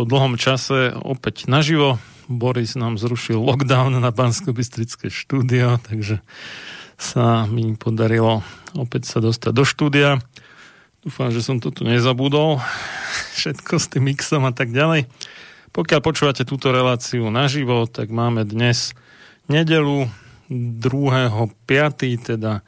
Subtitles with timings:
[0.00, 2.00] po dlhom čase opäť naživo.
[2.24, 4.56] Boris nám zrušil lockdown na bansko
[5.12, 6.24] štúdio, takže
[6.96, 8.40] sa mi podarilo
[8.80, 10.16] opäť sa dostať do štúdia.
[11.04, 12.64] Dúfam, že som to tu nezabudol.
[13.36, 15.04] Všetko s tým mixom a tak ďalej.
[15.76, 18.96] Pokiaľ počúvate túto reláciu naživo, tak máme dnes
[19.52, 20.08] nedelu
[20.48, 21.44] 2.5.
[22.24, 22.64] teda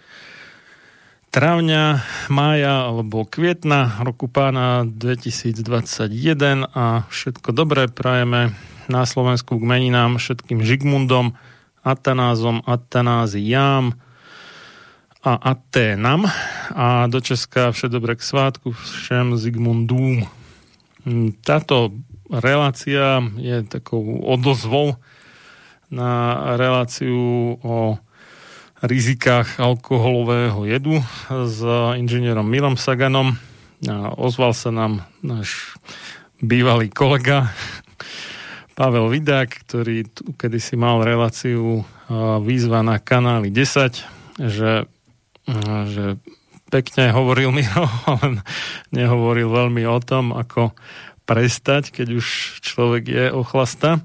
[1.33, 8.53] travňa, mája alebo kvietna roku pána 2021 a všetko dobré prajeme
[8.93, 11.33] na Slovensku k meninám všetkým Žigmundom,
[11.81, 13.97] Atanázom, Atanáziám
[15.25, 16.29] a Aténam
[16.77, 20.29] a do Česka vše dobré k svátku všem Zigmundům.
[21.41, 21.97] Táto
[22.29, 25.01] relácia je takou odozvou
[25.89, 27.97] na reláciu o
[28.83, 30.99] rizikách alkoholového jedu
[31.31, 31.63] s
[31.97, 33.39] inžinierom Milom Saganom.
[33.87, 35.75] A ozval sa nám náš
[36.43, 37.51] bývalý kolega
[38.75, 41.87] Pavel Vidák, ktorý tu kedysi mal reláciu
[42.43, 44.73] výzva na kanáli 10, že,
[45.87, 46.05] že
[46.73, 48.43] pekne hovoril Miro, ale
[48.91, 50.75] nehovoril veľmi o tom, ako
[51.23, 52.27] prestať, keď už
[52.65, 54.03] človek je ochlasta.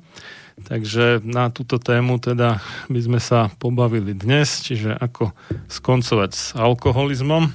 [0.66, 2.58] Takže na túto tému teda
[2.90, 5.30] by sme sa pobavili dnes, čiže ako
[5.70, 7.54] skoncovať s alkoholizmom.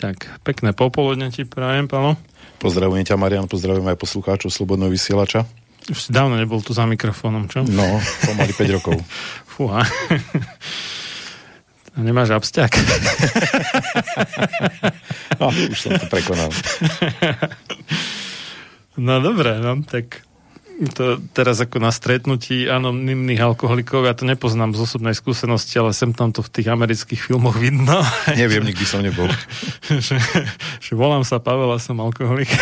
[0.00, 2.16] Tak, pekné popoludne ti prajem, Palo.
[2.56, 5.44] Pozdravujem ťa, Marian, pozdravujem aj poslucháčov Slobodného vysielača.
[5.88, 7.64] Už si dávno nebol tu za mikrofónom, čo?
[7.64, 8.96] No, pomaly 5 rokov.
[9.52, 9.84] Fúha.
[11.90, 12.70] A nemáš absťak?
[15.42, 16.46] no, už som to prekonal.
[18.94, 20.22] No dobre, no tak
[20.88, 26.16] to teraz ako na stretnutí anonimných alkoholikov, ja to nepoznám z osobnej skúsenosti, ale sem
[26.16, 28.00] tam to v tých amerických filmoch vidno.
[28.40, 29.28] Neviem, nikdy som nebol.
[30.06, 30.16] že,
[30.80, 32.48] že volám sa Pavel a som alkoholik.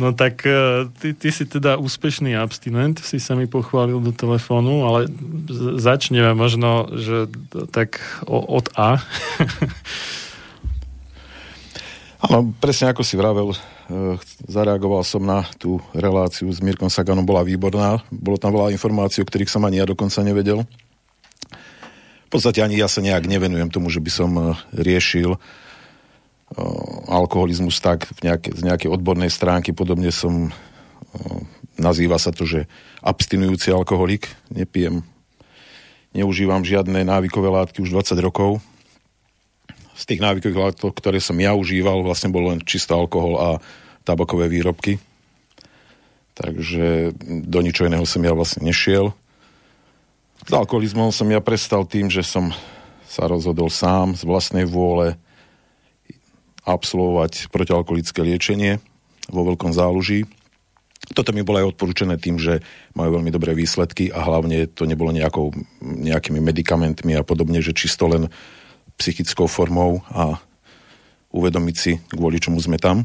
[0.00, 4.84] no tak e, ty, ty si teda úspešný abstinent, si sa mi pochválil do telefónu,
[4.84, 5.08] ale
[5.80, 7.32] začneme možno, že
[7.72, 7.96] tak
[8.28, 9.00] od A.
[12.28, 13.56] Áno, presne ako si vravel,
[14.48, 18.00] zareagoval som na tú reláciu s Mirkom Saganom, bola výborná.
[18.08, 20.64] Bolo tam veľa informácií, o ktorých som ani ja dokonca nevedel.
[22.24, 24.42] V podstate ani ja sa nejak nevenujem tomu, že by som e,
[24.74, 25.38] riešil
[27.08, 29.74] alkoholizmus tak v nejaké, z nejakej odbornej stránky.
[29.74, 30.54] Podobne som,
[31.74, 32.70] nazýva sa to, že
[33.02, 34.30] abstinujúci alkoholik.
[34.52, 35.02] Nepijem,
[36.14, 38.62] neužívam žiadne návykové látky už 20 rokov
[39.94, 43.48] z tých návykových látok, ktoré som ja užíval, vlastne bol len čisto alkohol a
[44.02, 44.98] tabakové výrobky.
[46.34, 47.14] Takže
[47.46, 49.14] do ničoho iného som ja vlastne nešiel.
[50.44, 52.50] S alkoholizmom som ja prestal tým, že som
[53.06, 55.14] sa rozhodol sám z vlastnej vôle
[56.66, 58.82] absolvovať protialkoholické liečenie
[59.30, 60.26] vo veľkom záluží.
[61.12, 62.64] Toto mi bolo aj odporúčené tým, že
[62.96, 65.52] majú veľmi dobré výsledky a hlavne to nebolo nejakou,
[65.84, 68.32] nejakými medikamentmi a podobne, že čisto len
[68.96, 70.38] psychickou formou a
[71.34, 73.02] uvedomiť si, kvôli čomu sme tam.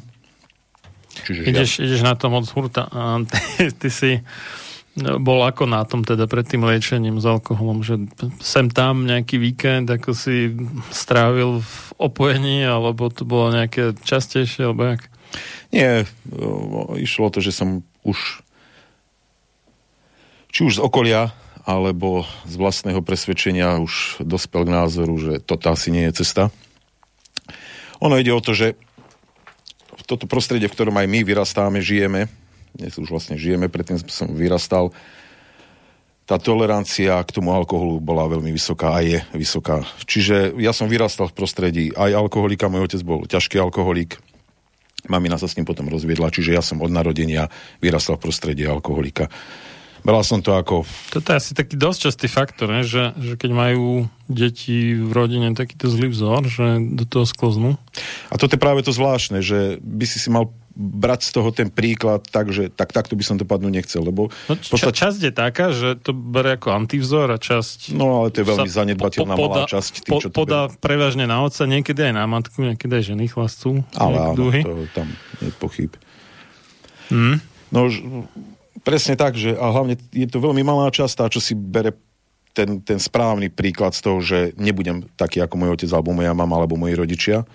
[1.26, 1.90] Čiže ideš, ja...
[1.90, 2.86] ideš na tom od hurta.
[2.94, 4.12] A ty, ty si
[5.00, 7.98] bol ako na tom teda pred tým liečením s alkoholom, že
[8.44, 10.54] sem tam nejaký víkend, ako si
[10.92, 15.02] strávil v opojení, alebo to bolo nejaké častejšie, alebo jak?
[15.70, 16.10] Nie,
[16.98, 18.44] išlo to, že som už
[20.50, 21.30] či už z okolia
[21.70, 26.50] alebo z vlastného presvedčenia už dospel k názoru, že toto asi nie je cesta.
[28.02, 28.74] Ono ide o to, že
[29.94, 32.26] v toto prostredie, v ktorom aj my vyrastáme, žijeme,
[32.74, 34.90] dnes už vlastne žijeme, predtým som vyrastal,
[36.26, 39.86] tá tolerancia k tomu alkoholu bola veľmi vysoká a je vysoká.
[40.10, 44.18] Čiže ja som vyrastal v prostredí aj alkoholika, môj otec bol ťažký alkoholik,
[45.06, 49.30] mamina sa s ním potom rozviedla, čiže ja som od narodenia vyrastal v prostredí alkoholika.
[50.04, 50.88] Bral som to ako...
[51.12, 52.88] Toto je asi taký dosť častý faktor, ne?
[52.88, 57.76] Že, že keď majú deti v rodine takýto zlý vzor, že do toho skloznú.
[58.32, 61.68] A toto je práve to zvláštne, že by si si mal brať z toho ten
[61.68, 64.32] príklad tak, že tak, takto by som to padnúť nechcel, lebo...
[64.48, 64.96] No, ča, podstate...
[64.96, 67.92] Časť je taká, že to bere ako antivzor a časť...
[68.00, 70.08] No ale to je veľmi zanedbateľná po, malá časť.
[70.08, 70.80] Tým, po, čo podá berie.
[70.80, 73.84] prevažne na otca, niekedy aj na matku, niekedy aj ženy chlastú.
[74.00, 75.12] Ale áno, to, tam
[75.44, 75.92] je pochyb.
[77.12, 77.44] Hmm.
[77.76, 77.92] No,
[78.84, 81.96] presne tak, že a hlavne je to veľmi malá časť tá, čo si bere
[82.54, 86.58] ten, ten správny príklad z toho, že nebudem taký ako môj otec alebo moja mama
[86.58, 87.46] alebo moji rodičia.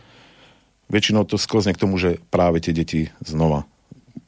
[0.89, 3.67] Väčšinou to sklzne k tomu, že práve tie deti znova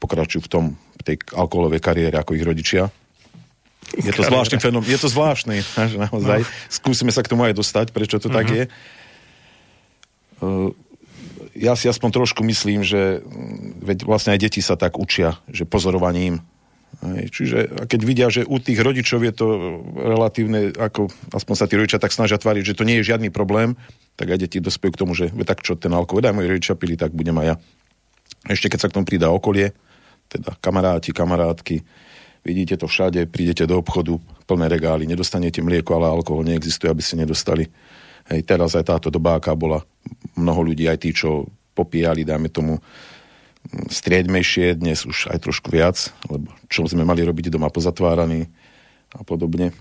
[0.03, 0.65] pokračujú v tom,
[0.99, 2.91] v tej alkoholovej kariére ako ich rodičia.
[3.95, 6.43] Je to zvláštny fenom, je to zvláštny, že naozaj.
[6.43, 6.49] No.
[6.67, 8.37] Skúsime sa k tomu aj dostať, prečo to uh-huh.
[8.43, 8.57] tak mhm.
[8.57, 8.65] je.
[10.43, 10.71] Uh,
[11.57, 13.25] ja si aspoň trošku myslím, že
[13.81, 16.45] veď vlastne aj deti sa tak učia, že pozorovaním
[17.05, 19.47] Čiže keď vidia, že u tých rodičov je to
[19.95, 23.77] relatívne, ako aspoň sa tí rodičia tak snažia tváriť, že to nie je žiadny problém,
[24.17, 26.97] tak aj deti dospejú k tomu, že tak čo ten alkohol, daj moji rodičia pili,
[26.97, 27.55] tak budem aj ja.
[28.49, 29.77] Ešte keď sa k tomu pridá okolie,
[30.27, 31.85] teda kamaráti, kamarátky,
[32.43, 34.17] vidíte to všade, prídete do obchodu,
[34.49, 37.69] plné regály, nedostanete mlieko, ale alkohol neexistuje, aby ste nedostali.
[38.27, 39.85] Hej, teraz aj táto doba, aká bola,
[40.35, 42.81] mnoho ľudí, aj tí, čo popíjali, dáme tomu,
[43.89, 48.49] striedmejšie, dnes už aj trošku viac, lebo čo sme mali robiť doma pozatváraní
[49.15, 49.77] a podobne.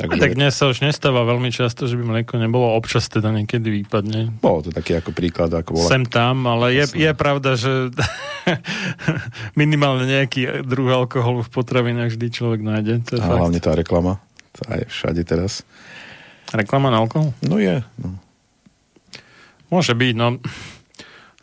[0.00, 0.16] Takže...
[0.16, 3.84] A tak dnes sa už nestáva veľmi často, že by mlieko nebolo, občas teda niekedy
[3.84, 4.32] výpadne.
[4.40, 5.88] Bolo to taký ako príklad, ako bola...
[5.92, 7.92] Sem tam, ale je, je pravda, že
[9.60, 12.94] minimálne nejaký druh alkoholu v potravinách vždy človek nájde.
[13.12, 13.40] To je a fakt.
[13.44, 14.22] hlavne tá reklama,
[14.56, 15.68] tá je všade teraz.
[16.54, 17.36] Reklama na alkohol?
[17.44, 17.84] No je.
[18.00, 18.16] No.
[19.68, 20.40] Môže byť, no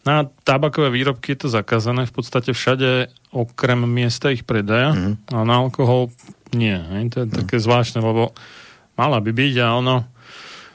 [0.08, 5.36] na tabakové výrobky je to zakázané v podstate všade, okrem miesta ich predaja, mm-hmm.
[5.36, 6.08] a na alkohol
[6.56, 6.80] nie.
[6.80, 7.04] Hej?
[7.12, 7.36] To je mm.
[7.44, 8.32] také zvláštne, lebo
[8.96, 10.08] mala by byť a ono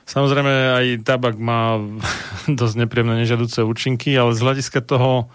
[0.04, 1.80] samozrejme aj tabak má
[2.60, 5.32] dosť nepríjemné nežadúce účinky, ale z hľadiska toho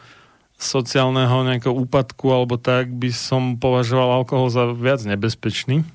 [0.58, 5.86] sociálneho nejakého úpadku alebo tak by som považoval alkohol za viac nebezpečný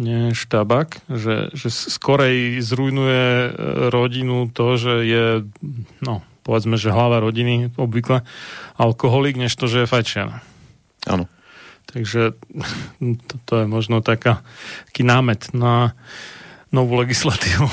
[0.00, 3.50] než tabak, že, že skorej zrujnuje e,
[3.92, 5.24] rodinu to, že je
[6.00, 8.26] no, povedzme, že hlava rodiny obvykle
[8.74, 10.42] alkoholik, než to, že je fajčiar.
[11.06, 11.30] Áno.
[11.86, 12.34] Takže
[13.30, 14.42] to, to je možno taká,
[14.90, 15.94] taký námet na
[16.74, 17.70] novú legislatívu.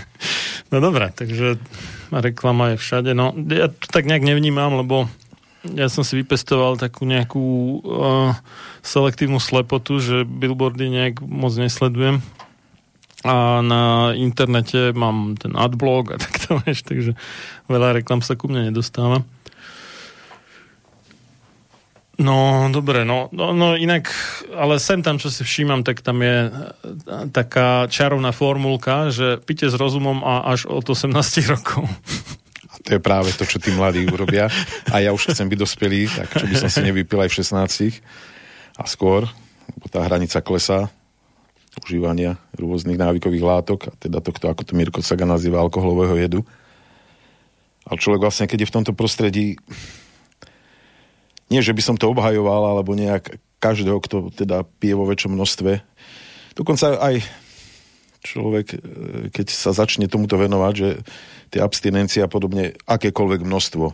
[0.72, 1.60] no dobré, takže
[2.08, 3.12] reklama je všade.
[3.12, 5.04] No, ja to tak nejak nevnímam, lebo
[5.68, 7.44] ja som si vypestoval takú nejakú
[7.84, 8.32] uh,
[8.80, 12.24] selektívnu slepotu, že billboardy nejak moc nesledujem
[13.26, 17.12] a na internete mám ten adblog a takto, vieš, takže
[17.66, 19.26] veľa reklam sa ku mne nedostáva.
[22.18, 24.10] No, dobre, no, no, no inak,
[24.50, 26.52] ale sem tam, čo si všímam, tak tam je e,
[27.30, 31.14] taká čarovná formulka, že pite s rozumom a až od 18
[31.54, 31.86] rokov.
[32.66, 34.50] A to je práve to, čo tí mladí urobia.
[34.90, 38.02] A ja už chcem byť dospelý, tak čo by som si nevypil aj v 16
[38.78, 39.22] a skôr,
[39.78, 40.90] lebo tá hranica klesá
[41.80, 46.40] užívania rôznych návykových látok, a teda tohto, ako to Mirko Saga nazýva, alkoholového jedu.
[47.88, 49.56] Ale človek vlastne, keď je v tomto prostredí,
[51.48, 55.80] nie, že by som to obhajoval, alebo nejak každého, kto teda pije vo väčšom množstve.
[56.54, 57.24] Dokonca aj
[58.22, 58.78] človek, e,
[59.32, 60.88] keď sa začne tomuto venovať, že
[61.48, 63.84] tie abstinencie a podobne, akékoľvek množstvo,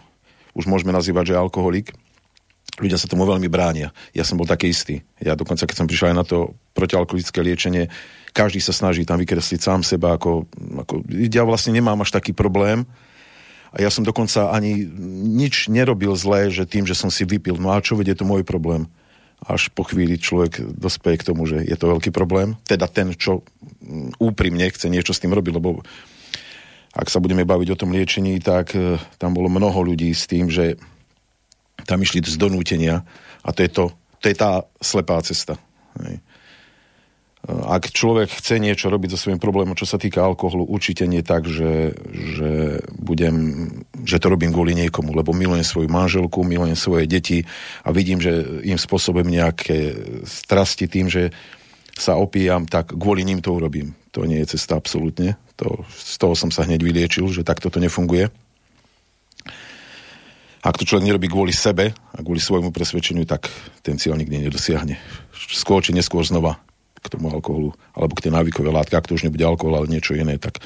[0.55, 1.95] už môžeme nazývať, že alkoholik,
[2.79, 3.95] ľudia sa tomu veľmi bránia.
[4.11, 5.07] Ja som bol taký istý.
[5.23, 7.87] Ja dokonca, keď som prišiel aj na to protialkoholické liečenie,
[8.35, 10.51] každý sa snaží tam vykresliť sám seba, ako,
[10.83, 12.83] ako ja vlastne nemám až taký problém.
[13.75, 14.87] A ja som dokonca ani
[15.35, 17.59] nič nerobil zlé, že tým, že som si vypil.
[17.59, 18.91] No a čo vedie, to môj problém.
[19.43, 22.59] Až po chvíli človek dospeje k tomu, že je to veľký problém.
[22.67, 23.43] Teda ten, čo
[23.83, 25.83] mm, úprimne chce niečo s tým robiť, lebo
[26.95, 30.47] ak sa budeme baviť o tom liečení, tak e, tam bolo mnoho ľudí s tým,
[30.47, 30.79] že
[31.83, 33.03] tam išli z donútenia
[33.43, 33.85] a to je, to,
[34.23, 35.59] to je tá slepá cesta.
[37.45, 41.45] Ak človek chce niečo robiť so svojím problémom, čo sa týka alkoholu, určite nie tak,
[41.45, 43.69] že, že, budem,
[44.01, 47.45] že to robím kvôli niekomu, lebo milujem svoju manželku, milujem svoje deti
[47.85, 49.93] a vidím, že im spôsobujem nejaké
[50.25, 51.37] strasti tým, že
[51.95, 53.93] sa opíjam, tak kvôli ním to urobím.
[54.17, 55.37] To nie je cesta absolútne.
[55.61, 58.33] To, z toho som sa hneď vyliečil, že takto to nefunguje.
[60.65, 63.53] Ak to človek nerobí kvôli sebe a kvôli svojmu presvedčeniu, tak
[63.85, 64.97] ten cieľ nikdy nedosiahne.
[65.37, 66.57] Skôr či neskôr znova
[67.05, 70.17] k tomu alkoholu, alebo k tej návykové látke, ak to už nebude alkohol, ale niečo
[70.17, 70.65] iné, tak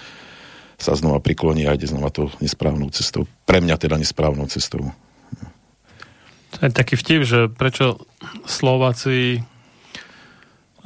[0.78, 3.26] sa znova prikloní a ide znova to nesprávnou cestou.
[3.42, 4.94] Pre mňa teda nesprávnou cestou.
[6.54, 7.98] To je taký vtip, že prečo
[8.46, 9.42] Slováci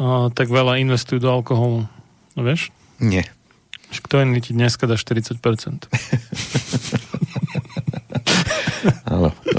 [0.01, 1.85] uh, tak veľa investujú do alkoholu.
[2.33, 2.73] No vieš?
[2.97, 3.29] Nie.
[3.93, 5.37] Kto iný ti dneska dá 40%?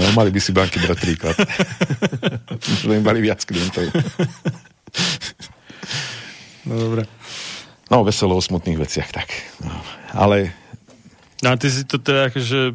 [0.04, 1.36] No, mali by si banky brať príklad.
[2.84, 3.88] Že im mali viac klientov.
[6.68, 7.08] No dobre.
[7.88, 9.32] No, veselo o smutných veciach, tak.
[9.64, 9.72] No,
[10.12, 10.52] ale...
[11.44, 12.72] No a ty si to teda akože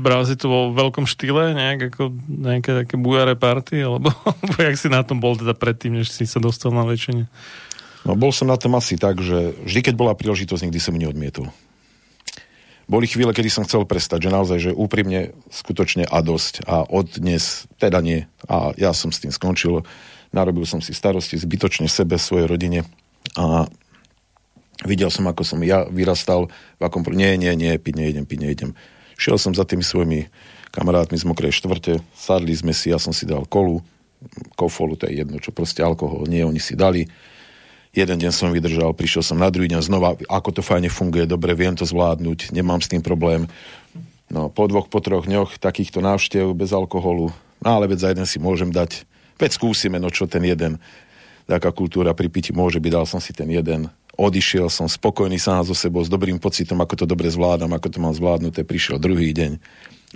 [0.00, 4.76] bral si to vo veľkom štýle, nejak ako nejaké také bujaré party, alebo, alebo jak
[4.76, 7.28] si na tom bol teda predtým, než si sa dostal na väčšine?
[8.08, 11.52] No bol som na tom asi tak, že vždy, keď bola príležitosť, nikdy som neodmietol
[12.88, 16.64] boli chvíle, kedy som chcel prestať, že naozaj, že úprimne, skutočne a dosť.
[16.64, 18.24] A od dnes teda nie.
[18.48, 19.84] A ja som s tým skončil.
[20.32, 22.88] Narobil som si starosti zbytočne sebe, svojej rodine.
[23.36, 23.68] A
[24.88, 26.48] videl som, ako som ja vyrastal,
[26.80, 27.04] v akom...
[27.12, 28.70] Nie, nie, nie, piť nejdem, piť nejdem.
[29.20, 30.32] Šiel som za tými svojimi
[30.72, 33.84] kamarátmi z Mokrej štvrte, sadli sme si, ja som si dal kolu,
[34.54, 37.08] kofolu, to je jedno, čo proste alkohol, nie, oni si dali
[37.96, 41.56] Jeden deň som vydržal, prišiel som na druhý deň znova, ako to fajne funguje, dobre,
[41.56, 43.48] viem to zvládnuť, nemám s tým problém.
[44.28, 47.32] No, po dvoch, po troch dňoch takýchto návštev bez alkoholu,
[47.64, 49.08] no ale veď za jeden si môžem dať,
[49.40, 50.76] veď skúsime, no čo ten jeden,
[51.48, 53.88] taká kultúra pri piti môže byť, dal som si ten jeden,
[54.20, 57.98] odišiel som spokojný sám so sebou, s dobrým pocitom, ako to dobre zvládam, ako to
[58.04, 59.56] mám zvládnuté, prišiel druhý deň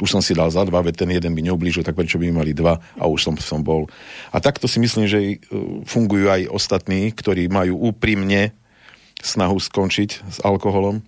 [0.01, 2.57] už som si dal za dva, veď ten jeden by neublížil, tak prečo by mali
[2.57, 3.93] dva a už som, som bol.
[4.33, 5.37] A takto si myslím, že e,
[5.85, 8.57] fungujú aj ostatní, ktorí majú úprimne
[9.21, 11.05] snahu skončiť s alkoholom.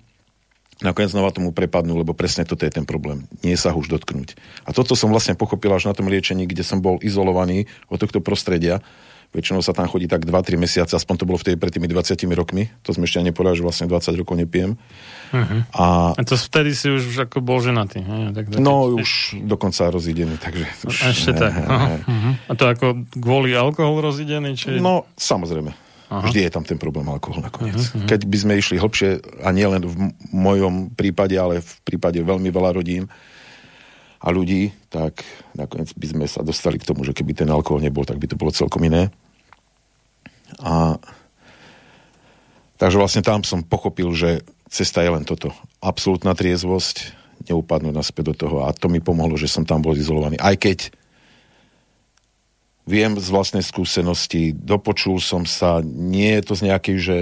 [0.85, 3.25] Nakoniec znova tomu prepadnú, lebo presne toto je ten problém.
[3.41, 4.37] Nie sa už dotknúť.
[4.69, 8.19] A toto som vlastne pochopil až na tom liečení, kde som bol izolovaný od tohto
[8.21, 8.85] prostredia.
[9.35, 12.71] Väčšinou sa tam chodí tak 2-3 mesiace, aspoň to bolo vtedy pred tými 20 rokmi.
[12.87, 14.79] To sme ešte ani nepovedali, že vlastne 20 rokov nepijem.
[15.35, 15.61] Uh-huh.
[15.75, 17.99] A, a to vtedy si už ako bol ženatý.
[18.07, 18.31] Ne?
[18.31, 20.71] Tak, tak, no, už dokonca rozidený, takže...
[20.87, 21.50] Už, a ešte ne, tak.
[21.50, 21.99] Ne, ne.
[22.07, 22.33] Uh-huh.
[22.47, 22.87] A to ako
[23.19, 24.55] kvôli alkohol rozidený?
[24.55, 24.79] Či...
[24.79, 25.75] No, samozrejme.
[26.14, 26.31] Aha.
[26.31, 27.91] Vždy je tam ten problém alkohol nakoniec.
[27.91, 28.07] Uh-huh.
[28.07, 32.55] Keď by sme išli hlbšie, a nie len v mojom prípade, ale v prípade veľmi
[32.55, 33.11] veľa rodín
[34.23, 35.26] a ľudí, tak
[35.59, 38.38] nakoniec by sme sa dostali k tomu, že keby ten alkohol nebol, tak by to
[38.38, 39.11] bolo celkom iné.
[40.61, 40.99] A
[42.78, 45.54] takže vlastne tam som pochopil, že cesta je len toto.
[45.78, 47.14] Absolutná triezvosť,
[47.46, 50.40] neupadnúť naspäť do toho a to mi pomohlo, že som tam bol izolovaný.
[50.40, 50.90] Aj keď
[52.84, 57.16] viem z vlastnej skúsenosti, dopočul som sa, nie je to z nejakej, že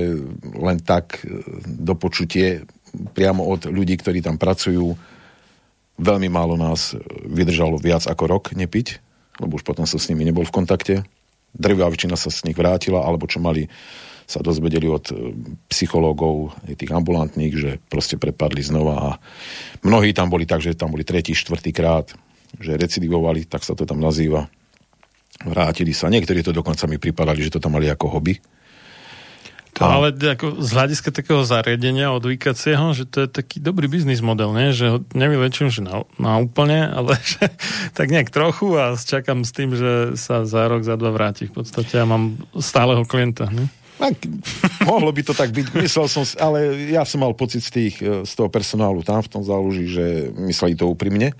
[0.58, 2.66] len tak e, dopočutie
[3.14, 4.98] priamo od ľudí, ktorí tam pracujú.
[6.02, 8.98] Veľmi málo nás vydržalo viac ako rok nepiť,
[9.38, 10.94] lebo už potom som s nimi nebol v kontakte.
[11.52, 13.68] Drvá väčšina sa z nich vrátila, alebo čo mali
[14.25, 15.14] sa dozvedeli od e,
[15.68, 19.09] psychológov, tých ambulantných, že proste prepadli znova a
[19.85, 22.09] mnohí tam boli tak, že tam boli tretí, štvrtý krát,
[22.56, 24.49] že recidivovali, tak sa to tam nazýva.
[25.42, 26.12] Vrátili sa.
[26.12, 28.38] Niektorí to dokonca mi pripadali, že to tam mali ako hobby.
[29.73, 34.52] To, ale ako z hľadiska takého zariadenia odvykacieho, že to je taký dobrý biznis model,
[34.52, 34.76] nie?
[34.76, 37.49] že ho nevylečím, že na, na úplne, ale že
[37.97, 41.49] tak nejak trochu a čakám s tým, že sa za rok, za dva vráti.
[41.49, 43.49] V podstate ja mám stáleho klienta.
[43.49, 43.73] Nie?
[43.97, 44.29] Tak,
[44.85, 45.79] mohlo by to tak byť.
[45.79, 49.31] Myslel som, ale ja som mal pocit z, tých, e, z toho personálu tam v
[49.31, 51.33] tom záluží, že mysleli to úprimne.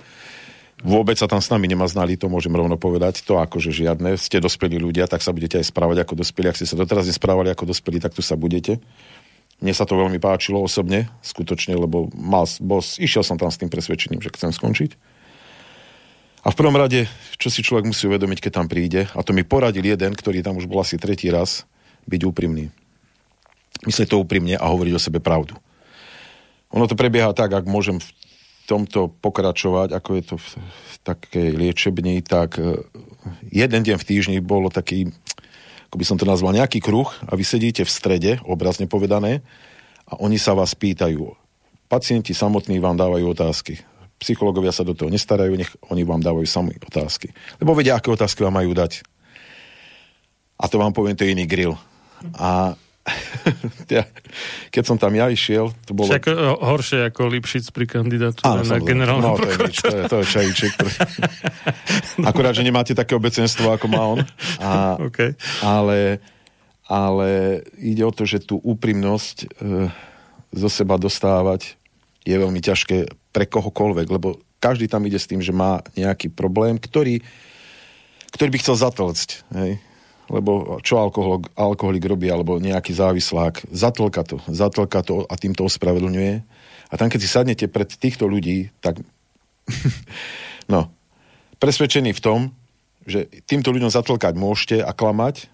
[0.83, 3.23] Vôbec sa tam s nami nemaznali, to môžem rovno povedať.
[3.23, 4.19] To akože žiadne.
[4.19, 6.51] Ste dospelí ľudia, tak sa budete aj správať ako dospelí.
[6.51, 8.83] Ak ste sa doteraz nesprávali ako dospelí, tak tu sa budete.
[9.63, 13.71] Mne sa to veľmi páčilo osobne, skutočne, lebo mal, bol, išiel som tam s tým
[13.71, 14.99] presvedčením, že chcem skončiť.
[16.43, 17.07] A v prvom rade,
[17.39, 20.59] čo si človek musí uvedomiť, keď tam príde, a to mi poradil jeden, ktorý tam
[20.59, 21.63] už bol asi tretí raz,
[22.11, 22.67] byť úprimný.
[23.87, 25.55] Myslieť to úprimne a hovoriť o sebe pravdu.
[26.75, 28.07] Ono to prebieha tak, ak môžem v
[28.65, 30.49] tomto pokračovať, ako je to v
[31.03, 32.79] takej liečebni, tak e,
[33.51, 35.11] jeden deň v týždni bolo taký,
[35.91, 39.43] ako by som to nazval, nejaký kruh a vy sedíte v strede, obrazne povedané,
[40.07, 41.31] a oni sa vás pýtajú.
[41.87, 43.79] Pacienti samotní vám dávajú otázky.
[44.19, 47.31] Psychológovia sa do toho nestarajú, nech oni vám dávajú sami otázky.
[47.59, 49.03] Lebo vedia, aké otázky vám majú dať.
[50.59, 51.75] A to vám poviem, to je iný grill.
[52.39, 52.77] A
[54.73, 56.07] keď som tam ja išiel, to bolo...
[56.07, 60.01] Však eh, horšie ako Lipšic pri kandidátu na generálnu no, to, je nič, to, je,
[60.07, 60.71] to je čajíček.
[60.79, 60.93] Ktorý...
[62.29, 64.19] Akurát, že nemáte také obecenstvo, ako má on.
[64.63, 65.35] A, okay.
[65.59, 66.23] ale,
[66.87, 69.47] ale ide o to, že tú úprimnosť e,
[70.55, 71.75] zo seba dostávať
[72.23, 76.79] je veľmi ťažké pre kohokoľvek, lebo každý tam ide s tým, že má nejaký problém,
[76.79, 77.19] ktorý,
[78.31, 79.29] ktorý by chcel zatlcť.
[79.59, 79.83] Hej?
[80.33, 85.69] Lebo čo alkohol, alkoholik robí, alebo nejaký závislák, zatlka to, zatlka to a tým to
[85.69, 86.41] ospravedlňuje.
[86.89, 88.97] A tam, keď si sadnete pred týchto ľudí, tak
[90.73, 90.89] no,
[91.61, 92.39] presvedčený v tom,
[93.05, 95.45] že týmto ľuďom zatlkať môžete a klamať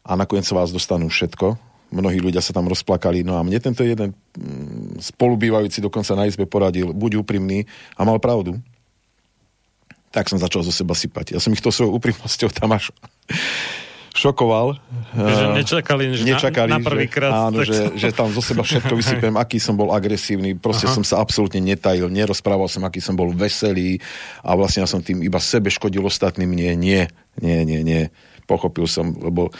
[0.00, 1.60] a nakoniec vás dostanú všetko.
[1.90, 6.46] Mnohí ľudia sa tam rozplakali, no a mne tento jeden mm, spolubývajúci dokonca na izbe
[6.46, 7.66] poradil, buď úprimný
[7.98, 8.62] a mal pravdu
[10.10, 11.38] tak som začal zo seba sypať.
[11.38, 12.90] Ja som ich to svojou úprimnosťou tam až
[14.10, 14.74] šokoval.
[15.14, 17.30] Že nečakali, že nečakali, na, na prvýkrát.
[17.30, 20.94] Že, áno, že, že tam zo seba všetko vysypem, aký som bol agresívny, proste Aha.
[20.98, 24.02] som sa absolútne netajil, nerozprával som, aký som bol veselý
[24.42, 26.50] a vlastne ja som tým iba sebe škodil ostatným.
[26.50, 27.06] Nie, nie,
[27.38, 28.02] nie, nie, nie.
[28.50, 29.54] Pochopil som, lebo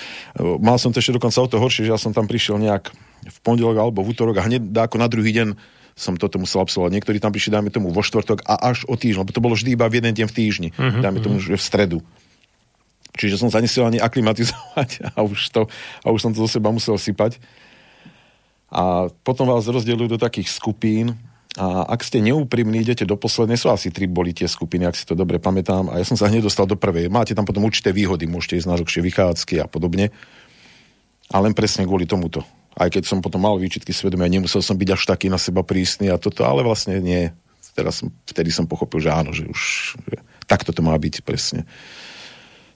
[0.59, 2.91] mal som to ešte dokonca o to horšie, že ja som tam prišiel nejak
[3.23, 5.49] v pondelok alebo v útorok a hneď ako na druhý deň
[6.01, 6.97] som toto musel absolvovať.
[6.97, 9.77] Niektorí tam prišli, dáme tomu, vo štvrtok a až o týždeň, lebo to bolo vždy
[9.77, 11.99] iba v jeden deň v týždni, uh-huh, dáme tomu, že v stredu.
[13.21, 15.69] Čiže som sa nesiel ani aklimatizovať a už, to,
[16.01, 17.37] a už som to zo seba musel sypať.
[18.73, 21.21] A potom vás rozdelujú do takých skupín
[21.59, 25.03] a ak ste neúprimní, idete do poslednej, sú asi tri boli tie skupiny, ak si
[25.03, 27.11] to dobre pamätám, a ja som sa hneď dostal do prvej.
[27.11, 30.15] Máte tam potom určité výhody, môžete ísť na dlhšie vychádzky a podobne.
[31.35, 32.47] A len presne kvôli tomuto
[32.79, 36.13] aj keď som potom mal výčitky svedomia, nemusel som byť až taký na seba prísny
[36.13, 37.31] a toto, ale vlastne nie.
[37.75, 39.61] Teraz som, vtedy som pochopil, že áno, že už
[40.11, 40.17] že
[40.51, 41.63] takto to má byť presne.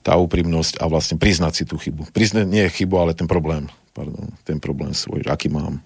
[0.05, 2.15] Tá úprimnosť a vlastne priznať si tú chybu.
[2.15, 3.67] Priznať nie chybu, ale ten problém.
[3.91, 5.83] Pardon, ten problém svoj, aký mám.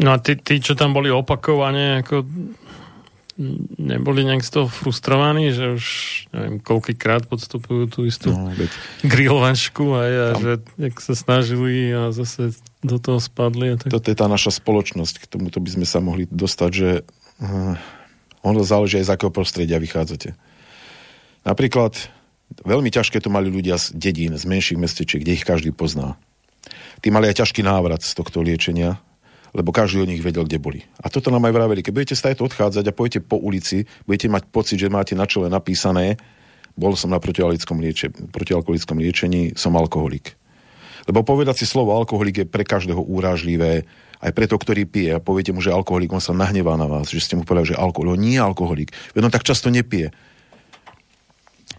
[0.00, 2.24] No a tí, tí, čo tam boli opakovane, ako
[3.80, 5.86] neboli nejak z toho frustrovaní, že už
[6.36, 8.52] neviem, koľkýkrát podstupujú tú istú no,
[9.00, 10.00] grillovanšku a
[10.36, 10.42] Tam...
[10.44, 12.52] že jak sa snažili a zase
[12.84, 13.72] do toho spadli.
[13.72, 13.88] A tak...
[13.88, 16.90] Toto je tá naša spoločnosť, k tomuto by sme sa mohli dostať, že
[17.40, 17.74] uh,
[18.44, 20.36] ono záleží aj z akého prostredia vychádzate.
[21.48, 21.96] Napríklad
[22.60, 26.20] veľmi ťažké to mali ľudia z dedín, z menších mestečiek, kde ich každý pozná.
[27.00, 29.00] Tí mali aj ťažký návrat z tohto liečenia,
[29.50, 30.80] lebo každý o nich vedel, kde boli.
[31.02, 34.42] A toto nám aj vraveli, keď budete stále odchádzať a pôjdete po ulici, budete mať
[34.50, 36.18] pocit, že máte na čele napísané,
[36.78, 38.08] bol som na protialkoholickom, lieče,
[38.94, 40.38] liečení, som alkoholik.
[41.10, 43.82] Lebo povedať si slovo alkoholik je pre každého úražlivé,
[44.20, 47.08] aj pre to, ktorý pije a poviete mu, že alkoholik, on sa nahnevá na vás,
[47.08, 50.12] že ste mu povedali, že alkoholik, on nie je alkoholik, veď on tak často nepije.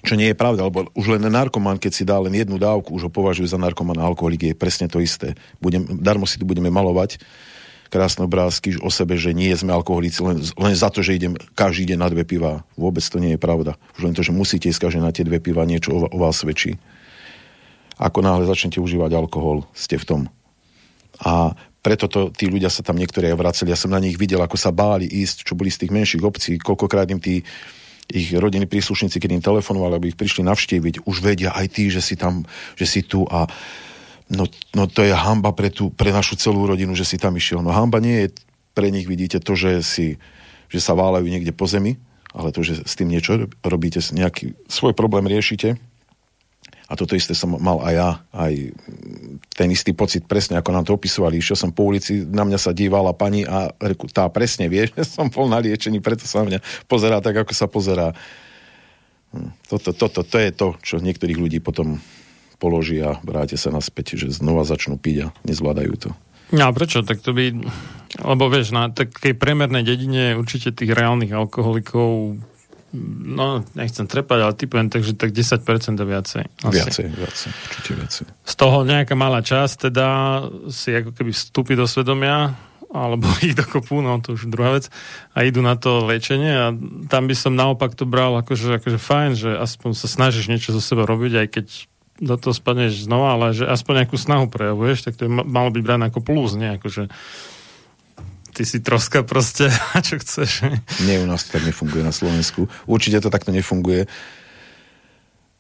[0.02, 3.08] Čo nie je pravda, lebo už len narkoman, keď si dá len jednu dávku, už
[3.08, 5.38] ho považujú za narkoman a alkoholik je presne to isté.
[5.62, 7.22] Budem, darmo si tu budeme malovať
[7.92, 11.92] krásne obrázky o sebe, že nie sme alkoholici len, len za to, že idem každý
[11.92, 12.64] deň na dve piva.
[12.80, 13.76] Vôbec to nie je pravda.
[14.00, 16.80] Už len to, že musíte ísť každý na tie dve piva, niečo o, vás svedčí.
[18.00, 20.22] Ako náhle začnete užívať alkohol, ste v tom.
[21.20, 23.76] A preto to, tí ľudia sa tam niektorí aj vraceli.
[23.76, 26.56] Ja som na nich videl, ako sa báli ísť, čo boli z tých menších obcí,
[26.58, 27.44] koľkokrát im tí
[28.12, 32.04] ich rodiny príslušníci, keď im telefonovali, aby ich prišli navštíviť, už vedia aj tí, že
[32.04, 32.44] si tam,
[32.76, 33.48] že si tu a
[34.32, 37.60] no, no to je hamba pre, tú, pre našu celú rodinu, že si tam išiel.
[37.60, 38.28] No hamba nie je
[38.72, 40.16] pre nich, vidíte, to, že, si,
[40.72, 42.00] že sa váľajú niekde po zemi,
[42.32, 45.76] ale to, že s tým niečo robíte, nejaký svoj problém riešite.
[46.92, 48.54] A toto isté som mal aj ja, aj
[49.56, 51.40] ten istý pocit, presne ako nám to opisovali.
[51.40, 55.08] Išiel som po ulici, na mňa sa dívala pani a reku, tá presne vie, že
[55.08, 56.60] som bol na liečení, preto sa mňa
[56.92, 58.12] pozerá tak, ako sa pozerá.
[59.32, 62.00] Hm, toto, toto, to je to, čo niektorých ľudí potom
[62.62, 66.10] položí a vráte sa naspäť, že znova začnú piť a nezvládajú to.
[66.54, 67.02] No a prečo?
[67.02, 67.58] Tak to by...
[68.22, 72.38] Lebo vieš, na takej priemernej dedine určite tých reálnych alkoholikov
[73.24, 75.64] no, nechcem trepať, ale typujem tak, že tak 10%
[75.96, 76.44] a viacej.
[76.68, 76.76] Asi.
[76.76, 78.26] Viacej, viacej, určite viacej.
[78.44, 80.08] Z toho nejaká malá časť teda
[80.68, 82.52] si ako keby vstúpi do svedomia,
[82.92, 84.92] alebo ich dokopú, no to už druhá vec,
[85.32, 86.66] a idú na to liečenie a
[87.08, 90.84] tam by som naopak to bral akože, akože fajn, že aspoň sa snažíš niečo zo
[90.84, 91.68] seba robiť, aj keď
[92.22, 95.82] do toho spadneš znova, ale že aspoň nejakú snahu prejavuješ, tak to je malo byť
[95.82, 97.10] brané ako plus, nie akože
[98.54, 100.70] ty si troska proste, a čo chceš.
[101.08, 102.70] Nie, u nás to tak nefunguje na Slovensku.
[102.86, 104.06] Určite to takto nefunguje.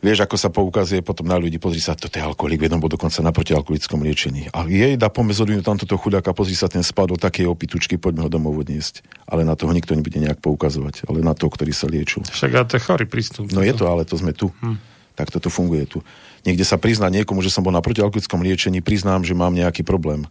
[0.01, 3.29] Vieš, ako sa poukazuje potom na ľudí, pozri sa, toto je alkoholik, jednom dokonca na
[3.29, 4.49] protialkoholickom liečení.
[4.49, 8.29] A jej dá pomezorinu tam toto chudáka, pozri sa, ten spadol také opitučky, poďme ho
[8.33, 9.05] domov odniesť.
[9.29, 12.25] Ale na toho nikto nebude nejak poukazovať, ale na toho, ktorý sa liečil.
[12.25, 13.53] Však to je chorý prístup.
[13.53, 14.49] No je to, ale to sme tu.
[14.65, 14.81] Hm.
[15.13, 16.01] Tak toto funguje tu.
[16.41, 20.25] Niekde sa priznať niekomu, že som bol na protialkoholickom liečení, priznám, že mám nejaký problém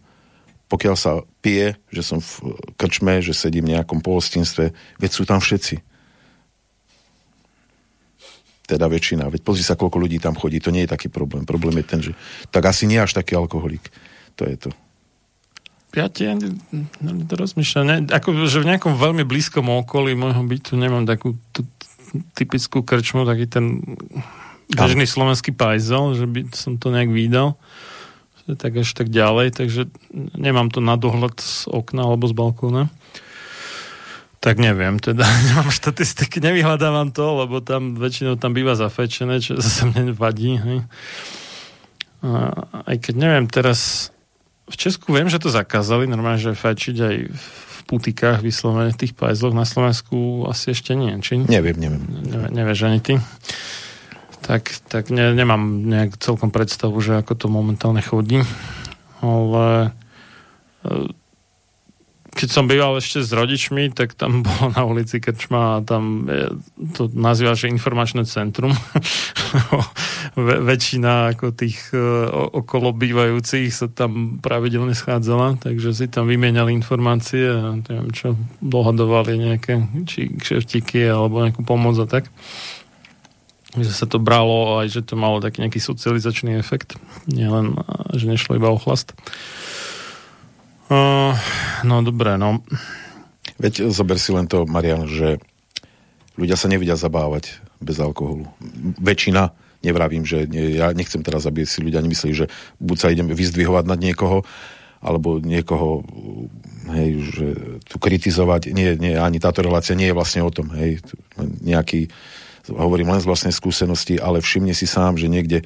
[0.71, 4.71] pokiaľ sa pije, že som v krčme, že sedím v nejakom pohostinstve,
[5.03, 5.83] veď sú tam všetci.
[8.71, 9.27] Teda väčšina.
[9.27, 10.63] Veď pozri sa, koľko ľudí tam chodí.
[10.63, 11.43] To nie je taký problém.
[11.43, 12.11] Problém je ten, že
[12.55, 13.83] tak asi nie až taký alkoholik.
[14.39, 14.69] To je to.
[15.91, 16.39] Ja tie
[17.35, 17.83] rozmýšľam.
[17.83, 21.67] Ne, ako, že v nejakom veľmi blízkom okolí môjho bytu nemám takú tú,
[22.31, 23.83] typickú krčmu, taký ten
[24.73, 27.59] bežný slovenský pajzel, že by som to nejak vydal
[28.55, 29.87] tak až tak ďalej, takže
[30.35, 32.83] nemám to na dohľad z okna alebo z balkóna.
[34.41, 35.21] Tak neviem, teda
[35.53, 40.57] nemám štatistiky, nevyhľadávam to, lebo tam väčšinou tam býva zafečené, čo zase mne vadí.
[40.57, 40.79] Hej.
[42.25, 42.53] A,
[42.89, 44.09] aj keď neviem, teraz
[44.71, 47.47] v Česku viem, že to zakázali, normálne, že fajčiť aj v
[47.91, 51.43] putikách vyslovene v tých pajzloch na Slovensku asi ešte nie, či?
[51.43, 52.03] Neviem, neviem.
[52.23, 53.19] Nevie, nevieš ani ty
[54.41, 58.41] tak, tak ne, nemám nejak celkom predstavu, že ako to momentálne chodí.
[59.21, 59.93] Ale
[60.81, 61.13] e,
[62.31, 66.25] keď som býval ešte s rodičmi, tak tam bolo na ulici Krčma a tam
[66.97, 68.73] to nazýva, že informačné centrum.
[70.39, 71.99] väčšina ako tých e,
[72.31, 79.35] okolo bývajúcich sa tam pravidelne schádzala, takže si tam vymieniali informácie a neviem čo, dohadovali
[79.35, 82.31] nejaké či kšeftiky alebo nejakú pomoc a tak
[83.77, 86.99] že sa to bralo aj, že to malo taký nejaký socializačný efekt.
[87.27, 87.79] Nielen,
[88.11, 89.15] že nešlo iba o chlast.
[90.91, 91.31] Uh,
[91.87, 92.59] no dobré, no.
[93.55, 95.39] Veď zober si len to, Marian, že
[96.35, 98.51] ľudia sa nevidia zabávať bez alkoholu.
[98.99, 99.55] Väčšina,
[99.85, 102.51] nevravím, že nie, ja nechcem teraz, aby si ľudia nemysleli, že
[102.83, 104.43] buď sa ideme vyzdvihovať nad niekoho,
[104.99, 106.05] alebo niekoho
[106.93, 107.47] hej, že
[107.87, 108.75] tu kritizovať.
[108.75, 110.69] Nie, nie, ani táto relácia nie je vlastne o tom.
[110.75, 111.01] Hej,
[111.63, 112.11] nejaký
[112.69, 115.65] hovorím len z vlastnej skúsenosti, ale všimne si sám, že niekde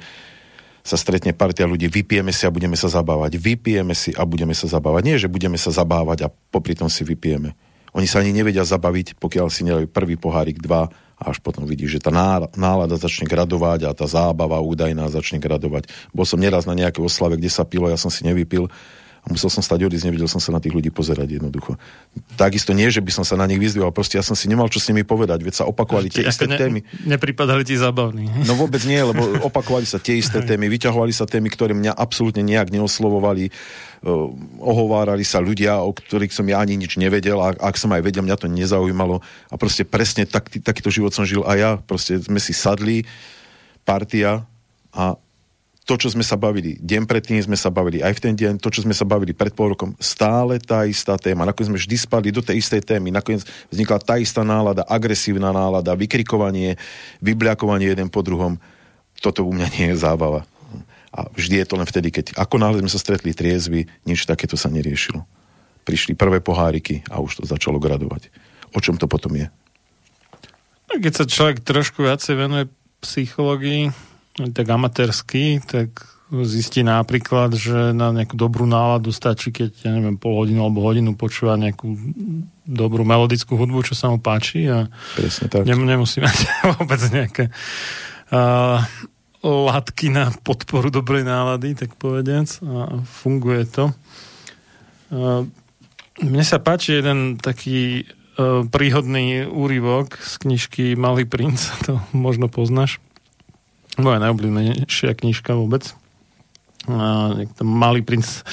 [0.86, 3.42] sa stretne partia ľudí, vypijeme si a budeme sa zabávať.
[3.42, 5.02] Vypijeme si a budeme sa zabávať.
[5.02, 7.58] Nie, že budeme sa zabávať a popri tom si vypijeme.
[7.96, 11.88] Oni sa ani nevedia zabaviť, pokiaľ si nedajú prvý pohárik, dva a až potom vidí,
[11.88, 15.88] že tá nálada začne gradovať a tá zábava údajná začne gradovať.
[16.12, 18.68] Bol som neraz na nejakej oslave, kde sa pilo, ja som si nevypil
[19.26, 21.74] a musel som stať odísť, nevedel som sa na tých ľudí pozerať jednoducho.
[22.38, 24.78] Takisto nie, že by som sa na nich vyzdvihal, proste ja som si nemal čo
[24.78, 26.80] s nimi povedať, veď sa opakovali tie isté ne, témy.
[27.02, 28.46] Nepripadali ti zábavní.
[28.46, 32.46] No vôbec nie, lebo opakovali sa tie isté témy, vyťahovali sa témy, ktoré mňa absolútne
[32.46, 34.30] nejak neoslovovali, uh,
[34.62, 38.22] ohovárali sa ľudia, o ktorých som ja ani nič nevedel a ak som aj vedel,
[38.22, 42.38] mňa to nezaujímalo a proste presne tak, takýto život som žil a ja, proste sme
[42.38, 43.02] si sadli,
[43.82, 44.46] partia
[44.94, 45.18] a
[45.86, 48.74] to, čo sme sa bavili, deň predtým sme sa bavili, aj v ten deň, to,
[48.74, 51.46] čo sme sa bavili pred pol rokom, stále tá istá téma.
[51.46, 53.14] Nakoniec sme vždy spadli do tej istej témy.
[53.14, 56.74] Nakoniec vznikla tá istá nálada, agresívna nálada, vykrikovanie,
[57.22, 58.58] vybliakovanie jeden po druhom.
[59.22, 60.42] Toto u mňa nie je zábava.
[61.14, 64.58] A vždy je to len vtedy, keď ako náhle sme sa stretli triezvy, nič takéto
[64.58, 65.22] sa neriešilo.
[65.86, 68.26] Prišli prvé poháriky a už to začalo gradovať.
[68.74, 69.46] O čom to potom je?
[70.90, 72.64] Keď sa človek trošku viacej venuje
[73.06, 73.94] psychológii,
[74.36, 80.34] tak amatérsky, tak zistí napríklad, že na nejakú dobrú náladu stačí, keď, ja neviem, pol
[80.34, 81.86] hodinu alebo hodinu počúva nejakú
[82.66, 85.62] dobrú melodickú hudbu, čo sa mu páči a Presne tak.
[85.70, 86.36] nemusí mať
[86.76, 87.54] vôbec nejaké
[88.34, 88.82] uh,
[89.46, 93.94] látky na podporu dobrej nálady, tak povediac a funguje to.
[95.14, 95.46] Uh,
[96.18, 98.02] mne sa páči jeden taký
[98.34, 102.98] uh, príhodný úryvok z knižky Malý princ, to možno poznáš
[103.96, 105.96] Moja najobľúbenejšia knižka vôbec.
[106.86, 108.44] Tam malý princ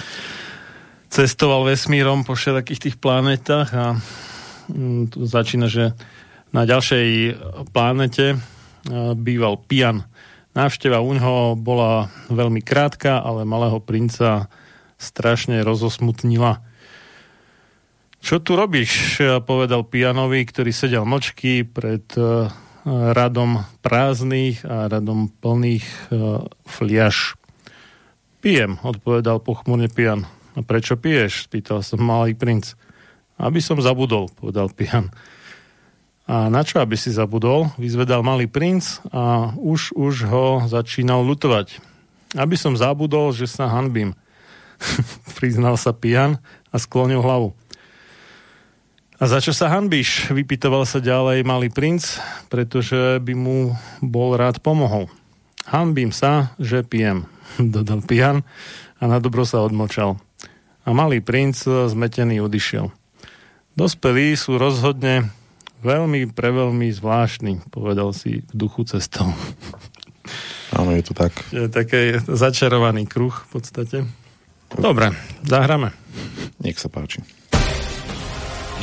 [1.12, 3.86] cestoval vesmírom po všetkých tých planetách a
[4.72, 5.94] mm, to začína, že
[6.56, 7.38] na ďalšej
[7.76, 8.40] planete
[9.20, 10.08] býval Pian.
[10.54, 14.48] Návšteva u ňoho bola veľmi krátka, ale malého princa
[15.02, 16.62] strašne rozosmutnila.
[18.24, 19.20] Čo tu robíš?
[19.44, 22.08] povedal Pianovi, ktorý sedel mlčky pred
[22.88, 27.40] radom prázdnych a radom plných uh, fliaž.
[28.44, 30.28] Pijem, odpovedal pochmurne Pian.
[30.54, 31.48] A prečo piješ?
[31.48, 32.76] spýtal som malý princ.
[33.40, 35.10] Aby som zabudol, povedal Pian.
[36.24, 37.72] A na čo, aby si zabudol?
[37.76, 41.80] Vyzvedal malý princ a už, už ho začínal lutovať.
[42.36, 44.16] Aby som zabudol, že sa hanbím.
[45.40, 46.40] Priznal sa Pian
[46.72, 47.56] a sklonil hlavu.
[49.24, 50.36] A za čo sa hanbíš?
[50.36, 52.20] Vypytoval sa ďalej malý princ,
[52.52, 53.72] pretože by mu
[54.04, 55.08] bol rád pomohol.
[55.64, 57.24] Hanbím sa, že pijem,
[57.56, 58.44] dodal pijan
[59.00, 60.20] a na dobro sa odmlčal.
[60.84, 62.92] A malý princ zmetený odišiel.
[63.80, 65.32] Dospelí sú rozhodne
[65.88, 69.32] veľmi, preveľmi zvláštni, povedal si v duchu cestou.
[70.76, 71.32] Áno, je to tak.
[71.56, 74.04] Je taký začarovaný kruh v podstate.
[74.76, 75.16] Dobre,
[75.48, 75.96] zahráme.
[76.60, 77.24] Nech sa páči.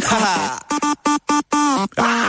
[0.00, 0.58] Ha ha.
[1.96, 2.21] Ah.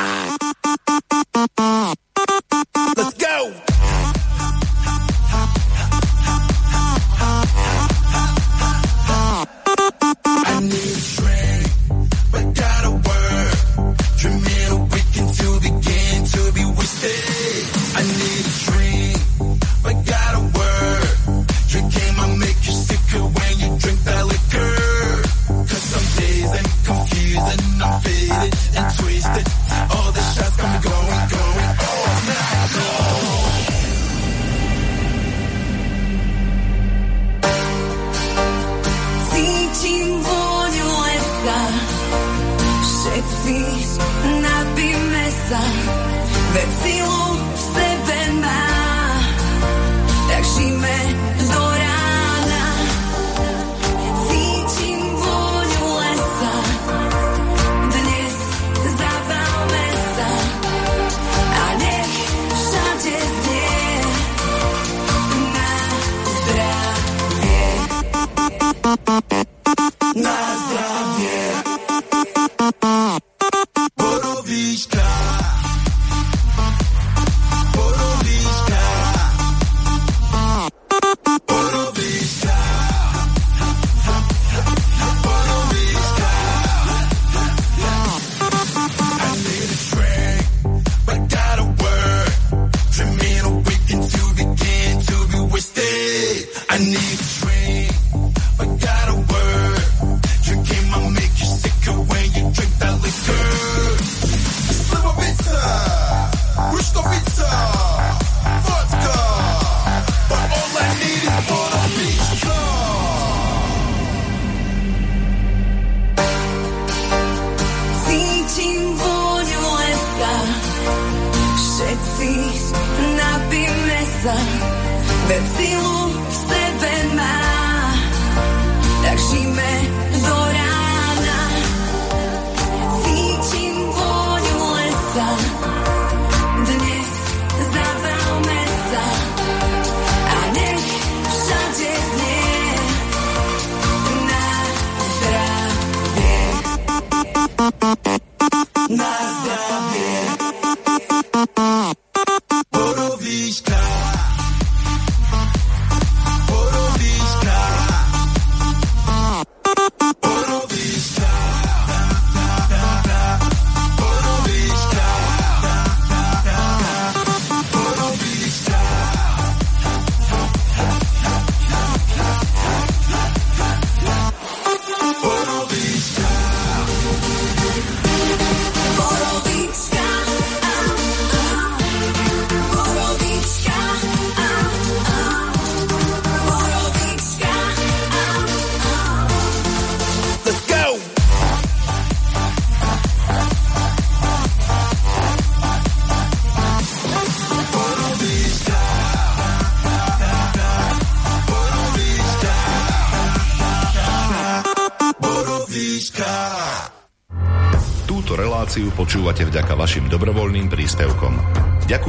[45.43, 45.60] srdca,
[46.53, 47.33] veď silou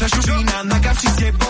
[0.00, 1.49] Priniesla vína Na gavči s tebou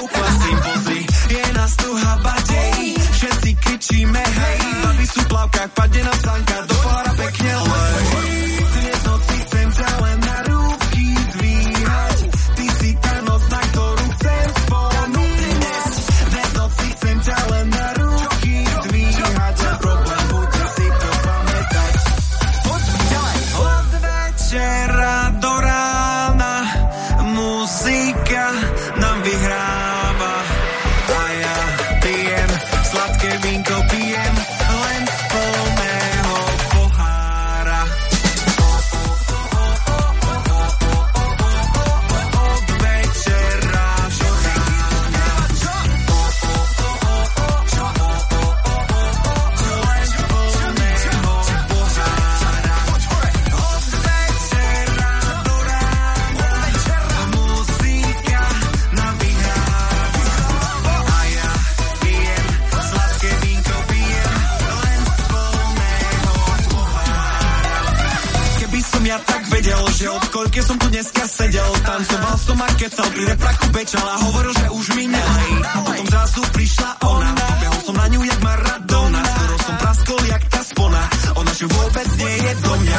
[69.61, 74.07] vedel, že od koľke som tu dneska sedel, tancoval som a kecal, pri repraku bečal
[74.09, 75.53] a hovoril, že už mi nelej.
[75.69, 80.43] A potom zrazu prišla ona, behol som na ňu jak Maradona, skoro som praskol jak
[80.49, 81.03] tá spona,
[81.37, 82.99] ona že vôbec nie je do mňa.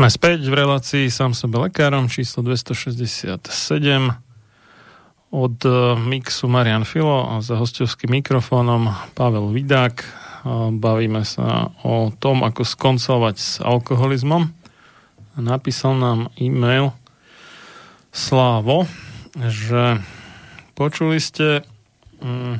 [0.00, 3.36] Sme späť v relácii sám sebe lekárom číslo 267
[5.28, 10.00] od eh, mixu Marian Filo a za hostovským mikrofónom Pavel Vidák.
[10.00, 14.48] A Bavíme sa o tom, ako skoncovať s alkoholizmom.
[15.36, 16.96] Napísal nám e-mail
[18.08, 18.88] Slávo,
[19.36, 20.00] že
[20.80, 21.60] počuli ste
[22.24, 22.56] mm,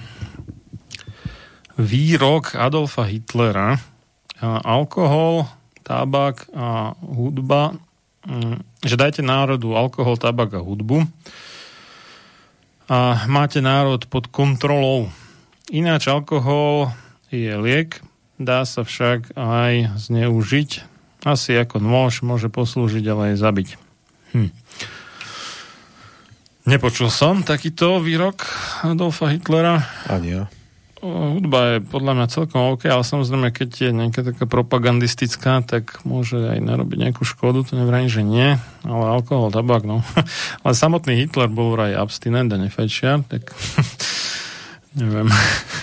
[1.81, 3.81] výrok Adolfa Hitlera
[4.45, 5.49] a alkohol
[5.91, 7.75] tabak a hudba,
[8.23, 11.03] mm, že dajte národu alkohol, tabak a hudbu
[12.91, 15.11] a máte národ pod kontrolou.
[15.71, 16.91] Ináč alkohol
[17.31, 18.03] je liek,
[18.35, 20.71] dá sa však aj zneužiť.
[21.23, 23.69] Asi ako nôž môže poslúžiť, ale aj zabiť.
[24.35, 24.51] Hm.
[26.67, 28.43] Nepočul som takýto výrok
[28.83, 29.87] Adolfa Hitlera.
[30.11, 30.51] Ani ja.
[31.01, 36.37] Hudba je podľa mňa celkom OK, ale samozrejme, keď je nejaká taká propagandistická, tak môže
[36.37, 40.05] aj narobiť nejakú škodu, to nevrajím, že nie, ale alkohol, tabak, no.
[40.65, 43.49] ale samotný Hitler bol vraj abstinent a nefajčiar, tak
[45.01, 45.33] neviem.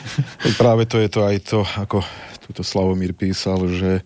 [0.62, 2.06] Práve to je to aj to, ako
[2.46, 4.06] túto Slavomír písal, že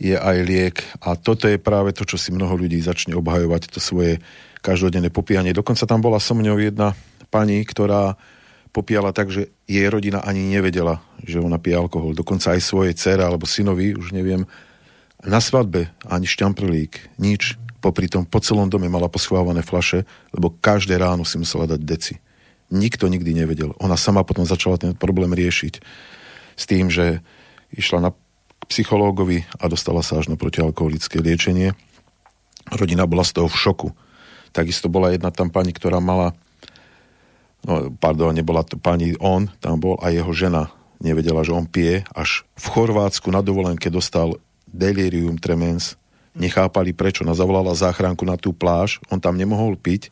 [0.00, 3.78] je aj liek a toto je práve to, čo si mnoho ľudí začne obhajovať, to
[3.78, 4.18] svoje
[4.64, 5.52] každodenné popíjanie.
[5.54, 6.96] Dokonca tam bola so mňou jedna
[7.30, 8.18] pani, ktorá
[8.72, 12.16] popíjala tak, že jej rodina ani nevedela, že ona pije alkohol.
[12.16, 14.48] Dokonca aj svojej dcere alebo synovi, už neviem,
[15.22, 17.60] na svadbe ani šťamprlík, nič.
[17.82, 22.14] Popri tom po celom dome mala poschovávané flaše, lebo každé ráno si musela dať deci.
[22.72, 23.74] Nikto nikdy nevedel.
[23.82, 25.82] Ona sama potom začala ten problém riešiť
[26.56, 27.20] s tým, že
[27.74, 28.10] išla na
[28.70, 31.74] psychológovi a dostala sa až na protialkoholické liečenie.
[32.70, 33.88] Rodina bola z toho v šoku.
[34.54, 36.38] Takisto bola jedna tam pani, ktorá mala
[37.66, 40.70] no, pardon, nebola to pani on, tam bol a jeho žena
[41.02, 44.38] nevedela, že on pije, až v Chorvátsku na dovolenke dostal
[44.70, 45.98] delirium tremens,
[46.38, 50.08] nechápali prečo, ona zavolala záchranku na tú pláž, on tam nemohol piť,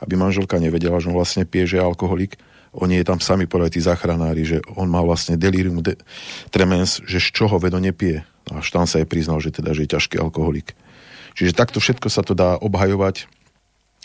[0.00, 2.40] aby manželka nevedela, že on vlastne pije, že je alkoholik.
[2.72, 6.00] Oni je tam sami povedali, tí záchranári, že on má vlastne delirium de-
[6.48, 8.24] tremens, že z čoho vedo nepije.
[8.48, 10.72] Až tam sa je priznal, že teda, že je ťažký alkoholik.
[11.36, 13.28] Čiže takto všetko sa to dá obhajovať,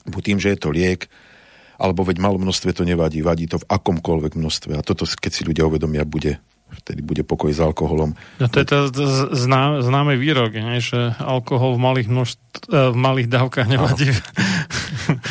[0.05, 1.07] buď tým, že je to liek,
[1.75, 4.79] alebo veď malom množstve to nevadí, vadí to v akomkoľvek množstve.
[4.79, 8.17] A toto, keď si ľudia uvedomia, bude vtedy bude pokoj s alkoholom.
[8.41, 8.77] No to je to
[9.31, 10.81] zná, známy výrok, nie?
[10.81, 12.41] že alkohol v malých, množstv,
[12.73, 14.09] eh, v malých dávkach nevadí.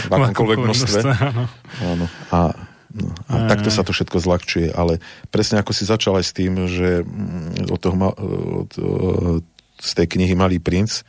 [0.09, 1.01] V akomkoľvek množstve.
[1.35, 1.45] áno.
[1.83, 2.07] Áno.
[2.31, 2.55] A,
[2.95, 4.71] no, a takto sa to všetko zľahčuje.
[4.71, 5.03] Ale
[5.35, 9.45] presne ako si začal aj s tým, že mm, od toho, od, od,
[9.83, 11.03] z tej knihy Malý princ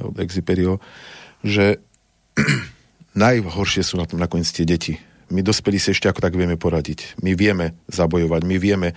[0.00, 0.80] od Exiperio,
[1.44, 1.84] že
[3.14, 4.94] najhoršie sú na tom nakoniec tie deti.
[5.30, 7.22] My dospelí si ešte ako tak vieme poradiť.
[7.22, 8.88] My vieme zabojovať, my vieme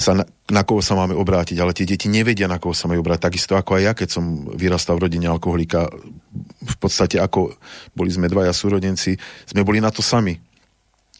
[0.00, 3.04] sa na, na koho sa máme obrátiť, ale tie deti nevedia, na koho sa majú
[3.04, 3.24] obrátiť.
[3.28, 4.24] Takisto ako aj ja, keď som
[4.56, 5.92] vyrastal v rodine alkoholika,
[6.64, 7.52] v podstate ako
[7.92, 10.40] boli sme dvaja súrodenci, sme boli na to sami.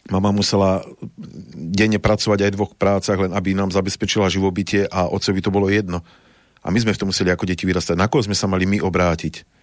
[0.09, 0.81] Mama musela
[1.53, 5.69] denne pracovať aj v dvoch prácach, len aby nám zabezpečila živobytie a otcovi to bolo
[5.69, 6.01] jedno.
[6.65, 7.93] A my sme v tom museli ako deti vyrastať.
[7.93, 9.60] Na koho sme sa mali my obrátiť?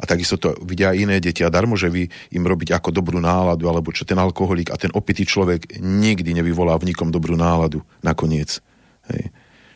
[0.00, 3.68] A takisto to vidia iné deti a darmo, že vy im robiť ako dobrú náladu,
[3.68, 8.64] alebo čo ten alkoholik a ten opitý človek nikdy nevyvolá v nikom dobrú náladu nakoniec.
[9.12, 9.28] Hej.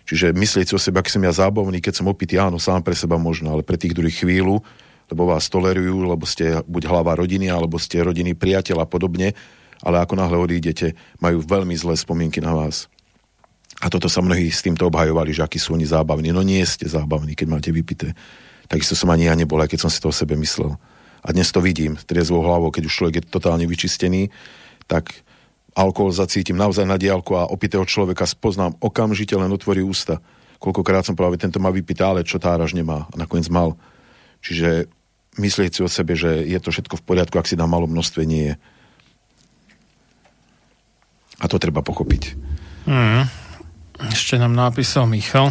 [0.05, 2.97] Čiže myslieť si o sebe, ak som ja zábavný, keď som opitý, áno, sám pre
[2.97, 4.61] seba možno, ale pre tých druhých chvíľu,
[5.12, 9.37] lebo vás tolerujú, lebo ste buď hlava rodiny, alebo ste rodiny priateľ a podobne,
[9.85, 12.89] ale ako náhle odídete, majú veľmi zlé spomienky na vás.
[13.85, 16.33] A toto sa mnohí s týmto obhajovali, že akí sú oni zábavní.
[16.33, 18.16] No nie ste zábavní, keď máte vypité.
[18.69, 20.77] Takisto som ani ja nebol, aj keď som si to o sebe myslel.
[21.25, 24.29] A dnes to vidím, triezvou hlavou, keď už človek je totálne vyčistený,
[24.85, 25.25] tak
[25.73, 30.21] alkohol zacítim naozaj na diálku a opitého človeka spoznám okamžite, len otvorí ústa.
[30.61, 33.09] Koľkokrát som povedal, tento má vypité, ale čo táraž nemá.
[33.12, 33.77] A nakoniec mal.
[34.45, 34.89] Čiže
[35.41, 38.23] myslieť si o sebe, že je to všetko v poriadku, ak si na malom množstve
[38.25, 38.55] nie je.
[41.43, 42.39] A to treba pochopiť.
[42.87, 43.27] Mm.
[44.12, 45.51] Ešte nám napísal Michal.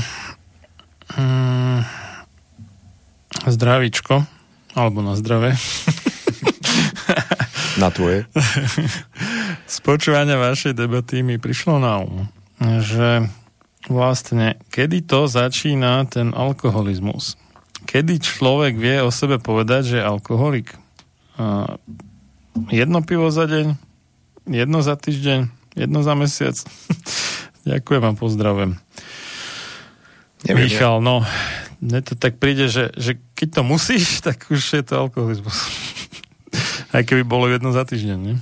[1.18, 2.03] Mm.
[3.44, 4.24] Zdravíčko.
[4.74, 5.54] Alebo na zdravé.
[7.82, 8.30] Na tvoje.
[9.66, 12.30] Z počúvania vašej debaty mi prišlo na um,
[12.62, 13.26] že
[13.90, 17.34] vlastne kedy to začína ten alkoholizmus?
[17.84, 20.78] Kedy človek vie o sebe povedať, že je alkoholik?
[22.70, 23.74] Jedno pivo za deň?
[24.48, 25.50] Jedno za týždeň?
[25.74, 26.56] Jedno za mesiac?
[27.70, 28.72] Ďakujem a pozdravujem.
[30.44, 31.24] Neviem, Michal, no,
[31.84, 35.58] mne to tak príde, že, že keď to musíš, tak už je to alkoholizmus.
[36.96, 38.38] Aj keby bolo jedno za týždeň, nie?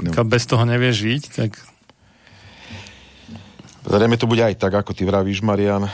[0.00, 0.16] No.
[0.16, 1.50] Keď bez toho nevieš žiť, tak
[3.80, 5.88] Zrejme to bude aj tak, ako ty vravíš, Marian,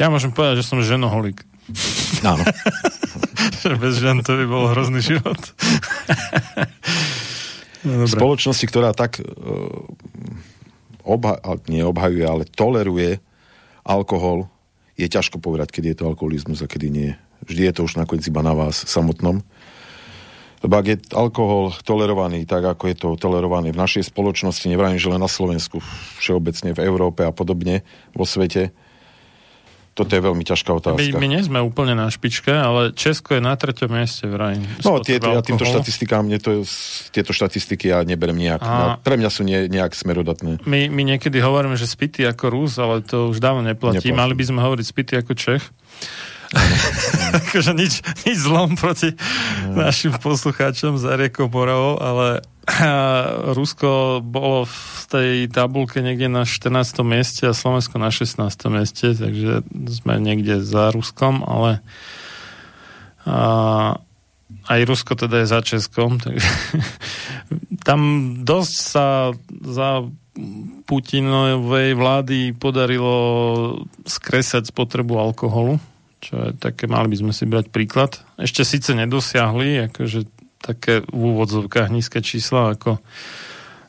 [0.00, 1.44] Ja môžem povedať, že som ženoholik.
[2.24, 2.42] Áno.
[3.62, 5.38] Že Bez žen to by bol hrozný život.
[7.86, 8.10] no.
[8.10, 9.86] Spoločnosti, ktorá tak uh,
[11.06, 11.38] obha-
[11.70, 13.22] nie obhajuje, ale toleruje
[13.86, 14.50] alkohol,
[14.96, 17.10] je ťažko povedať, kedy je to alkoholizmus a kedy nie.
[17.48, 19.42] Vždy je to už nakoniec iba na vás samotnom.
[20.62, 25.10] Lebo ak je alkohol tolerovaný tak, ako je to tolerovaný v našej spoločnosti, nevrajím, že
[25.10, 25.82] len na Slovensku,
[26.22, 27.82] všeobecne v Európe a podobne,
[28.14, 28.70] vo svete,
[29.92, 31.16] toto je veľmi ťažká My, otázka.
[31.20, 34.56] my nie sme úplne na špičke, ale Česko je na treťom mieste vraj.
[34.80, 36.64] No, tie, ja týmto štatistikám, mne to,
[37.12, 38.60] tieto štatistiky ja neberem nejak.
[38.64, 40.64] A- No, pre mňa sú nie, nejak smerodatné.
[40.64, 44.08] My, my niekedy hovoríme, že spity ako Rus, ale to už dávno neplatí.
[44.08, 44.16] Neplatí.
[44.16, 45.64] Mali by sme hovoriť spity ako Čech.
[47.48, 49.16] akože nič, nič zlom proti
[49.72, 52.44] našim poslucháčom za riekou Moravou, ale
[53.58, 57.02] Rusko bolo v tej tabulke niekde na 14.
[57.02, 58.38] mieste a Slovensko na 16.
[58.70, 61.82] mieste, takže sme niekde za Ruskom, ale
[63.26, 63.98] a,
[64.70, 66.50] aj Rusko teda je za Českom, takže
[67.88, 68.00] tam
[68.46, 70.06] dosť sa za
[70.88, 73.14] Putinovej vlády podarilo
[74.08, 75.76] skresať spotrebu alkoholu,
[76.24, 78.16] čo je také, mali by sme si brať príklad.
[78.40, 83.02] Ešte síce nedosiahli, akože také v úvodzovkách nízke čísla, ako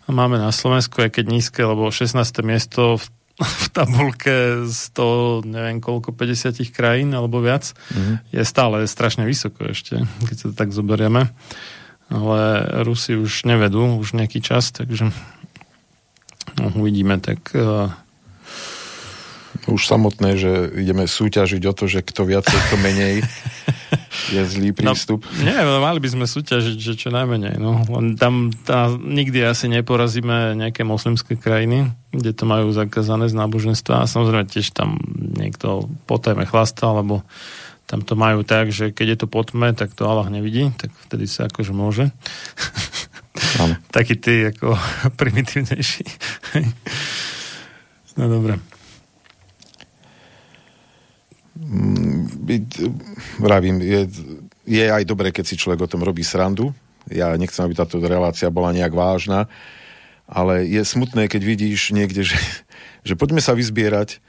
[0.09, 2.17] máme na Slovensku, aj keď nízke, lebo 16.
[2.43, 3.05] miesto v,
[3.63, 8.33] v tabulke 100, neviem koľko, 50 krajín alebo viac, mm-hmm.
[8.33, 11.31] je stále strašne vysoko ešte, keď sa to tak zoberieme.
[12.11, 12.41] Ale
[12.83, 15.09] Rusi už nevedú už nejaký čas, takže
[16.59, 17.89] no, uvidíme, tak uh,
[19.65, 23.23] Už samotné, že ideme súťažiť o to, že kto viacej, kto menej,
[24.31, 25.25] je zlý prístup.
[25.27, 27.59] No, nie, no, mali by sme súťažiť, že čo najmenej.
[27.59, 27.83] No.
[27.83, 34.05] Len tam tá, nikdy asi neporazíme nejaké moslimské krajiny, kde to majú zakázané z náboženstva
[34.05, 37.25] a samozrejme tiež tam niekto potajme chlasta, lebo
[37.89, 40.89] tam to majú tak, že keď je to pod tme, tak to Allah nevidí, tak
[41.09, 42.09] vtedy sa akože môže.
[43.95, 44.77] Taký ty ako
[45.19, 46.05] primitívnejší.
[48.17, 48.72] no dobre.
[51.53, 52.65] Byť,
[53.37, 54.09] vravím, je,
[54.65, 56.73] je aj dobré, keď si človek o tom robí srandu.
[57.11, 59.51] Ja nechcem, aby táto relácia bola nejak vážna,
[60.25, 62.39] ale je smutné, keď vidíš niekde, že,
[63.07, 64.23] že poďme sa vyzbierať,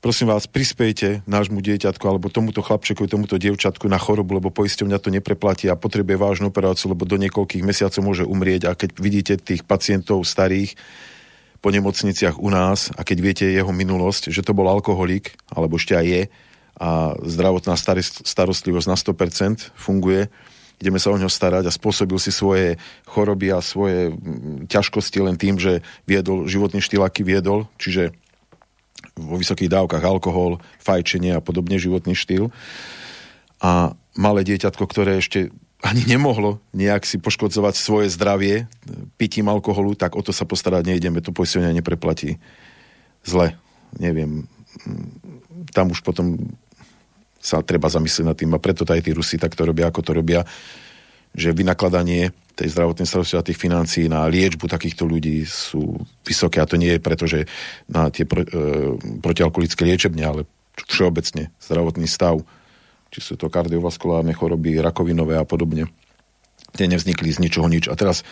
[0.00, 5.12] prosím vás, prispejte nášmu dieťatku alebo tomuto chlapčekovi, tomuto dievčatku na chorobu, lebo poisťovňa to
[5.12, 9.66] nepreplatí a potrebuje vážnu operáciu, lebo do niekoľkých mesiacov môže umrieť a keď vidíte tých
[9.66, 10.78] pacientov starých
[11.58, 15.98] po nemocniciach u nás a keď viete jeho minulosť, že to bol alkoholik, alebo ešte
[15.98, 16.22] aj je,
[16.76, 17.72] a zdravotná
[18.24, 20.28] starostlivosť na 100% funguje,
[20.76, 22.76] ideme sa o ňo starať a spôsobil si svoje
[23.08, 24.12] choroby a svoje
[24.68, 28.12] ťažkosti len tým, že viedol životný štýl, aký viedol, čiže
[29.16, 32.52] vo vysokých dávkach alkohol, fajčenie a podobne životný štýl.
[33.64, 35.48] A malé dieťatko, ktoré ešte
[35.80, 38.68] ani nemohlo nejak si poškodzovať svoje zdravie
[39.16, 42.36] pitím alkoholu, tak o to sa postarať nejdeme, to poistenia nepreplatí.
[43.24, 43.56] Zle,
[43.96, 44.44] neviem.
[45.72, 46.52] Tam už potom
[47.46, 50.42] sa treba zamyslieť nad tým a preto aj tí Rusi takto robia, ako to robia,
[51.30, 55.94] že vynakladanie tej zdravotnej starostlivosti a tých financií na liečbu takýchto ľudí sú
[56.26, 57.46] vysoké a to nie je preto, že
[57.86, 62.40] na tie pro, e, protialkoholické liečebne, ale všeobecne zdravotný stav,
[63.12, 65.92] či sú to kardiovaskulárne choroby, rakovinové a podobne.
[66.74, 67.92] Tie nevznikli z ničoho nič.
[67.92, 68.24] A teraz,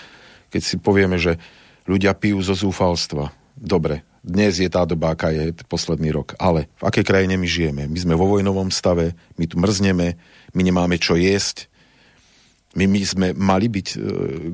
[0.49, 1.37] keď si povieme, že
[1.85, 6.89] ľudia pijú zo zúfalstva, dobre, dnes je tá doba, aká je posledný rok, ale v
[6.89, 7.85] akej krajine my žijeme?
[7.85, 10.17] My sme vo vojnovom stave, my tu mrzneme,
[10.57, 11.69] my nemáme čo jesť,
[12.75, 13.97] my, my sme mali byť e,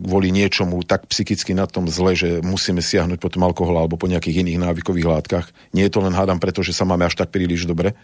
[0.05, 4.11] kvôli niečomu tak psychicky na tom zle, že musíme siahnuť po tom alkohol alebo po
[4.13, 5.47] nejakých iných návykových látkach.
[5.73, 7.97] Nie je to len hádam preto, že sa máme až tak príliš dobre.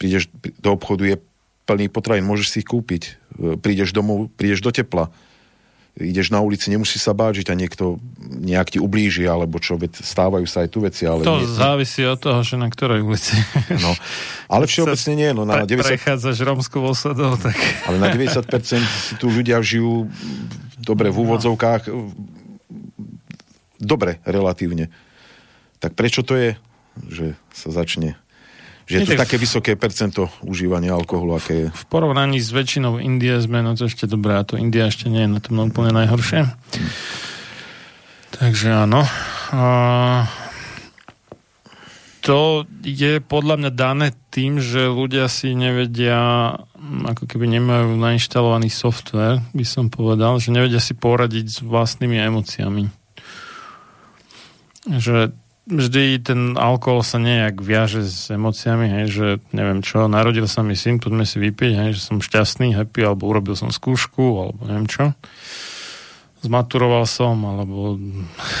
[0.00, 1.16] Prídeš do obchodu, je
[1.68, 3.02] plný potravín, môžeš si ich kúpiť.
[3.36, 5.12] E, Prídeš domov, prídeš do tepla.
[5.94, 10.02] Ideš na ulici, nemusíš sa báť, že ťa niekto nejak ti ublíži, alebo čo, veď
[10.02, 11.22] stávajú sa aj tu veci, ale...
[11.22, 13.38] To nie, závisí od toho, že na ktorej ulici.
[13.84, 13.94] no,
[14.50, 17.54] ale všeobecne nie, no na Pre, 90, prechádzaš romskou osadou, tak...
[17.86, 18.42] ale na 90%
[18.82, 20.10] si tu ľudia žijú
[20.82, 21.86] dobre v úvodzovkách,
[23.78, 24.90] dobre relatívne.
[25.78, 26.50] Tak prečo to je,
[27.06, 28.18] že sa začne
[28.84, 31.66] že je tak- také vysoké percento užívania alkoholu, aké je.
[31.72, 35.24] V porovnaní s väčšinou Indie sme na to ešte dobré a to India ešte nie
[35.24, 36.52] je na tom úplne najhoršie.
[38.34, 39.08] Takže áno.
[39.54, 39.64] A
[42.24, 48.72] to je podľa mňa dané tým, že ľudia si nevedia, mm, ako keby nemajú nainštalovaný
[48.72, 52.88] software, by som povedal, že nevedia si poradiť s vlastnými emóciami.
[54.88, 60.60] Že vždy ten alkohol sa nejak viaže s emóciami, hej, že neviem čo, narodil sa
[60.60, 64.60] mi syn, poďme si vypiť, hej, že som šťastný, happy, alebo urobil som skúšku, alebo
[64.68, 65.16] neviem čo.
[66.44, 67.96] Zmaturoval som, alebo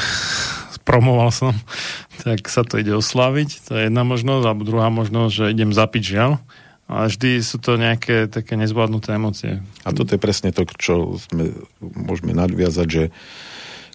[0.88, 1.52] promoval som,
[2.24, 3.68] tak sa to ide osláviť.
[3.68, 6.40] To je jedna možnosť, alebo druhá možnosť, že idem zapiť žiaľ.
[6.84, 9.64] Ale vždy sú to nejaké také nezvládnuté emócie.
[9.88, 13.04] A toto je presne to, čo sme, môžeme nadviazať, že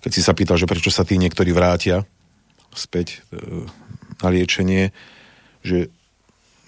[0.02, 2.10] keď si sa pýtal, že prečo sa tí niektorí vrátia
[2.74, 3.66] späť e,
[4.22, 4.92] na liečenie,
[5.66, 5.90] že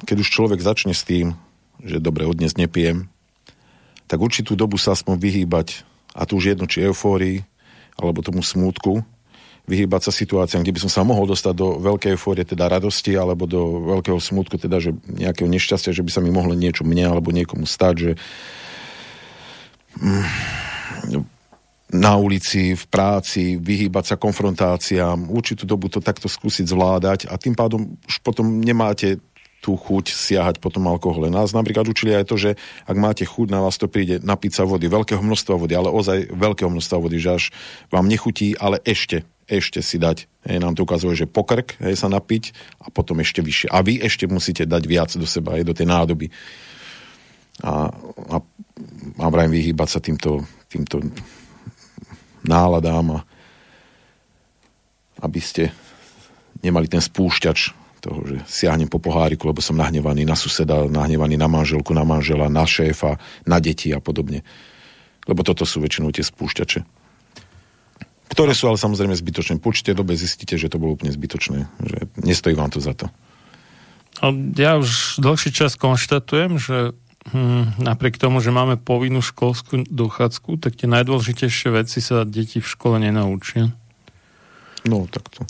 [0.06, 1.38] keď už človek začne s tým,
[1.82, 3.10] že dobre, od nepijem,
[4.10, 7.48] tak určitú dobu sa aspoň vyhýbať, a tu už jedno, či eufórii,
[7.96, 9.06] alebo tomu smútku,
[9.70, 13.48] vyhýbať sa situáciám, kde by som sa mohol dostať do veľkej eufórie, teda radosti, alebo
[13.48, 17.32] do veľkého smutku, teda že nejakého nešťastia, že by sa mi mohlo niečo mne alebo
[17.32, 18.12] niekomu stať, že
[20.02, 21.24] mm,
[21.92, 27.52] na ulici, v práci, vyhýbať sa konfrontáciám, určitú dobu to takto skúsiť zvládať a tým
[27.52, 29.20] pádom už potom nemáte
[29.62, 31.30] tú chuť siahať po tom alkohole.
[31.30, 32.58] Nás napríklad učili aj to, že
[32.90, 36.34] ak máte chuť, na vás to príde napiť sa vody, veľkého množstva vody, ale ozaj
[36.34, 37.44] veľkého množstva vody, že až
[37.94, 40.26] vám nechutí, ale ešte, ešte si dať.
[40.50, 43.70] Hej, nám to ukazuje, že pokrk hej, sa napiť a potom ešte vyššie.
[43.70, 46.34] A vy ešte musíte dať viac do seba, aj do tej nádoby.
[47.62, 47.94] A,
[48.34, 48.38] a,
[49.22, 50.42] a vyhýbať sa týmto,
[50.74, 51.06] týmto
[52.46, 53.26] náladám a
[55.22, 55.70] aby ste
[56.66, 61.46] nemali ten spúšťač toho, že siahnem po poháriku, lebo som nahnevaný na suseda, nahnevaný na
[61.46, 64.42] manželku, na manžela, na šéfa, na deti a podobne.
[65.30, 66.82] Lebo toto sú väčšinou tie spúšťače.
[68.34, 69.62] Ktoré sú ale samozrejme zbytočné.
[69.62, 71.70] Po určitej dobe zistíte, že to bolo úplne zbytočné.
[71.78, 73.06] Že nestojí vám to za to.
[74.24, 76.98] A ja už dlhší čas konštatujem, že
[77.30, 82.68] hm, napriek tomu, že máme povinnú školskú dochádzku, tak tie najdôležitejšie veci sa deti v
[82.68, 83.70] škole nenaučia.
[84.82, 85.46] No, takto.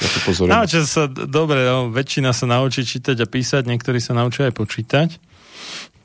[0.00, 0.52] Ja to pozorujem.
[0.56, 5.08] Naučia sa, dobre, no, väčšina sa naučí čítať a písať, niektorí sa naučia aj počítať.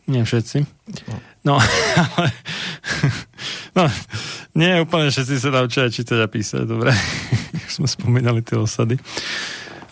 [0.06, 0.68] Nie všetci.
[1.48, 1.58] No,
[2.04, 2.30] ale...
[3.74, 3.90] No,
[4.54, 6.92] nie úplne všetci sa naučia aj čítať a písať, dobre.
[7.66, 9.00] Už sme spomínali tie osady.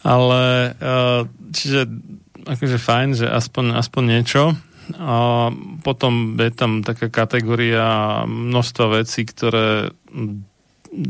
[0.04, 1.22] Ale, eh,
[1.56, 1.88] čiže
[2.44, 4.42] akože fajn, že aspoň, aspoň niečo.
[5.00, 5.50] A
[5.84, 9.96] potom je tam taká kategória množstva vecí, ktoré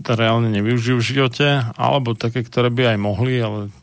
[0.08, 3.74] reálne nevyužijú v živote, alebo také, ktoré by aj mohli, ale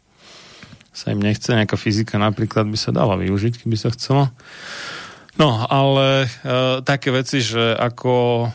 [0.91, 1.53] sa im nechce.
[1.53, 4.33] Nejaká fyzika napríklad by sa dala využiť, keby sa chcelo.
[5.39, 6.29] No, ale e,
[6.85, 8.15] také veci, že ako
[8.45, 8.49] e,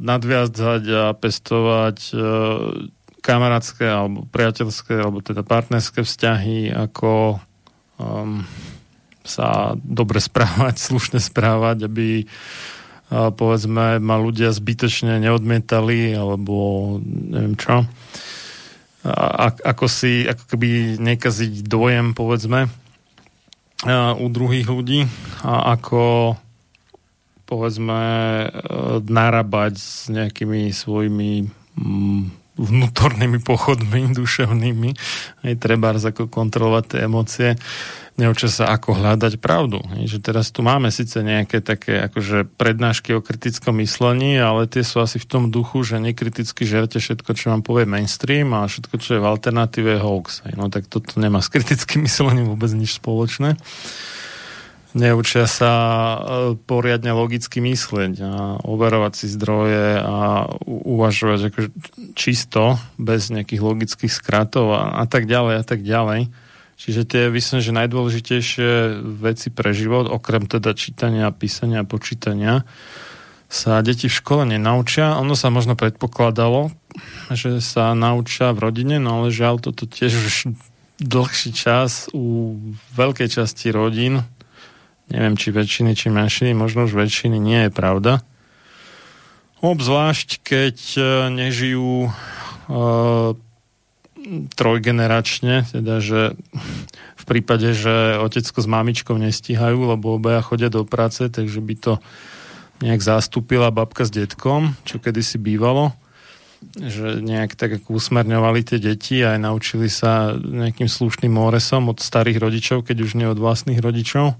[0.00, 2.16] nadviazať a pestovať e,
[3.20, 7.42] kamarátske alebo priateľské alebo teda partnerské vzťahy, ako
[7.98, 8.46] um,
[9.26, 12.24] sa dobre správať, slušne správať, aby
[13.10, 17.86] povedzme ma ľudia zbytočne neodmietali alebo neviem čo.
[19.06, 22.66] A, ako si, ako keby nekaziť dojem povedzme
[24.18, 25.06] u druhých ľudí
[25.46, 26.34] a ako
[27.46, 28.48] povedzme e,
[29.06, 31.46] narábať s nejakými svojimi
[31.78, 32.22] mm,
[32.56, 34.90] vnútornými pochodmi duševnými.
[35.44, 37.48] Aj treba ako kontrolovať tie emócie
[38.16, 39.84] neučia sa, ako hľadať pravdu.
[40.08, 45.04] Že teraz tu máme síce nejaké také akože prednášky o kritickom myslení, ale tie sú
[45.04, 49.10] asi v tom duchu, že nekriticky žerte všetko, čo vám povie mainstream a všetko, čo
[49.16, 50.48] je v alternatíve je hoax.
[50.56, 53.60] No tak toto nemá s kritickým myslením vôbec nič spoločné.
[54.96, 56.18] Neučia sa e,
[56.56, 58.32] poriadne logicky myslieť a
[58.64, 61.70] overovať si zdroje a uvažovať akože
[62.16, 66.32] čisto, bez nejakých logických skratov a, a tak ďalej a tak ďalej
[66.76, 72.68] Čiže tie myslím, že najdôležitejšie veci pre život, okrem teda čítania, písania a počítania,
[73.48, 75.16] sa deti v škole nenaučia.
[75.16, 76.68] Ono sa možno predpokladalo,
[77.32, 80.34] že sa naučia v rodine, no ale žiaľ toto tiež už
[81.00, 82.56] dlhší čas u
[82.92, 84.28] veľkej časti rodín,
[85.10, 88.22] neviem či väčšiny, či menšiny, možno už väčšiny nie je pravda.
[89.64, 91.02] Obzvlášť, keď e,
[91.32, 93.32] nežijú uh,
[94.52, 96.36] trojgeneračne, teda že
[97.16, 101.92] v prípade, že otecko s mamičkou nestíhajú, lebo obaja chodia do práce, takže by to
[102.84, 105.94] nejak zastúpila babka s detkom, čo kedysi bývalo
[106.76, 112.00] že nejak tak ako usmerňovali tie deti a aj naučili sa nejakým slušným móresom od
[112.00, 114.36] starých rodičov, keď už nie od vlastných rodičov.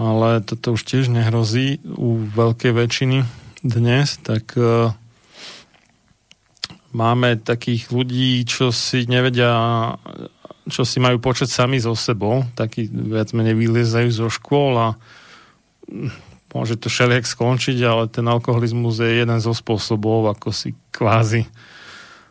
[0.00, 3.20] Ale toto už tiež nehrozí u veľkej väčšiny
[3.60, 4.96] dnes, tak uh,
[6.96, 9.52] máme takých ľudí, čo si nevedia,
[10.66, 14.88] čo si majú počet sami so sebou, takí viac menej vyliezajú zo škôl a
[16.50, 21.46] môže to všelijak skončiť, ale ten alkoholizmus je jeden zo spôsobov, ako si kvázi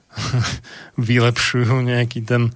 [1.00, 2.54] vylepšujú nejaký ten e,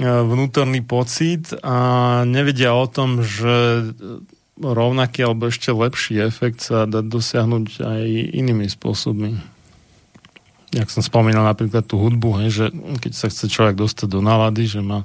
[0.00, 3.92] vnútorný pocit a nevedia o tom, že
[4.60, 8.04] rovnaký alebo ešte lepší efekt sa dá dosiahnuť aj
[8.36, 9.36] inými spôsobmi.
[10.70, 14.70] Jak som spomínal napríklad tú hudbu, hej, že keď sa chce človek dostať do nálady,
[14.70, 15.02] že má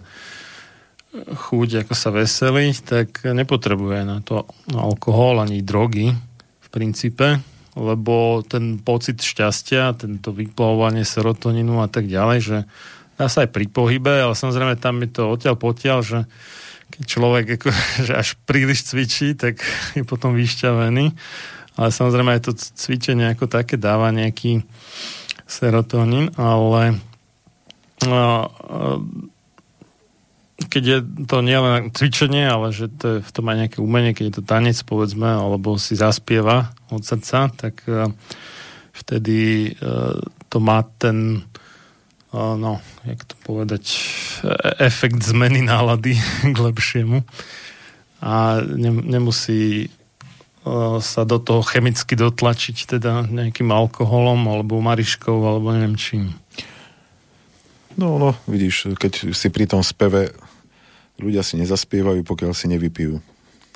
[1.15, 4.43] chuť ako sa veseliť, tak nepotrebuje na to
[4.75, 6.11] alkohol ani drogy
[6.59, 7.39] v princípe,
[7.75, 12.57] lebo ten pocit šťastia, tento vyplavovanie serotoninu a tak ďalej, že
[13.15, 16.19] dá sa aj pri pohybe, ale samozrejme tam je to odtiaľ potiaľ, že
[16.91, 17.67] keď človek ako,
[18.07, 19.63] že až príliš cvičí, tak
[19.97, 21.05] je potom vyšťavený.
[21.75, 24.63] Ale samozrejme aj to cvičenie ako také dáva nejaký
[25.43, 27.03] serotonín, ale
[28.07, 28.47] a,
[30.71, 34.25] keď je to nielen cvičenie, ale že to je v tom aj nejaké umenie, keď
[34.31, 37.83] je to tanec, povedzme, alebo si zaspieva od srdca, tak
[38.95, 40.15] vtedy uh,
[40.47, 41.43] to má ten
[42.59, 43.83] no, jak to povedať
[44.43, 46.19] e- efekt zmeny nálady
[46.53, 47.23] k lepšiemu
[48.19, 49.91] a ne, nemusí
[50.99, 56.33] sa do toho chemicky dotlačiť teda nejakým alkoholom alebo mariškou alebo neviem čím.
[57.95, 60.33] No, no, vidíš, keď si pri tom speve
[61.21, 63.21] ľudia si nezaspievajú, pokiaľ si nevypijú.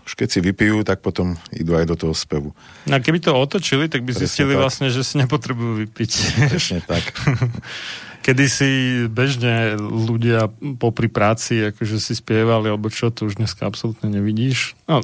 [0.04, 2.58] Už keď si vypijú, tak potom idú aj do toho spevu.
[2.90, 4.60] A keby to otočili, tak by Presne zistili tak.
[4.60, 6.12] vlastne, že si nepotrebujú vypiť.
[6.50, 7.06] Presne tak.
[8.30, 8.70] Kedy si
[9.10, 14.78] bežne ľudia popri práci akože si spievali, alebo čo, to už dneska absolútne nevidíš.
[14.86, 15.02] No,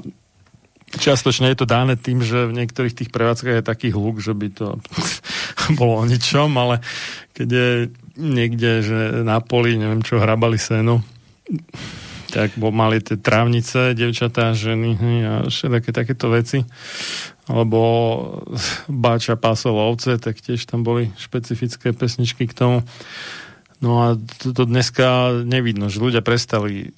[0.93, 4.47] čiastočne je to dáne tým, že v niektorých tých prevádzkach je taký hluk, že by
[4.53, 4.77] to
[5.81, 6.85] bolo o ničom, ale
[7.33, 7.69] keď je
[8.13, 11.01] niekde, že na poli, neviem čo, hrabali seno,
[12.35, 16.67] tak bo mali tie trávnice, devčatá, ženy a všetké takéto veci.
[17.47, 17.79] Alebo
[18.91, 22.77] Báča pásol ovce, tak tiež tam boli špecifické pesničky k tomu.
[23.79, 26.91] No a to, to dneska nevidno, že ľudia prestali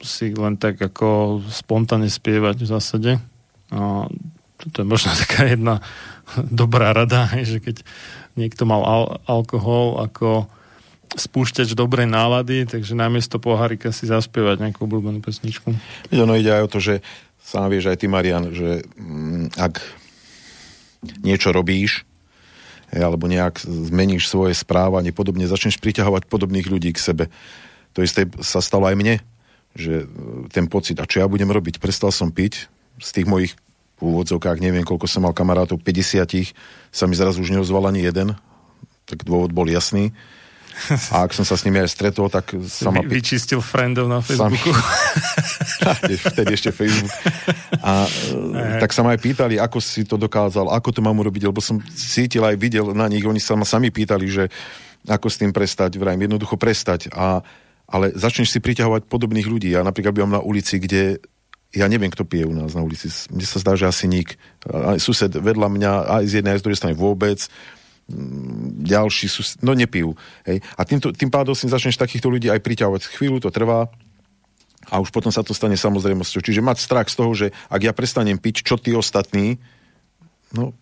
[0.00, 3.12] si len tak ako spontánne spievať v zásade.
[3.68, 4.08] A
[4.56, 5.84] toto je možno taká jedna
[6.48, 7.84] dobrá rada, že keď
[8.40, 10.48] niekto mal al- alkohol ako
[11.18, 15.74] spúšťač dobrej nálady, takže namiesto pohárika si zaspievať nejakú obľúbenú pesničku.
[16.14, 16.94] Ono ide aj o to, že
[17.42, 19.82] sám vieš aj ty, Marian, že mm, ak
[21.24, 22.06] niečo robíš,
[22.90, 27.24] alebo nejak zmeníš svoje správanie, podobne začneš priťahovať podobných ľudí k sebe.
[27.94, 29.14] To isté sa stalo aj mne,
[29.74, 30.06] že e,
[30.50, 31.78] ten pocit, a čo ja budem robiť?
[31.78, 32.66] Prestal som piť,
[33.00, 33.52] z tých mojich
[34.02, 36.52] úvodzovkách, neviem koľko som mal kamarátov, 50
[36.90, 38.34] sa mi zrazu už neozval ani jeden,
[39.06, 40.10] tak dôvod bol jasný.
[41.12, 43.04] A ak som sa s nimi aj stretol, tak sa ma...
[43.04, 44.72] Vy, vyčistil friendov na Facebooku.
[46.32, 47.12] Vtedy ešte Facebook.
[47.84, 51.48] A e, tak sa ma aj pýtali, ako si to dokázal, ako to mám urobiť,
[51.48, 54.44] lebo som cítil aj videl na nich, oni sa ma sami pýtali, že
[55.08, 57.08] ako s tým prestať, vrajím, jednoducho prestať.
[57.12, 57.40] A,
[57.88, 59.72] ale začneš si priťahovať podobných ľudí.
[59.72, 61.20] Ja napríklad bývam na ulici, kde
[61.70, 63.06] ja neviem, kto pije u nás na ulici.
[63.30, 64.34] Mne sa zdá, že asi nik.
[64.66, 67.46] Aj sused vedľa mňa, aj z jednej, aj z druhej strany vôbec
[68.84, 70.18] ďalší sú, no nepijú.
[70.44, 70.60] Hej.
[70.76, 73.02] A týmto, tým pádom si začneš takýchto ľudí aj priťahovať.
[73.16, 73.86] Chvíľu to trvá
[74.90, 76.40] a už potom sa to stane samozrejmosťou.
[76.42, 79.60] Čiže mať strach z toho, že ak ja prestanem piť, čo tí ostatní,
[80.50, 80.74] no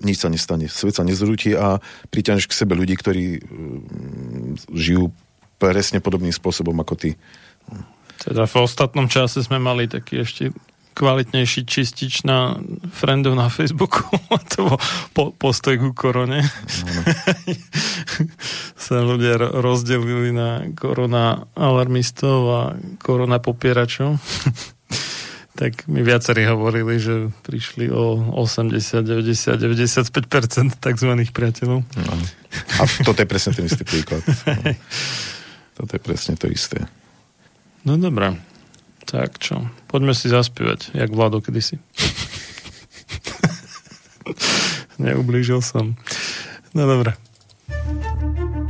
[0.00, 0.64] nič sa nestane.
[0.64, 1.76] Svet sa nezrúti a
[2.08, 5.12] priťahneš k sebe ľudí, ktorí mm, žijú
[5.60, 7.10] presne podobným spôsobom ako ty.
[8.16, 10.56] Teda v ostatnom čase sme mali taký ešte
[10.94, 12.58] kvalitnejší čistič na
[12.92, 14.04] friendov na Facebooku.
[14.52, 14.78] to bol
[15.14, 16.44] po, postoj ku korone.
[18.90, 22.60] sa ľudia ro- rozdelili na korona alarmistov a
[23.00, 24.18] korona popieračov.
[25.60, 31.10] tak mi viacerí hovorili, že prišli o 80, 90, 95% tzv.
[31.30, 31.80] priateľov.
[31.84, 32.14] No.
[32.80, 34.24] A toto je presne ten istý príklad.
[34.24, 34.72] No.
[35.76, 36.80] Toto je presne to isté.
[37.84, 38.36] No dobré.
[39.10, 41.82] Tak čo, poďme si zaspievať, jak Vlado kedysi.
[45.02, 45.98] Neublížil som.
[46.70, 47.18] No dobré.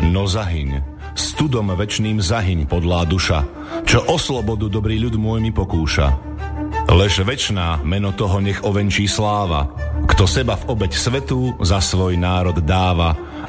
[0.01, 0.81] No zahyň,
[1.13, 3.45] studom večným zahyň podlá duša,
[3.85, 6.09] čo o slobodu dobrý ľud môj mi pokúša.
[6.91, 9.69] Lež večná meno toho nech ovenčí sláva,
[10.09, 13.13] kto seba v obeď svetu za svoj národ dáva.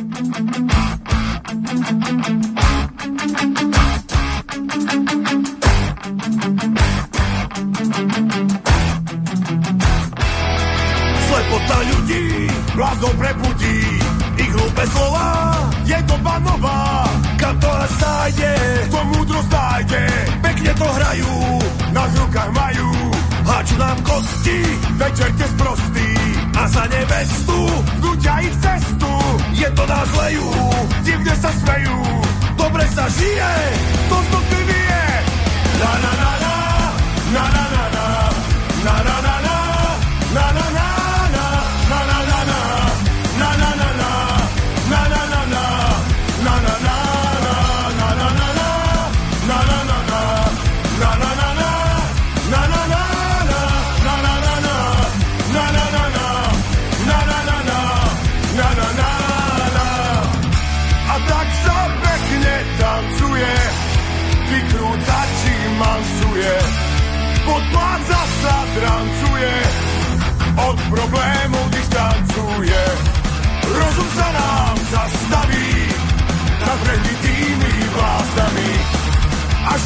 [0.00, 0.16] Slepota
[11.84, 13.84] ľudí blázon prebudí.
[14.40, 15.28] Ich hlúpe slova
[15.84, 17.04] je to nová.
[17.36, 18.52] Ktorá nájde,
[18.88, 20.04] kto múdrosť nájde.
[20.40, 21.34] Pekne to hrajú,
[21.92, 22.88] na rukách majú.
[23.44, 24.58] Háču nám kosti,
[24.96, 26.09] večer tiež prostý
[26.56, 27.60] a za nevestu
[28.00, 29.12] Nutia ich cestu,
[29.52, 30.50] je to nás lejú,
[31.04, 31.98] divne sa smejú.
[32.56, 33.52] Dobre sa žije,
[34.08, 35.04] to to ty vie
[35.80, 36.56] La la la la,
[37.34, 37.99] la la la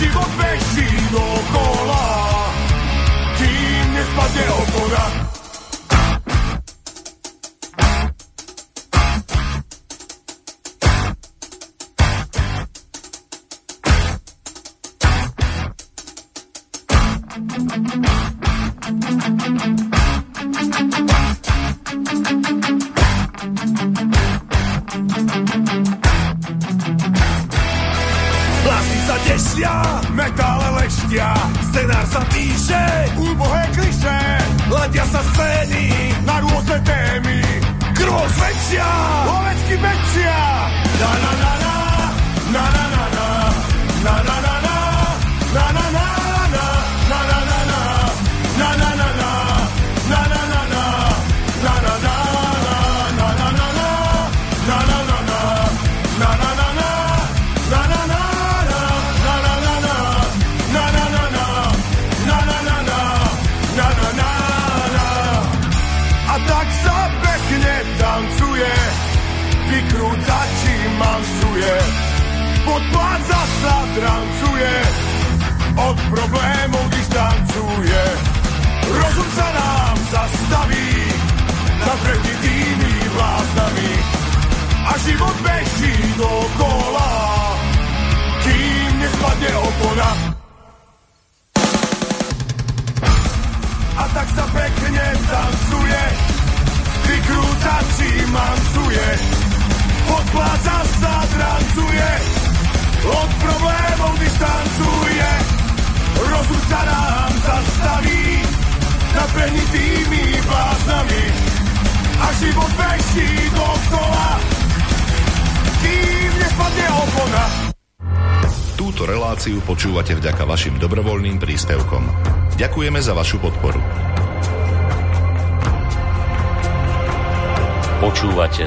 [0.05, 2.05] život beží dokola,
[3.41, 5.34] kým nespadne opora.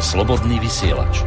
[0.07, 1.19] Slobodný vysielač.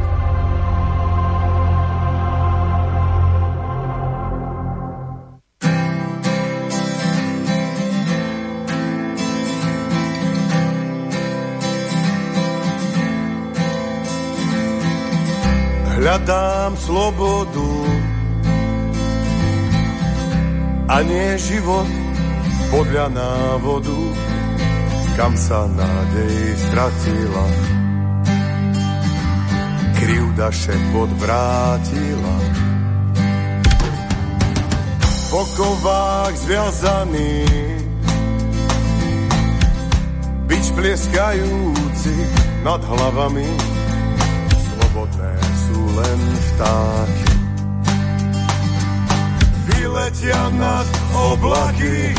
[16.01, 17.73] Hľadám slobodu
[20.89, 21.85] a nie život
[22.73, 24.01] podľa návodu,
[25.21, 27.80] kam sa nádej stratila
[30.11, 32.37] krivda šepot vrátila.
[35.31, 37.47] Po kovách zviazaný,
[40.51, 42.17] bič plieskajúci
[42.67, 43.47] nad hlavami,
[44.51, 45.35] slobodné
[45.71, 47.31] sú len vtáky.
[49.71, 52.19] Vyletia nad oblaky,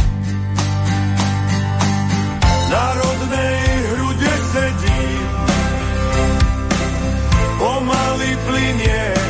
[8.45, 9.20] plynie.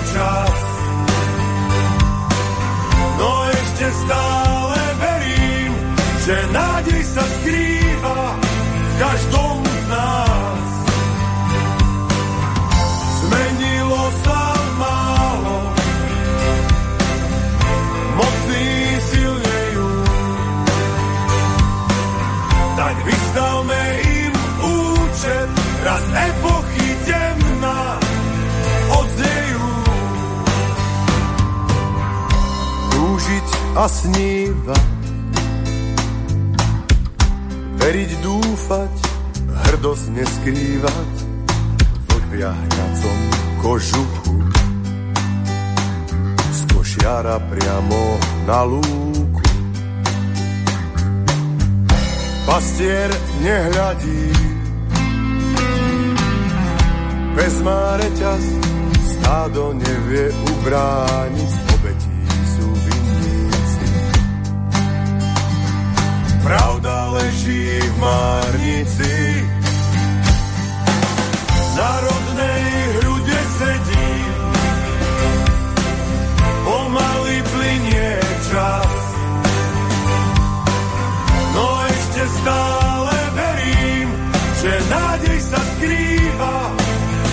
[48.51, 49.39] Na lúku.
[52.43, 53.07] Pastier
[53.39, 54.23] nehľadí,
[57.31, 58.43] bez má reťaz,
[59.15, 62.19] stádo nevie ubrániť, obetí
[62.59, 63.87] sú vinníci.
[66.43, 69.15] Pravda leží v márnici,
[71.79, 72.20] národnej
[78.51, 78.91] čas.
[81.55, 84.09] No ešte stále verím,
[84.59, 87.29] že nádej sa skrýva v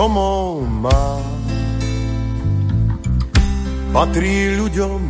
[0.00, 1.20] domov má
[3.92, 5.00] patrí ľuďom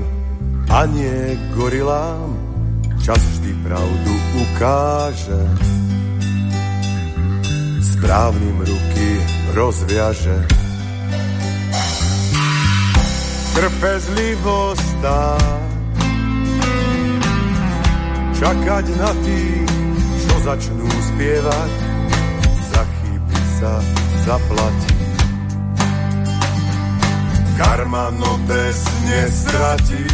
[0.67, 2.35] a nie gorilám.
[2.99, 5.43] Čas vždy pravdu ukáže,
[7.87, 9.09] správnym ruky
[9.55, 10.39] rozviaže.
[13.55, 15.71] Trpezlivo stáť,
[18.43, 19.71] čakať na tých,
[20.27, 21.73] čo začnú spievať,
[22.75, 24.00] za chyby sa
[24.31, 24.95] zaplatí.
[27.59, 28.79] Karma notes
[29.11, 30.07] nestratí.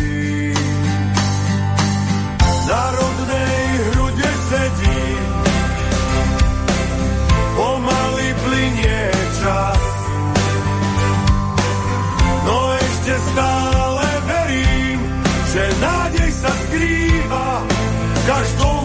[2.40, 5.04] V národnej hrude sedí,
[7.56, 9.00] pomaly plinie
[9.38, 9.84] čas.
[12.46, 15.00] No ešte stále verím,
[15.52, 17.48] že nádej sa skrýva
[18.16, 18.75] v každom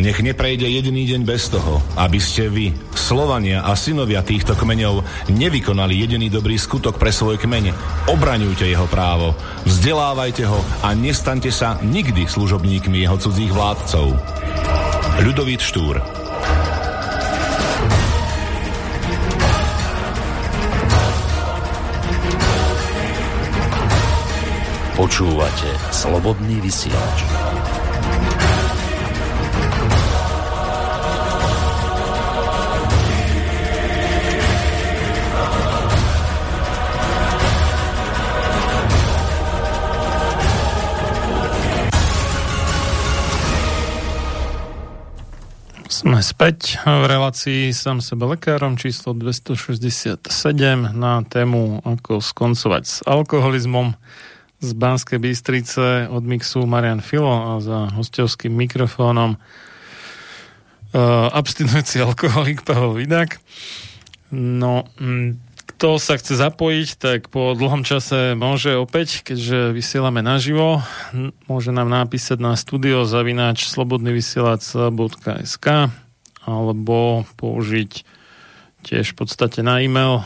[0.00, 5.92] nech neprejde jediný deň bez toho, aby ste vy, Slovania a synovia týchto kmeňov, nevykonali
[5.92, 7.76] jediný dobrý skutok pre svoj kmeň.
[8.08, 9.36] Obraňujte jeho právo,
[9.68, 14.16] vzdelávajte ho a nestaňte sa nikdy služobníkmi jeho cudzích vládcov.
[15.20, 16.00] Ľudovít Štúr
[25.00, 27.24] Počúvate Slobodný vysielač.
[46.00, 50.32] Sme späť v relácii sám sebe lekárom číslo 267
[50.96, 53.92] na tému ako skoncovať s alkoholizmom
[54.64, 62.96] z Banskej Bystrice od mixu Marian Filo a za hostovským mikrofónom uh, abstinujúci alkoholik Pavel
[62.96, 63.36] Vidak.
[64.32, 65.49] No, mm,
[65.80, 70.84] kto sa chce zapojiť, tak po dlhom čase môže opäť, keďže vysielame naživo,
[71.48, 75.66] môže nám napísať na studio zavináč slobodnyvysielac.sk
[76.44, 78.04] alebo použiť
[78.84, 80.24] tiež v podstate na e-mail e,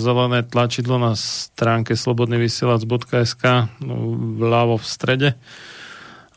[0.00, 5.36] zelené tlačidlo na stránke slobodnyvysielac.sk no, vľavo v strede.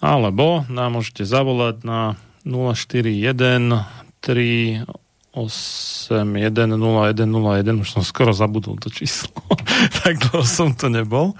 [0.03, 3.23] Alebo nám môžete zavolať na 041
[4.19, 4.83] 3
[5.33, 9.29] 810101, už som skoro zabudol to číslo,
[10.01, 11.37] tak dlho som to nebol.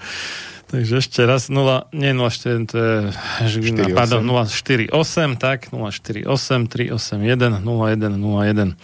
[0.70, 3.10] Takže ešte raz 0, nie 04, to je
[3.50, 3.98] Žilina, 48.
[3.98, 8.78] pardon, 048, tak, 048 381 0101.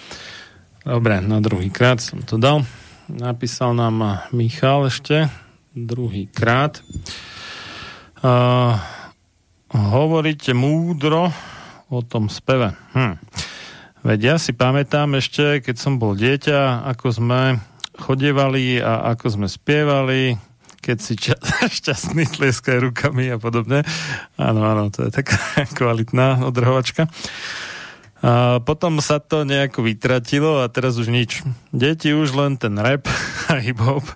[0.83, 2.67] Dobre, na druhý krát som to dal.
[3.07, 5.31] Napísal nám Michal ešte,
[5.79, 6.83] druhý krát.
[8.19, 8.75] Uh,
[9.71, 11.31] hovoríte múdro
[11.87, 12.75] o tom speve.
[12.99, 13.15] Hm.
[14.07, 17.59] Veď ja si pamätám ešte, keď som bol dieťa, ako sme
[17.99, 20.39] chodievali a ako sme spievali,
[20.79, 21.43] keď si ča-
[21.83, 23.83] šťastný tlieskaj rukami a podobne.
[24.39, 25.43] Áno, áno, to je taká
[25.79, 27.11] kvalitná odrhovačka.
[28.23, 31.43] A potom sa to nejako vytratilo a teraz už nič.
[31.75, 33.11] Deti už len ten rap
[33.51, 34.07] a hip-hop,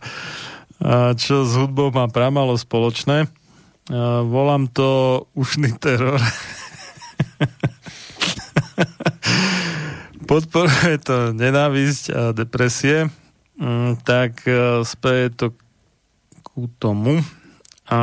[0.79, 3.27] a čo s hudbou má pramalo spoločné.
[3.91, 6.23] A volám to ušný teror.
[10.31, 13.11] Podporuje to nenávisť a depresie,
[13.59, 15.47] mm, tak e, speje to
[16.47, 17.19] ku tomu.
[17.91, 17.99] A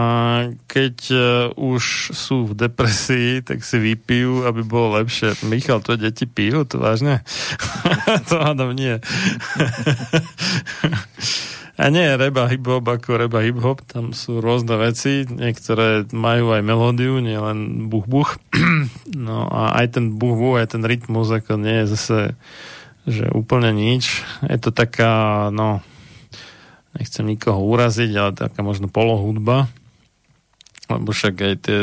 [0.68, 1.18] keď e,
[1.56, 5.40] už sú v depresii, tak si vypijú, aby bolo lepšie.
[5.48, 6.68] Michal, to deti pijú?
[6.68, 7.24] To vážne?
[8.28, 9.00] to hádam nie.
[11.78, 17.22] A nie reba hip-hop ako reba hip-hop, tam sú rôzne veci, niektoré majú aj melódiu,
[17.22, 18.42] nie len buch-buch.
[19.08, 22.18] No a aj ten buch-buch, aj ten rytmus, ako nie je zase
[23.08, 24.28] že úplne nič.
[24.44, 25.80] Je to taká, no,
[26.92, 29.72] nechcem nikoho uraziť, ale taká možno polohudba.
[30.92, 31.80] Lebo však aj tie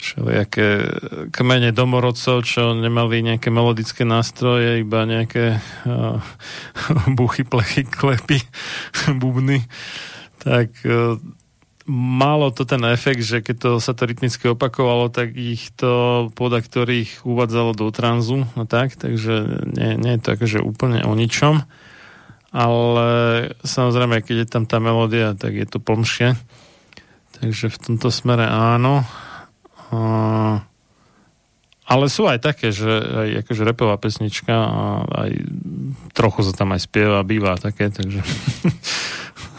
[0.00, 0.68] všelijaké
[1.30, 6.18] kmene domorodcov, čo nemali nejaké melodické nástroje, iba nejaké uh,
[7.18, 8.40] buchy, plechy, klepy,
[9.20, 9.62] bubny,
[10.40, 11.20] tak uh,
[11.90, 16.64] malo to ten efekt, že keď to sa to rytmicky opakovalo, tak ich to poda
[16.64, 21.68] ktorých uvádzalo do tranzu a tak, takže nie, nie je to akože úplne o ničom
[22.50, 23.08] ale
[23.62, 26.34] samozrejme, keď je tam tá melódia, tak je to plnšie.
[27.38, 29.06] Takže v tomto smere áno.
[31.90, 34.82] Ale sú aj také, že aj akože repová pesnička a
[35.26, 35.30] aj
[36.14, 38.22] trochu sa tam aj spieva, býva také, takže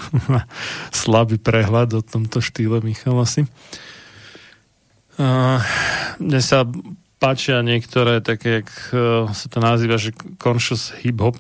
[1.04, 3.52] slabý prehľad o tomto štýle Michal asi.
[5.20, 5.60] A,
[6.24, 6.64] mne sa
[7.20, 11.36] páčia niektoré také, jak e, sa to nazýva, že conscious hip-hop,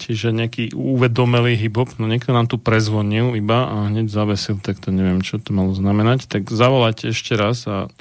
[0.00, 4.88] čiže nejaký uvedomelý hip-hop, no niekto nám tu prezvonil iba a hneď zavesil, tak to
[4.88, 6.26] neviem, čo to malo znamenať.
[6.26, 7.92] Tak zavolajte ešte raz a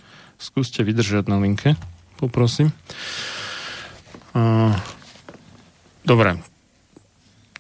[0.42, 1.76] skúste vydržať na linke,
[2.18, 2.72] poprosím.
[6.04, 6.36] Dobre.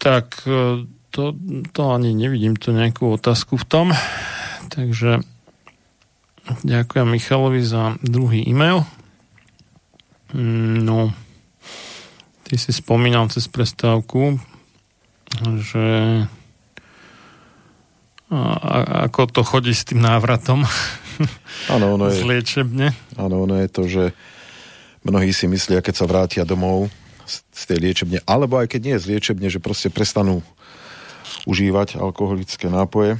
[0.03, 0.83] Tak e,
[1.15, 1.23] to,
[1.71, 3.87] to ani nevidím tu nejakú otázku v tom.
[4.67, 5.23] Takže
[6.67, 8.83] ďakujem Michalovi za druhý e-mail.
[10.35, 11.15] Mm, No,
[12.43, 14.41] ty si spomínal cez prestávku,
[15.61, 15.85] že
[18.33, 18.41] a,
[19.07, 20.67] ako to chodí s tým návratom
[21.73, 22.87] Áno, ono z je, liečebne.
[23.15, 24.03] áno, ono je to, že
[25.03, 26.91] mnohí si myslia, keď sa vrátia domov
[27.27, 30.43] z, z tej liečebne, alebo aj keď nie je z liečebne, že proste prestanú
[31.47, 33.19] užívať alkoholické nápoje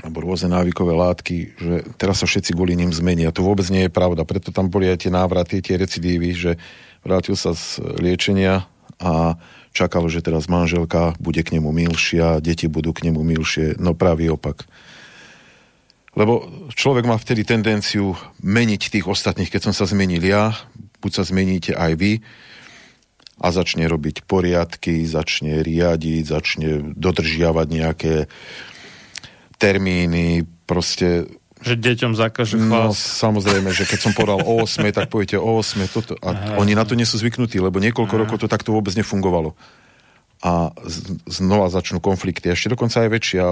[0.00, 3.36] alebo rôzne návykové látky, že teraz sa všetci kvôli ním zmenia.
[3.36, 6.56] To vôbec nie je pravda, preto tam boli aj tie návraty, tie recidívy, že
[7.04, 8.64] vrátil sa z liečenia
[8.96, 9.36] a
[9.76, 14.32] čakalo, že teraz manželka bude k nemu milšia, deti budú k nemu milšie, no pravý
[14.32, 14.64] opak.
[16.18, 16.42] Lebo
[16.74, 20.58] človek má vtedy tendenciu meniť tých ostatných, keď som sa zmenil ja,
[20.98, 22.12] buď sa zmeníte aj vy
[23.40, 28.14] a začne robiť poriadky, začne riadiť, začne dodržiavať nejaké
[29.56, 31.30] termíny, proste
[31.60, 33.00] Že deťom zakaže No, chlas.
[33.00, 36.16] samozrejme, že keď som povedal o 8, tak poviete o 8, toto.
[36.20, 39.52] A oni na to nie sú zvyknutí, lebo niekoľko rokov to takto vôbec nefungovalo.
[40.40, 40.72] A
[41.28, 43.44] znova začnú konflikty, ešte dokonca aj väčšia.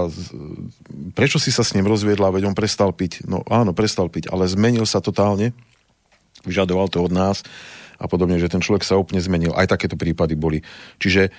[1.13, 3.29] Prečo si sa s ním rozviedla, veď on prestal piť?
[3.29, 5.53] No áno, prestal piť, ale zmenil sa totálne,
[6.49, 7.45] vyžadoval to od nás
[8.01, 9.53] a podobne, že ten človek sa úplne zmenil.
[9.53, 10.65] Aj takéto prípady boli.
[10.97, 11.29] Čiže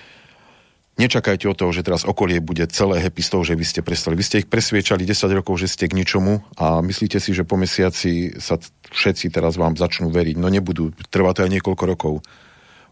[0.95, 4.15] nečakajte o toho, že teraz okolie bude celé happy z toho, že vy ste prestali.
[4.15, 7.59] Vy ste ich presviečali 10 rokov, že ste k ničomu a myslíte si, že po
[7.59, 8.55] mesiaci sa
[8.93, 10.39] všetci teraz vám začnú veriť.
[10.39, 10.95] No nebudú.
[11.11, 12.13] Trvá to aj niekoľko rokov.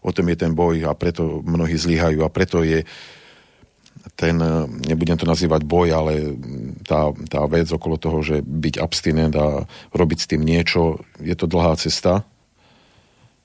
[0.00, 2.84] O tom je ten boj a preto mnohí zlyhajú a preto je
[4.16, 6.12] ten, eh, nebudem to nazývať boj, ale
[6.84, 11.48] tá, tá vec okolo toho, že byť abstinent a robiť s tým niečo, je to
[11.48, 12.24] dlhá cesta.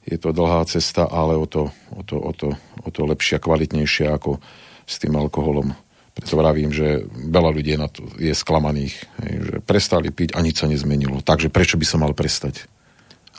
[0.06, 2.54] Je to dlhá cesta, ale o to, o to, o to,
[2.86, 4.38] o to lepšia, kvalitnejšia ako
[4.86, 5.74] s tým alkoholom.
[6.14, 10.62] Preto vravím, že veľa ľudí je, na to, je sklamaných, že prestali piť a nič
[10.62, 11.26] sa nezmenilo.
[11.26, 12.70] Takže prečo by som mal prestať?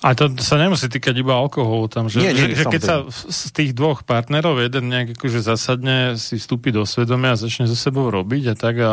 [0.05, 2.97] A to sa nemusí týkať iba alkoholu tam, že, Nie, nie, že, že keď sa
[3.09, 7.73] z tých dvoch partnerov jeden nejak akože zasadne si vstúpi do svedomia a začne so
[7.73, 8.93] sebou robiť a tak a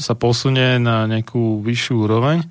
[0.00, 2.48] sa posunie na nejakú vyššiu úroveň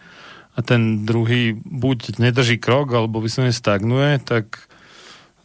[0.53, 4.69] a ten druhý buď nedrží krok, alebo vyslovene stagnuje, tak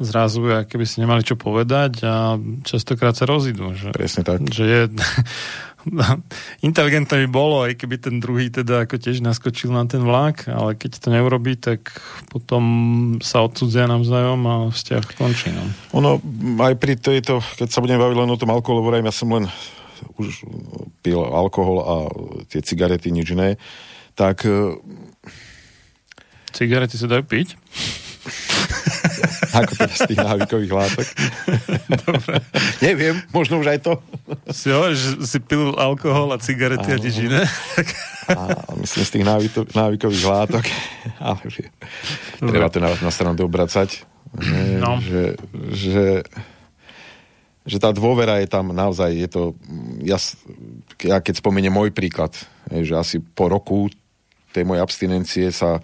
[0.02, 2.34] zrazu keby si nemali čo povedať a
[2.66, 3.72] častokrát sa rozídu.
[3.78, 4.42] Že, Presne tak.
[4.50, 4.82] že je
[6.68, 10.76] inteligentné by bolo, aj keby ten druhý teda ako tiež naskočil na ten vlak, ale
[10.76, 11.92] keď to neurobí, tak
[12.32, 12.62] potom
[13.20, 15.52] sa odsudzia navzájom a vzťah končí.
[15.52, 15.64] No.
[16.00, 16.10] Ono
[16.64, 19.44] aj pri tejto, keď sa budeme baviť len o tom alkoholu, vrajím, ja som len
[20.20, 20.44] už
[21.00, 21.96] pil alkohol a
[22.50, 23.56] tie cigarety, nič iné,
[24.14, 24.78] tak e,
[26.54, 27.58] Cigarety sa dajú piť?
[29.54, 31.06] ako teda z tých návykových látok.
[32.82, 33.92] Neviem, možno už aj to.
[34.50, 37.42] Si hovoríš, že si pil alkohol a cigarety a nič iné?
[38.28, 40.64] A myslím z tých návyto, návykových látok.
[41.20, 41.68] Ale už je,
[42.40, 44.02] treba to na, na stranu obracať.
[44.34, 44.98] Že, No.
[44.98, 45.38] že,
[45.70, 46.06] že,
[47.62, 49.42] že tá dôvera je tam naozaj, je to,
[50.02, 50.18] ja,
[51.06, 52.34] ja keď spomeniem môj príklad,
[52.66, 53.86] že asi po roku
[54.50, 55.78] tej mojej abstinencie sa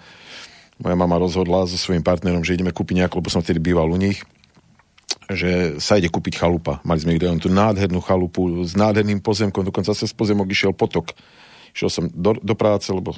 [0.80, 3.98] moja mama rozhodla so svojím partnerom, že ideme kúpiť nejakú, lebo som vtedy býval u
[4.00, 4.24] nich,
[5.30, 6.82] že sa ide kúpiť chalupa.
[6.82, 11.14] Mali sme kde tú nádhernú chalupu s nádherným pozemkom, dokonca cez pozemok išiel potok.
[11.70, 13.14] Išiel som do, do práce, lebo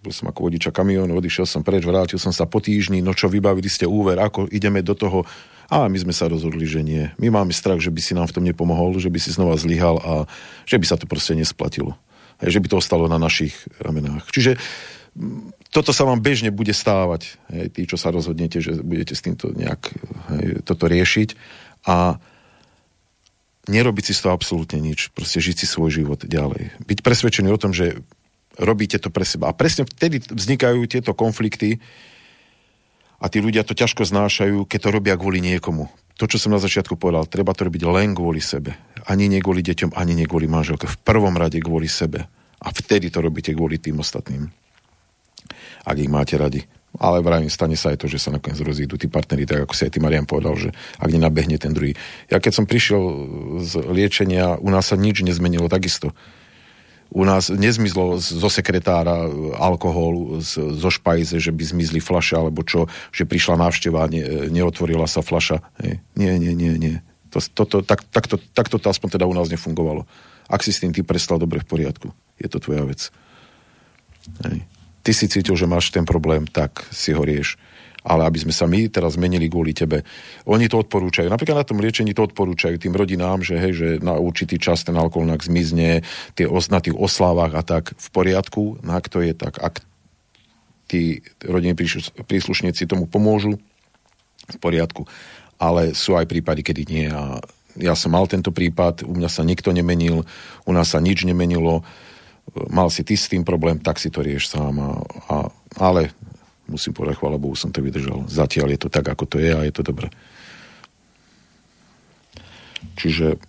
[0.00, 3.26] bol som ako vodiča kamiónu, odišiel som preč, vrátil som sa po týždni, no čo,
[3.26, 5.26] vybavili ste úver, ako ideme do toho.
[5.70, 7.10] A my sme sa rozhodli, že nie.
[7.18, 10.02] My máme strach, že by si nám v tom nepomohol, že by si znova zlyhal
[10.02, 10.12] a
[10.66, 11.94] že by sa to proste nesplatilo.
[12.42, 14.26] Hej, že by to ostalo na našich ramenách.
[14.34, 14.58] Čiže
[15.70, 19.54] toto sa vám bežne bude stávať, hej, tí, čo sa rozhodnete, že budete s týmto
[19.54, 19.94] nejak
[20.34, 21.38] hej, toto riešiť
[21.86, 22.18] a
[23.70, 25.14] nerobiť si z toho absolútne nič.
[25.14, 26.74] Proste žiť si svoj život ďalej.
[26.82, 28.02] Byť presvedčený o tom, že
[28.58, 29.54] robíte to pre seba.
[29.54, 31.78] A presne vtedy vznikajú tieto konflikty
[33.22, 35.86] a tí ľudia to ťažko znášajú, keď to robia kvôli niekomu.
[36.18, 38.76] To, čo som na začiatku povedal, treba to robiť len kvôli sebe.
[39.08, 40.84] Ani nie kvôli deťom, ani nie kvôli manželke.
[40.84, 42.28] V prvom rade kvôli sebe.
[42.60, 44.52] A vtedy to robíte kvôli tým ostatným.
[45.84, 46.64] Ak ich máte radi.
[46.98, 49.86] Ale vravím, stane sa aj to, že sa nakoniec rozídu tí partneri, tak ako si
[49.86, 51.94] aj ty Marian povedal, že ak nenabehne ten druhý.
[52.26, 53.02] Ja keď som prišiel
[53.62, 56.10] z liečenia, u nás sa nič nezmenilo takisto.
[57.10, 59.26] U nás nezmizlo zo sekretára
[59.58, 65.22] alkohol, zo špajze, že by zmizli fľaše, alebo čo, že prišla návšteva ne, neotvorila sa
[65.22, 65.62] fľaša.
[65.82, 66.02] Hej.
[66.14, 66.96] Nie, nie, nie, nie.
[67.30, 70.06] To, toto, tak, takto, takto to aspoň teda u nás nefungovalo.
[70.50, 73.10] Ak si s tým ty prestal dobre v poriadku, je to tvoja vec.
[74.46, 74.66] Hej.
[75.00, 77.56] Ty si cítil, že máš ten problém, tak si ho rieš.
[78.00, 80.08] Ale aby sme sa my teraz zmenili kvôli tebe.
[80.48, 81.28] Oni to odporúčajú.
[81.28, 84.96] Napríklad na tom liečení to odporúčajú tým rodinám, že, hej, že na určitý čas ten
[84.96, 86.00] alkohol nejak zmizne,
[86.32, 88.80] tie, os- na tých oslávach a tak v poriadku.
[88.80, 89.84] No ak to je tak, ak
[90.88, 93.60] tí rodiny príšlu- príslušníci tomu pomôžu,
[94.50, 95.06] v poriadku.
[95.60, 97.06] Ale sú aj prípady, kedy nie.
[97.06, 97.38] A
[97.78, 100.26] ja som mal tento prípad, u mňa sa nikto nemenil,
[100.66, 101.86] u nás sa nič nemenilo,
[102.70, 104.74] mal si ty s tým problém, tak si to rieš sám.
[104.78, 104.90] A,
[105.30, 105.36] a,
[105.78, 106.10] ale
[106.70, 108.26] musím povedať, chvála Bohu, som to vydržal.
[108.30, 110.08] Zatiaľ je to tak, ako to je a je to dobré.
[112.96, 113.40] Čiže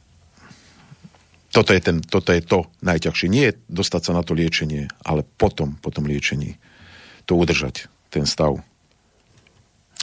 [1.52, 3.28] toto je, ten, toto je to najťažšie.
[3.28, 6.56] Nie je dostať sa na to liečenie, ale potom, po tom liečení
[7.28, 8.64] to udržať, ten stav.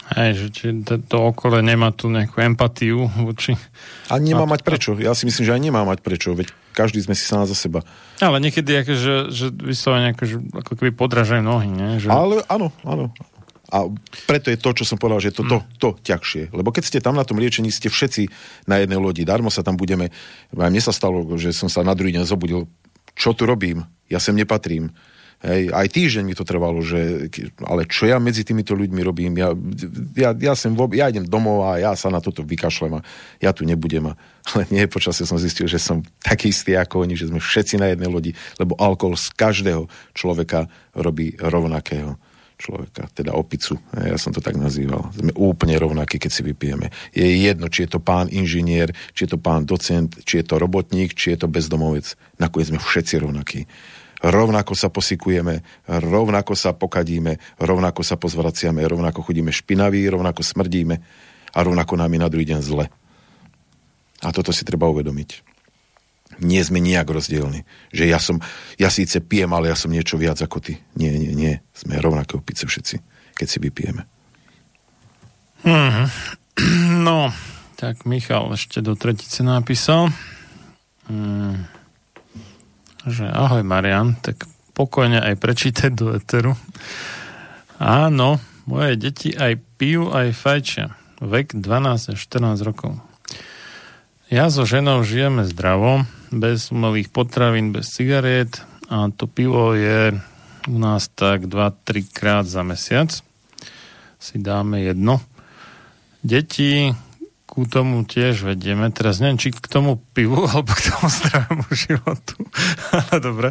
[0.08, 3.52] Hej, že či to, to okolie nemá tu nejakú empatiu voči...
[4.08, 4.96] A nemá mať prečo.
[4.96, 7.84] Ja si myslím, že aj nemá mať prečo, veď každý sme si sám za seba.
[8.16, 12.00] Ale niekedy ako, že, že vyslovene ako, že, ako keby podražajú nohy, nie?
[12.00, 12.08] Že...
[12.08, 13.12] Ale áno, áno.
[13.68, 13.84] A
[14.24, 16.56] preto je to, čo som povedal, že je to, to, to ťažšie.
[16.56, 18.32] Lebo keď ste tam na tom liečení, ste všetci
[18.64, 19.28] na jednej lodi.
[19.28, 20.08] Darmo sa tam budeme...
[20.56, 22.64] A mne sa stalo, že som sa na druhý deň zobudil.
[23.12, 23.84] Čo tu robím?
[24.08, 24.88] Ja sem nepatrím.
[25.38, 27.30] Hej, aj týždeň mi to trvalo, že,
[27.62, 29.38] ale čo ja medzi týmito ľuďmi robím?
[29.38, 29.54] Ja,
[30.18, 33.00] ja, ja, sem, ja idem domov a ja sa na toto vykašlem a
[33.38, 34.10] ja tu nebudem.
[34.10, 34.18] A,
[34.50, 37.94] ale nie, počasie som zistil, že som taký istý ako oni, že sme všetci na
[37.94, 40.66] jednej lodi, lebo alkohol z každého človeka
[40.98, 42.18] robí rovnakého
[42.58, 43.78] človeka, teda opicu.
[43.94, 45.14] Ja som to tak nazýval.
[45.14, 46.90] Sme úplne rovnakí, keď si vypijeme.
[47.14, 50.58] Je jedno, či je to pán inžinier, či je to pán docent, či je to
[50.58, 52.18] robotník, či je to bezdomovec.
[52.42, 53.70] Nakoniec sme všetci rovnakí.
[54.18, 60.96] Rovnako sa posikujeme, rovnako sa pokadíme, rovnako sa pozvraciame, rovnako chodíme špinaví, rovnako smrdíme
[61.54, 62.90] a rovnako nám je na druhý deň zle.
[64.18, 65.58] A toto si treba uvedomiť
[66.38, 67.66] nie sme nijak rozdielni.
[67.90, 68.38] Že ja som,
[68.78, 70.78] ja síce pijem, ale ja som niečo viac ako ty.
[70.94, 71.58] Nie, nie, nie.
[71.74, 73.02] Sme rovnaké opice všetci,
[73.34, 74.02] keď si vypijeme.
[75.66, 76.04] Mhm.
[76.98, 77.30] No,
[77.78, 80.10] tak Michal ešte do tretice napísal,
[81.06, 81.77] mm,
[83.10, 86.54] že ahoj Marian, tak pokojne aj prečítať do Eteru.
[87.78, 90.92] Áno, Moje deti aj pijú, aj fajčia.
[91.24, 93.00] Vek 12 až 14 rokov.
[94.28, 98.60] Ja so ženou žijeme zdravo, bez umelých potravín, bez cigariet
[98.92, 100.12] a to pivo je
[100.68, 103.08] u nás tak 2-3 krát za mesiac.
[104.20, 105.24] Si dáme jedno.
[106.20, 106.92] Deti
[107.48, 108.92] ku tomu tiež vedieme.
[108.92, 112.36] Teraz neviem, či k tomu pivu alebo k tomu zdravému životu.
[112.92, 113.48] Ale dobre.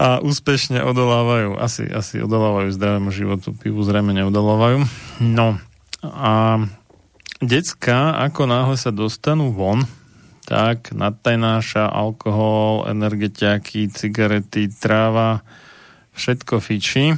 [0.00, 1.60] A úspešne odolávajú.
[1.60, 3.52] Asi, asi odolávajú zdravému životu.
[3.52, 4.88] Pivu zrejme neodolávajú.
[5.20, 5.60] No.
[6.02, 6.64] A
[7.44, 9.84] decka, ako náhle sa dostanú von,
[10.48, 15.44] tak nadtajnáša alkohol, energetiaky, cigarety, tráva,
[16.16, 17.14] všetko fičí.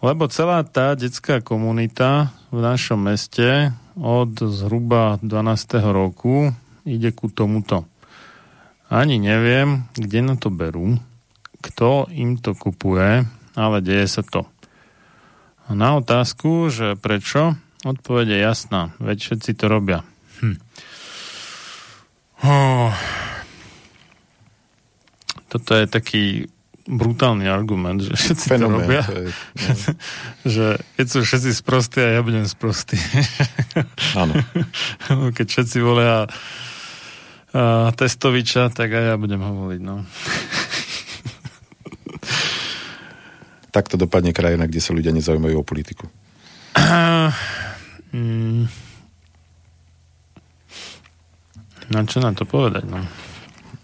[0.00, 5.76] Lebo celá tá detská komunita v našom meste od zhruba 12.
[5.92, 6.56] roku
[6.88, 7.84] ide ku tomuto.
[8.88, 10.96] Ani neviem, kde na to berú,
[11.60, 14.48] kto im to kupuje, ale deje sa to.
[15.68, 20.00] A na otázku, že prečo, odpovede je jasná, veď všetci to robia.
[20.40, 20.56] Hm.
[22.40, 22.96] Oh.
[25.52, 26.24] Toto je taký
[26.88, 29.02] brutálny argument, že všetci Fenomén, to robia.
[29.04, 29.28] to je,
[30.58, 30.66] že
[30.96, 32.96] keď sú všetci sprostí a ja budem sprostý.
[34.20, 34.34] Áno.
[35.36, 36.24] keď všetci volia
[37.50, 39.80] a, Testoviča, tak aj ja budem ho voliť.
[39.82, 40.06] No.
[43.70, 46.06] Takto dopadne krajina, kde sa ľudia nezaujímajú o politiku.
[48.10, 48.66] Mm.
[51.94, 52.82] No čo na to povedať?
[52.90, 53.06] No?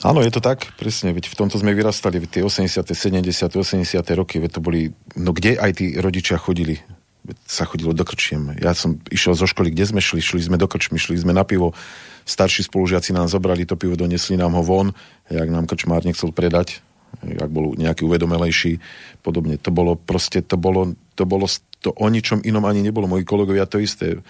[0.07, 4.07] Áno, je to tak, presne, veď v tomto sme vyrastali, veď tie 80., 70., 80.
[4.15, 6.78] roky, veď to boli, no kde aj tí rodičia chodili?
[7.27, 8.55] Veď sa chodilo do krčiem.
[8.62, 10.23] Ja som išiel zo školy, kde sme šli?
[10.23, 11.74] Šli sme do krčmy, šli sme na pivo.
[12.23, 14.95] Starší spolužiaci nám zobrali to pivo, donesli nám ho von,
[15.27, 16.87] jak nám krčmár nechcel predať,
[17.27, 18.78] ak bol nejaký uvedomelejší,
[19.27, 19.59] podobne.
[19.59, 21.51] To bolo proste, to bolo, to bolo,
[21.83, 23.11] to o ničom inom ani nebolo.
[23.11, 24.23] Moji kolegovia to isté,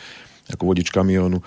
[0.49, 1.45] ako vodič kamiónu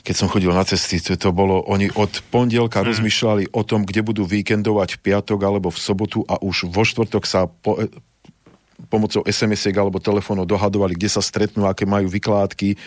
[0.00, 2.86] keď som chodil na cesty, to, to bolo, oni od pondelka mm.
[2.88, 7.24] rozmýšľali o tom, kde budú víkendovať v piatok alebo v sobotu a už vo štvrtok
[7.28, 7.76] sa po,
[8.88, 12.80] pomocou SMS-iek alebo telefónov dohadovali, kde sa stretnú, aké majú vykládky,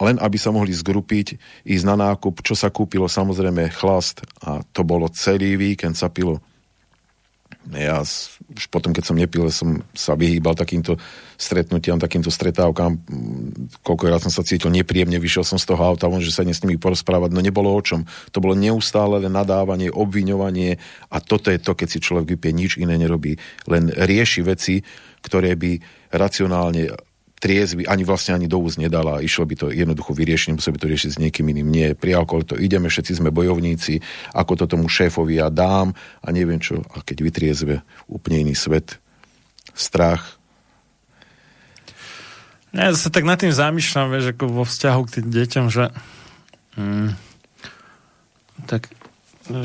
[0.00, 1.36] len aby sa mohli zgrupiť,
[1.66, 6.40] ísť na nákup, čo sa kúpilo, samozrejme chlast a to bolo celý víkend sa pilo.
[7.68, 10.96] Ja už potom, keď som nepil, som sa vyhýbal takýmto
[11.36, 12.96] stretnutiam, takýmto stretávkam.
[13.84, 16.80] Koľkokrát som sa cítil nepríjemne, vyšiel som z toho auta, von, že sa s nimi
[16.80, 18.08] porozprávať, no nebolo o čom.
[18.32, 20.80] To bolo neustále len nadávanie, obviňovanie
[21.12, 23.36] a toto je to, keď si človek vypie, nič iné nerobí.
[23.68, 24.80] Len rieši veci,
[25.20, 25.76] ktoré by
[26.16, 27.09] racionálne
[27.40, 29.24] triezvy, ani vlastne ani do úst nedala.
[29.24, 31.68] Išlo by to jednoducho vyriešiť, musel by to riešiť s niekým iným.
[31.72, 34.04] Nie, pri alkohol to ideme, všetci sme bojovníci,
[34.36, 36.84] ako to tomu šéfovi ja dám a neviem čo.
[36.92, 37.74] A keď vytriezve
[38.06, 39.00] úplne iný svet,
[39.72, 40.36] strach.
[42.70, 45.84] Ja sa tak nad tým zamýšľam, vieš, ako vo vzťahu k tým deťom, že
[46.78, 47.08] hmm,
[48.70, 48.92] tak,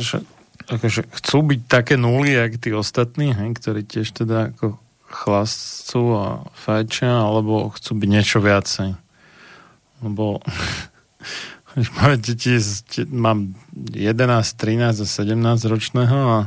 [0.02, 0.26] že,
[0.65, 4.81] akože chcú byť také nuly, jak tí ostatní, hej, ktorí tiež teda ako
[5.16, 9.00] chlastcu a fajčia, alebo chcú byť niečo viacej.
[10.04, 10.44] Lebo
[12.04, 12.60] moje deti,
[13.08, 13.56] mám
[13.96, 14.12] 11,
[14.60, 16.40] 13 a 17 ročného a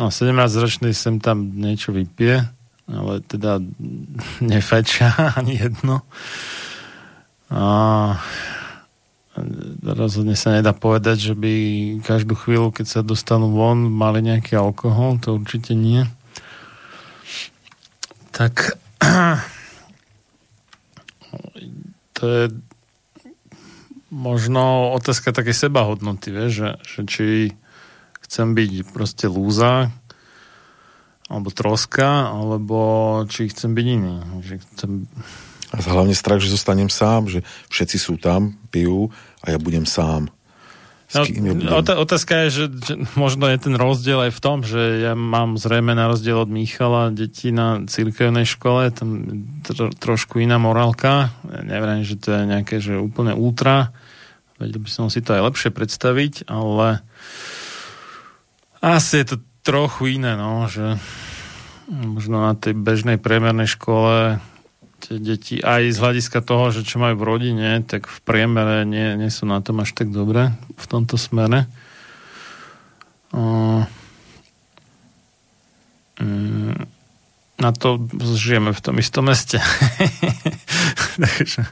[0.00, 2.48] no, 17 ročný sem tam niečo vypije,
[2.88, 3.60] ale teda
[4.40, 6.00] nefajčia ani jedno.
[7.52, 8.16] A
[9.82, 11.52] rozhodne sa nedá povedať, že by
[12.06, 16.06] každú chvíľu, keď sa dostanú von, mali nejaký alkohol, to určite nie
[18.34, 18.74] tak
[22.18, 22.44] to je
[24.10, 27.26] možno otázka také sebahodnoty, vieš, že, že či
[28.26, 29.94] chcem byť proste lúza
[31.30, 32.78] alebo troska, alebo
[33.30, 34.14] či chcem byť iný.
[34.44, 34.90] Že chcem...
[35.74, 37.40] A hlavne strach, že zostanem sám, že
[37.72, 39.10] všetci sú tam, pijú
[39.42, 40.30] a ja budem sám.
[41.12, 45.60] No, otázka je, že, že možno je ten rozdiel aj v tom, že ja mám
[45.60, 49.22] zrejme na rozdiel od Michala deti na cirkevnej škole, tam
[49.62, 51.30] tro, trošku iná morálka.
[51.46, 53.94] Ja neviem, že to je nejaké, že úplne ultra.
[54.58, 57.04] Vedel by som si to aj lepšie predstaviť, ale
[58.82, 60.98] asi je to trochu iné, no, že
[61.88, 64.40] možno na tej bežnej priemernej škole
[65.04, 69.20] tie deti aj z hľadiska toho, že čo majú v rodine, tak v priemere nie,
[69.20, 71.68] nie sú na tom až tak dobre v tomto smere.
[73.34, 73.84] Mm,
[77.60, 78.00] na to
[78.34, 79.60] žijeme v tom istom meste.
[81.20, 81.68] Takže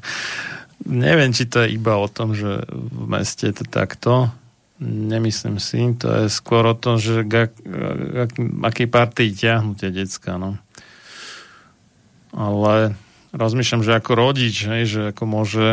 [0.84, 4.12] neviem, či to je iba o tom, že v meste je to takto.
[4.82, 5.78] Nemyslím si.
[6.02, 7.54] To je skôr o tom, že ak,
[8.28, 8.32] ak,
[8.66, 10.36] aký partii ťahnú tie decka.
[10.42, 10.58] No.
[12.34, 12.98] ale
[13.32, 15.66] rozmýšľam, že ako rodič, hej, že ako môže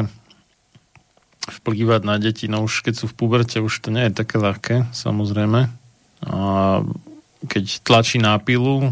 [1.50, 4.76] vplývať na deti, no už keď sú v puberte, už to nie je také ľahké,
[4.94, 5.72] samozrejme.
[6.28, 6.38] A
[7.48, 8.92] keď tlačí na pilu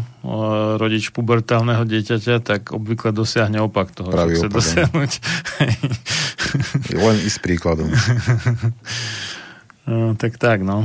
[0.80, 5.12] rodič pubertálneho dieťaťa, tak obvykle dosiahne opak toho, Pravý čo chce opak, dosiahnuť.
[6.96, 7.88] Len i s príkladom.
[9.88, 10.84] No, tak tak, no.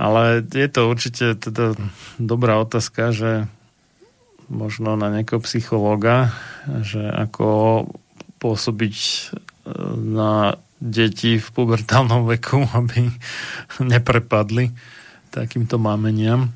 [0.00, 1.76] Ale je to určite teda
[2.16, 3.44] dobrá otázka, že
[4.52, 6.36] možno na nejakého psychológa,
[6.84, 7.88] že ako
[8.36, 9.12] pôsobiť e,
[9.96, 13.08] na deti v pubertálnom veku, aby
[13.80, 14.74] neprepadli
[15.32, 16.52] takýmto mámeniam.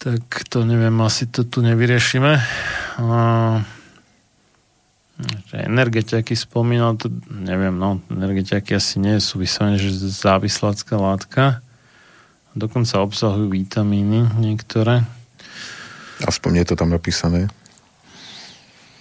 [0.00, 2.38] Tak to neviem, asi to tu nevyriešime.
[5.50, 11.64] Energetiaky spomínal, to neviem, no, energetiaky asi nie sú vyslovene, že závislácká látka.
[12.56, 15.04] Dokonca obsahujú vitamíny niektoré.
[16.24, 17.52] Aspoň je to tam napísané.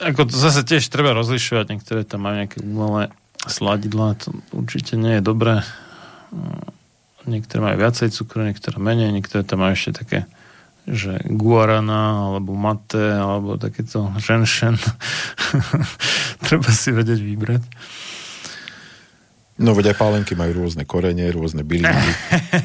[0.04, 3.14] Ako to zase tiež treba rozlišovať, niektoré tam majú nejaké umelé
[3.48, 5.64] sladidlá, to určite nie je dobré.
[7.24, 10.20] Niektoré majú viacej cukru, niektoré menej, niektoré tam majú ešte také
[10.86, 14.78] že guarana, alebo mate, alebo takéto ženšen.
[16.46, 17.64] treba si vedieť vybrať.
[19.56, 22.12] No veď aj pálenky majú rôzne korene, rôzne byliny.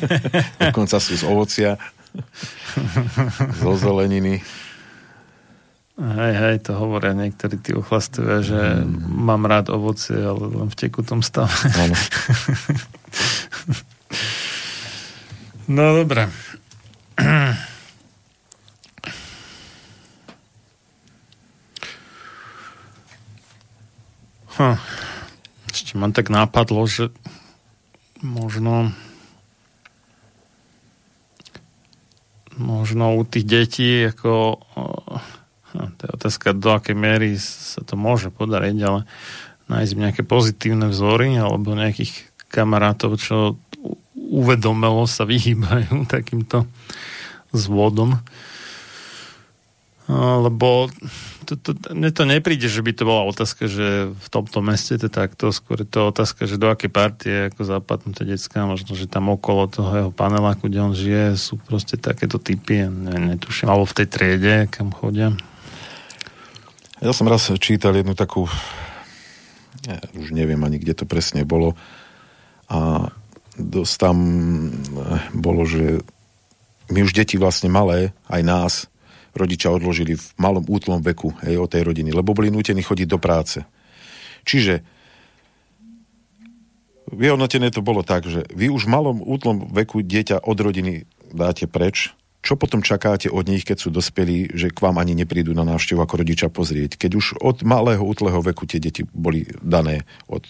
[0.68, 1.80] Dokonca sú z ovocia,
[3.60, 4.42] zo zeleniny.
[6.00, 9.20] Hej, hej, to hovoria niektorí tí ochlastovia, že mm.
[9.20, 11.52] mám rád ovocie, ale len v tekutom stave.
[11.76, 11.96] Áno.
[15.70, 16.26] No dobre.
[17.14, 17.54] Hm.
[25.70, 27.14] Ešte ma tak nápadlo, že
[28.18, 28.90] možno
[32.60, 34.60] možno u tých detí ako
[35.74, 39.00] no, to je otázka, do akej miery sa to môže podariť, ale
[39.70, 43.56] nájsť nejaké pozitívne vzory alebo nejakých kamarátov, čo
[44.14, 46.66] uvedomelo sa vyhýbajú takýmto
[47.50, 48.20] zvodom.
[50.10, 50.90] Lebo
[51.46, 55.06] to, to, mne to nepríde, že by to bola otázka, že v tomto meste to
[55.06, 59.30] takto, skôr je to otázka, že do akej partie ako zapadnuté detská, možno, že tam
[59.30, 63.96] okolo toho jeho paneláku, kde on žije, sú proste takéto typy, ne, netuším, alebo v
[64.02, 65.30] tej triede, kam chodia.
[66.98, 68.50] Ja som raz čítal jednu takú,
[69.86, 71.78] ja už neviem ani, kde to presne bolo,
[72.66, 73.10] a
[73.54, 74.16] dosť tam
[75.38, 76.02] bolo, že
[76.90, 78.74] my už deti vlastne malé, aj nás,
[79.34, 83.18] rodičia odložili v malom útlom veku hej, o tej rodiny, lebo boli nútení chodiť do
[83.18, 83.62] práce.
[84.44, 84.82] Čiže
[87.10, 91.66] vyhodnotené to bolo tak, že vy už v malom útlom veku dieťa od rodiny dáte
[91.66, 95.60] preč, čo potom čakáte od nich, keď sú dospelí, že k vám ani neprídu na
[95.60, 100.40] návštevu ako rodiča pozrieť, keď už od malého útleho veku tie deti boli dané od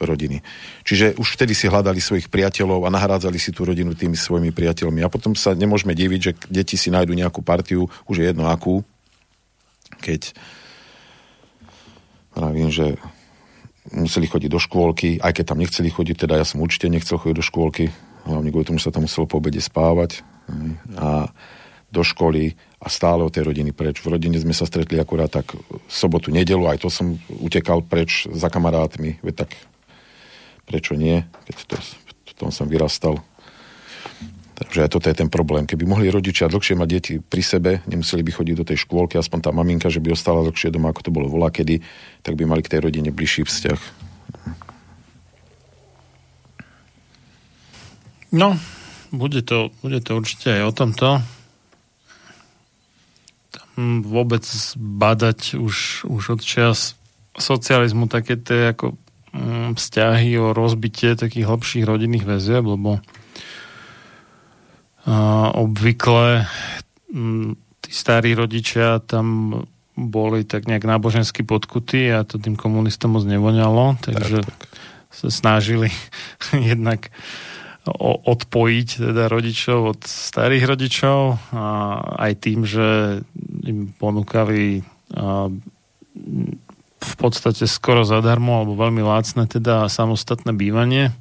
[0.00, 0.40] rodiny.
[0.88, 5.04] Čiže už vtedy si hľadali svojich priateľov a nahrádzali si tú rodinu tými svojimi priateľmi.
[5.04, 8.80] A potom sa nemôžeme diviť, že deti si nájdu nejakú partiu, už je jedno akú,
[10.00, 10.32] keď
[12.32, 12.96] vravím, že
[13.92, 17.36] museli chodiť do škôlky, aj keď tam nechceli chodiť, teda ja som určite nechcel chodiť
[17.36, 17.92] do škôlky,
[18.24, 20.24] hlavne kvôli tomu, že sa tam muselo po obede spávať
[20.98, 21.30] a
[21.94, 24.02] do školy a stále od tej rodiny preč.
[24.02, 25.54] V rodine sme sa stretli akurát tak
[25.86, 29.50] sobotu, nedelu, aj to som utekal preč za kamarátmi, veď tak
[30.66, 31.76] prečo nie, keď to,
[32.28, 33.22] v tom som vyrastal.
[34.54, 35.66] Takže aj toto je ten problém.
[35.66, 39.38] Keby mohli rodičia dlhšie mať deti pri sebe, nemuseli by chodiť do tej škôlky, aspoň
[39.42, 41.82] tá maminka, že by ostala dlhšie doma, ako to bolo volá kedy,
[42.22, 43.80] tak by mali k tej rodine bližší vzťah.
[48.34, 48.58] No,
[49.16, 51.08] bude to, bude to určite aj o tomto.
[53.54, 54.44] Tam vôbec
[54.76, 56.98] badať už, už od čas
[57.34, 58.94] socializmu také tie ako
[59.34, 63.02] mm, vzťahy o rozbitie takých hlbších rodinných väzieb, lebo
[65.54, 66.48] obvykle
[67.12, 67.50] mm,
[67.84, 69.52] tí starí rodičia tam
[69.94, 74.70] boli tak nejak nábožensky podkutí a to tým komunistom moc nevoňalo, takže Tak, tak.
[75.12, 75.92] sa snažili
[76.72, 77.12] jednak
[78.24, 81.18] odpojiť teda rodičov od starých rodičov
[81.52, 81.66] a
[82.24, 83.20] aj tým, že
[83.64, 84.80] im ponúkali
[87.04, 91.12] v podstate skoro zadarmo alebo veľmi lácne teda samostatné bývanie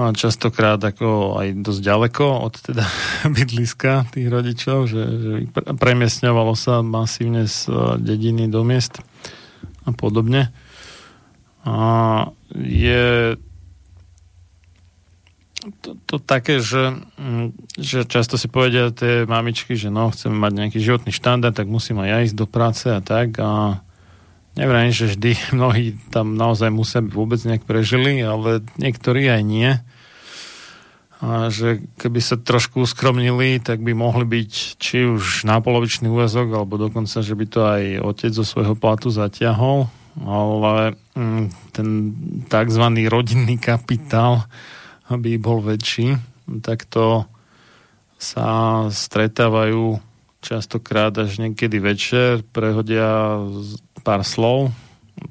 [0.00, 2.84] a častokrát ako aj dosť ďaleko od teda
[3.36, 9.04] bydliska tých rodičov, že, že pre- premiesňovalo sa masívne z e, dediny do miest
[9.84, 10.48] a podobne.
[11.68, 11.76] A
[12.56, 13.36] je
[15.60, 20.52] to, to také, že, mm, že často si povedia tie mamičky, že no, chceme mať
[20.56, 23.84] nejaký životný štandard, tak musím aj ja ísť do práce a tak a
[24.56, 29.70] neviem, že vždy mnohí tam naozaj musia vôbec nejak prežili, ale niektorí aj nie.
[31.20, 36.48] A že keby sa trošku uskromnili, tak by mohli byť či už na polovičný úvezok,
[36.56, 41.44] alebo dokonca, že by to aj otec zo svojho platu zatiahol, ale mm,
[41.76, 41.88] ten
[42.48, 42.84] tzv.
[43.12, 44.48] rodinný kapitál
[45.10, 46.16] aby bol väčší,
[46.62, 47.26] tak to
[48.20, 49.98] sa stretávajú
[50.40, 53.42] častokrát až niekedy večer, prehodia
[54.00, 54.72] pár slov.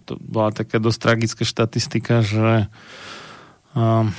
[0.05, 2.69] To bola taká dosť tragická štatistika, že
[3.73, 4.13] um,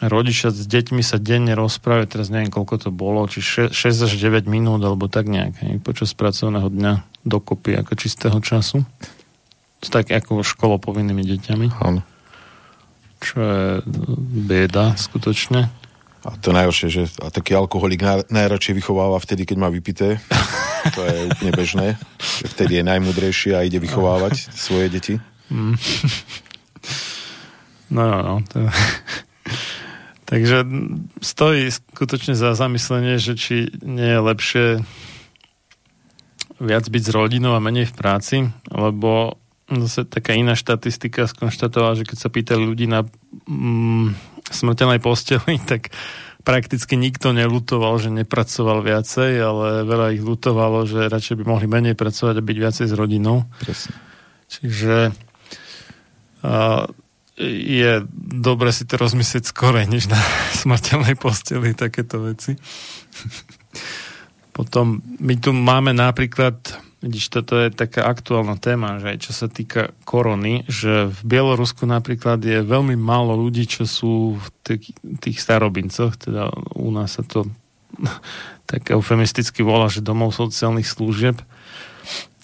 [0.00, 4.48] rodičia s deťmi sa denne rozprávajú, teraz neviem, koľko to bolo, či 6 až 9
[4.48, 6.92] minút, alebo tak nejak, počas pracovného dňa
[7.28, 8.88] dokopy ako čistého času.
[9.80, 12.00] Tak ako školopovinnými deťami, Áno.
[13.20, 13.64] Čo je
[14.48, 15.68] bieda skutočne.
[16.20, 20.20] A to najhoršie, že a taký alkoholik naj, najradšej vychováva vtedy, keď má vypité.
[20.96, 21.86] To je úplne bežné.
[22.56, 25.20] Vtedy je najmudrejší a ide vychovávať svoje deti.
[27.92, 28.34] No, no, no.
[28.48, 28.64] To...
[30.32, 30.64] Takže
[31.20, 34.66] stojí skutočne za zamyslenie, že či nie je lepšie
[36.62, 38.36] viac byť s rodinou a menej v práci,
[38.72, 39.36] lebo
[39.70, 43.06] zase taká iná štatistika skonštatovala, že keď sa pýtali ľudí na
[43.46, 44.18] mm,
[44.50, 45.94] smrteľnej posteli, tak
[46.42, 51.94] prakticky nikto nelutoval, že nepracoval viacej, ale veľa ich lutovalo, že radšej by mohli menej
[51.94, 53.46] pracovať a byť viacej s rodinou.
[53.60, 53.94] Presne.
[54.50, 54.96] Čiže
[56.42, 56.88] a,
[57.40, 60.18] je dobre si to rozmyslieť skorej, než na
[60.60, 62.56] smrteľnej posteli takéto veci.
[64.56, 66.58] Potom my tu máme napríklad,
[67.00, 71.88] vidíš, toto je taká aktuálna téma, že aj čo sa týka korony, že v Bielorusku
[71.88, 77.24] napríklad je veľmi málo ľudí, čo sú v tých, tých starobincoch, teda u nás sa
[77.24, 77.48] to
[78.70, 81.40] tak eufemisticky volá, že domov sociálnych služieb.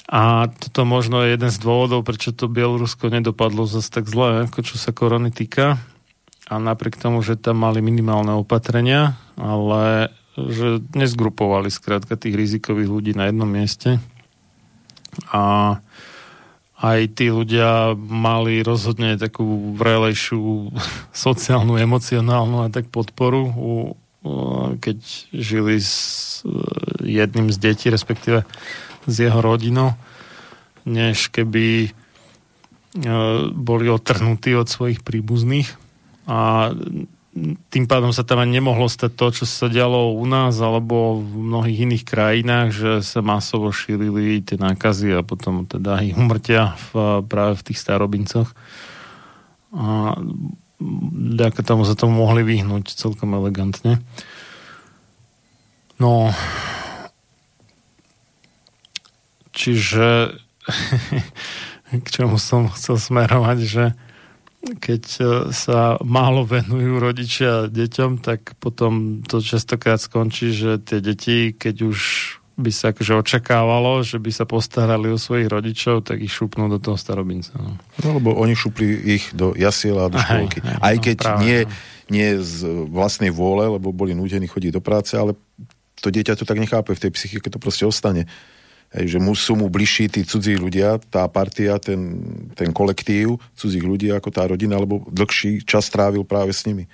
[0.07, 4.63] A toto možno je jeden z dôvodov, prečo to Bielorusko nedopadlo zase tak zle, ako
[4.63, 5.83] čo sa korony týka.
[6.47, 13.13] A napriek tomu, že tam mali minimálne opatrenia, ale že nezgrupovali skrátka tých rizikových ľudí
[13.19, 13.99] na jednom mieste.
[15.33, 15.77] A
[16.77, 20.71] aj tí ľudia mali rozhodne takú vrelejšiu
[21.27, 23.73] sociálnu, emocionálnu a tak podporu, u,
[24.81, 24.99] keď
[25.33, 26.43] žili s
[27.01, 28.45] jedným z detí, respektíve
[29.07, 29.95] s jeho rodinou,
[30.83, 31.95] než keby
[33.53, 35.69] boli otrhnutí od svojich príbuzných.
[36.27, 36.73] A
[37.69, 41.53] tým pádom sa tam ani nemohlo stať to, čo sa dialo u nás alebo v
[41.53, 47.21] mnohých iných krajinách, že sa masovo šírili tie nákazy a potom teda ich umrtia v,
[47.29, 48.49] práve v tých starobincoch.
[49.77, 50.17] A
[50.81, 54.01] vďaka tomu sa tomu mohli vyhnúť celkom elegantne.
[56.01, 56.33] No,
[59.53, 60.41] čiže
[62.05, 63.85] k čomu som chcel smerovať, že
[64.75, 65.03] keď
[65.55, 71.99] sa málo venujú rodičia deťom, tak potom to častokrát skončí, že tie deti, keď už
[72.57, 76.81] by sa akože očakávalo, že by sa postarali o svojich rodičov, tak ich šupnú do
[76.81, 77.53] toho starobinca.
[77.61, 80.65] No, no lebo oni šupli ich do jasiela a do školky.
[80.65, 81.71] Aj, aj, Aj no, keď práve, nie, no.
[82.09, 82.57] nie z
[82.89, 85.37] vlastnej vôle, lebo boli nútení chodiť do práce, ale
[86.01, 88.25] to dieťa to tak nechápe v tej psychike, to proste ostane.
[88.97, 92.17] Hej, že mu, sú mu bližší tí cudzí ľudia, tá partia, ten,
[92.57, 96.89] ten kolektív cudzích ľudí ako tá rodina, lebo dlhší čas trávil práve s nimi.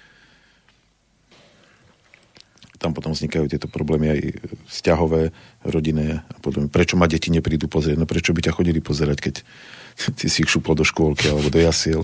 [2.82, 4.20] Tam potom vznikajú tieto problémy aj
[4.66, 5.30] vzťahové,
[5.62, 9.34] rodinné a potom, prečo ma deti neprídu pozrieť, no prečo by ťa chodili pozerať, keď
[10.18, 12.02] ty si ich šupol do škôlky alebo do jasiel.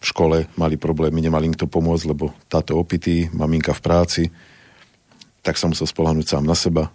[0.00, 4.22] V škole mali problémy, nemali im kto pomôcť, lebo táto opitý, maminka v práci,
[5.44, 6.88] tak som musel spolahnúť sám na seba,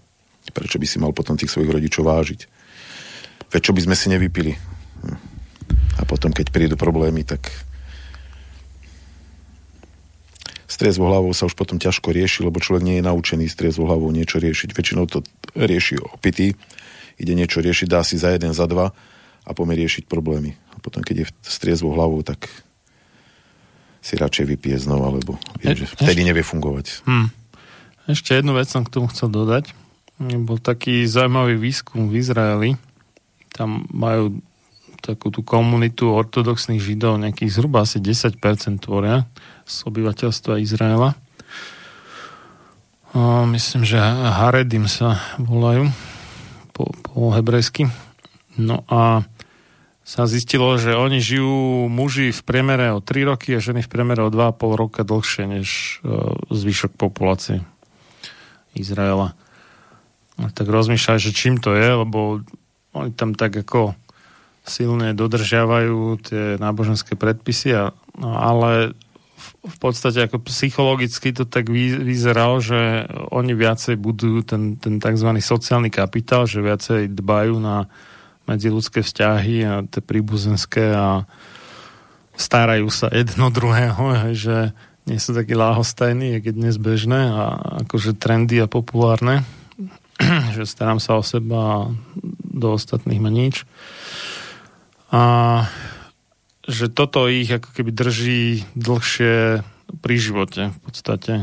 [0.51, 2.39] Prečo by si mal potom tých svojich rodičov vážiť?
[3.51, 4.53] Veď čo by sme si nevypili?
[5.97, 7.49] A potom, keď prídu problémy, tak
[10.67, 13.87] s triezvou hlavou sa už potom ťažko rieši, lebo človek nie je naučený s triezvou
[13.87, 14.75] hlavou niečo riešiť.
[14.75, 15.23] Väčšinou to
[15.57, 16.53] rieši opitý,
[17.17, 18.93] ide niečo riešiť, dá si za jeden, za dva
[19.47, 20.53] a pomie riešiť problémy.
[20.75, 22.45] A potom, keď je s triezvou hlavou, tak
[24.03, 27.03] si radšej vypije znova, lebo vie, že vtedy nevie fungovať.
[27.09, 27.33] Hmm.
[28.05, 29.73] Ešte jednu vec som k tomu chcel dodať.
[30.17, 32.69] Bol taký zaujímavý výskum v Izraeli.
[33.53, 34.41] Tam majú
[35.01, 38.41] takú tú komunitu ortodoxných židov, nejakých zhruba asi 10%
[38.81, 39.29] tvoria
[39.69, 41.13] z obyvateľstva Izraela.
[43.13, 45.89] A myslím, že Haredim sa volajú
[46.73, 47.87] po, po hebrejsky.
[48.57, 49.25] No a
[50.07, 54.23] sa zistilo, že oni žijú muži v priemere o 3 roky a ženy v priemere
[54.23, 57.61] o 2,5 roka dlhšie než uh, zvyšok populácie
[58.71, 59.35] Izraela.
[60.37, 62.45] Tak rozmýšľaj, že čím to je, lebo
[62.93, 63.97] oni tam tak ako
[64.67, 67.83] silne dodržiavajú tie náboženské predpisy, a,
[68.19, 68.91] no, ale
[69.37, 74.99] v, v podstate ako psychologicky to tak vy, vyzeralo, že oni viacej budujú ten, ten
[74.99, 75.29] tzv.
[75.39, 77.87] sociálny kapitál, že viacej dbajú na
[78.45, 81.23] medziludské vzťahy a tie príbuzenské a
[82.35, 84.75] starajú sa jedno druhého, že
[85.07, 87.43] nie sú takí láhostajní, je dnes bežné a
[87.87, 89.47] akože trendy a populárne,
[90.55, 91.79] že starám sa o seba a
[92.57, 93.63] do ostatných ma nič.
[95.13, 95.21] A
[96.67, 98.43] že toto ich ako keby drží
[98.75, 99.63] dlhšie
[100.03, 101.33] pri živote v podstate.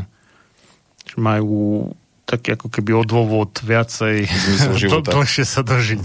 [1.09, 1.95] Že majú
[2.25, 4.25] taký ako keby odôvod viacej
[4.81, 5.13] života.
[5.13, 6.01] dlhšie sa dožiť.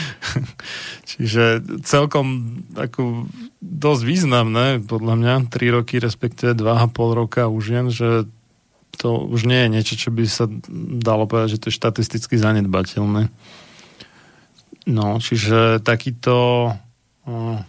[1.10, 1.44] Čiže
[1.84, 3.28] celkom ako
[3.60, 8.24] dosť významné, podľa mňa, 3 roky, respektíve 2,5 roka už jen, že
[8.96, 10.50] to už nie je niečo, čo by sa
[11.00, 13.30] dalo povedať, že to je štatisticky zanedbateľné.
[14.88, 16.36] No, čiže takýto
[17.24, 17.60] o,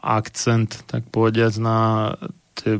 [0.00, 1.78] akcent, tak povediac, na
[2.54, 2.78] tie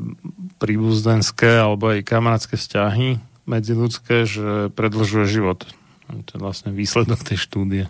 [0.63, 5.69] príbuzenské alebo aj kamarátske vzťahy medziludské, že predlžuje život.
[6.09, 7.85] To je vlastne výsledok tej štúdie.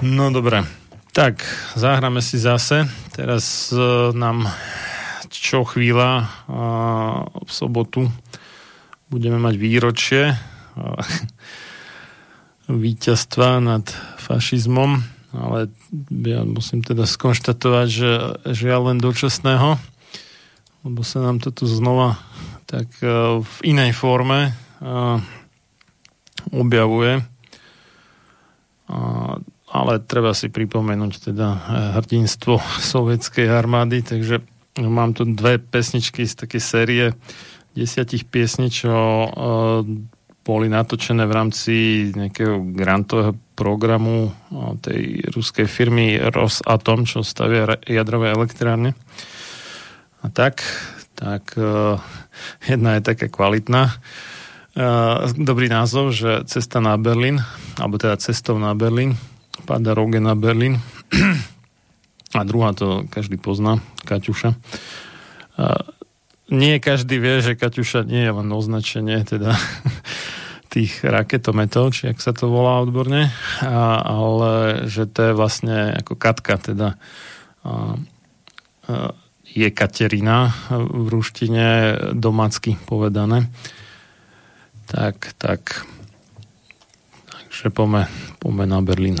[0.00, 0.64] No dobre.
[1.12, 1.44] Tak,
[1.76, 2.88] zahráme si zase.
[3.12, 3.76] Teraz e,
[4.16, 4.48] nám
[5.42, 6.30] čo chvíľa
[7.34, 8.06] v sobotu
[9.10, 10.22] budeme mať výročie
[12.70, 13.82] víťazstva nad
[14.22, 15.02] fašizmom,
[15.34, 15.66] ale
[16.22, 18.10] ja musím teda skonštatovať, že
[18.54, 19.82] žiaľ len dočasného,
[20.86, 22.22] lebo sa nám to tu znova
[22.72, 24.52] tak e, v inej forme e,
[26.56, 27.20] objavuje.
[29.72, 31.60] Ale treba si pripomenúť teda e,
[32.00, 32.56] hrdinstvo
[32.96, 34.40] sovietskej armády, takže
[34.80, 37.04] mám tu dve pesničky z takej série
[37.76, 38.92] desiatich piesní, čo
[40.42, 41.74] boli natočené v rámci
[42.12, 44.34] nejakého grantového programu
[44.82, 48.98] tej ruskej firmy Rosatom, čo stavia jadrové elektrárne.
[50.22, 50.66] A tak,
[51.14, 51.54] tak
[52.66, 53.94] jedna je taká kvalitná.
[55.36, 57.38] Dobrý názov, že cesta na Berlín,
[57.78, 59.20] alebo teda cestou na Berlín,
[59.68, 60.80] páda roge na Berlín.
[62.32, 64.56] A druhá to každý pozná, Kaťuša.
[66.52, 69.52] Nie každý vie, že Kaťuša nie je len označenie teda
[70.72, 73.28] tých raketometov, či ak sa to volá odborne,
[73.60, 76.96] a, ale že to je vlastne ako Katka, teda
[77.60, 78.00] a,
[78.88, 79.12] a,
[79.52, 81.66] je Katerina v ruštine
[82.16, 83.52] domácky povedané.
[84.88, 85.84] Tak, tak.
[87.28, 88.08] Takže pome,
[88.40, 89.20] pome na Berlín.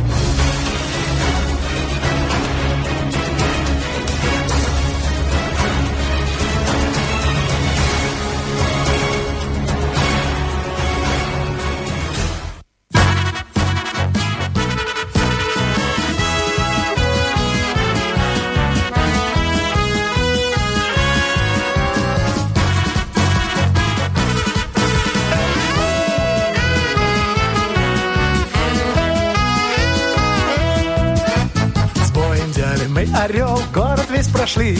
[34.51, 34.79] Прошли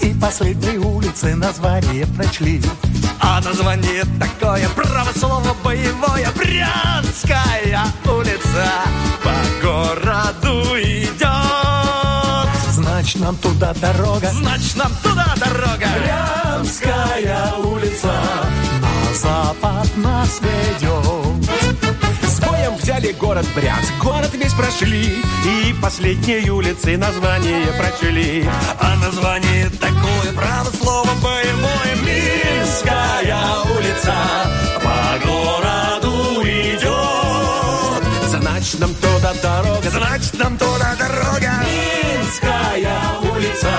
[0.00, 2.62] И последней улицы название прочли.
[3.20, 8.70] А название такое, право слово боевое Брянская улица
[9.22, 11.28] по городу идет.
[12.72, 14.30] Значит, нам туда дорога.
[14.30, 15.86] Значит, нам туда дорога.
[16.00, 18.12] Брянская улица
[18.80, 21.87] На запад нас ведет
[22.68, 28.48] боем взяли город Брянск, город весь прошли И последней улицы название прочли.
[28.80, 31.96] А название такое, право слово боевое.
[32.04, 33.36] Минская
[33.76, 34.14] улица
[34.82, 38.04] по городу идет.
[38.28, 41.52] Значит, нам туда дорога, значит, нам туда дорога.
[41.64, 43.72] Минская улица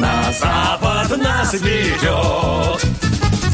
[0.00, 3.07] на запад нас ведет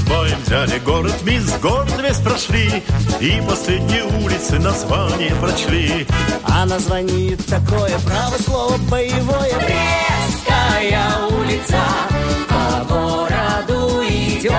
[0.09, 2.83] боем взяли город, мисс город весь прошли,
[3.21, 6.07] и последние улицы название прочли.
[6.45, 9.55] А название такое, право слово боевое.
[9.57, 11.83] Брестская улица
[12.49, 14.53] по городу идет.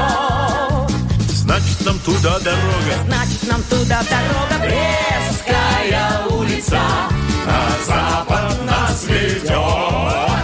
[1.29, 2.95] Значит, нам туда дорога.
[3.05, 4.65] Значит, нам туда дорога.
[4.65, 6.81] Брестская улица
[7.45, 10.34] на запад нас ведет.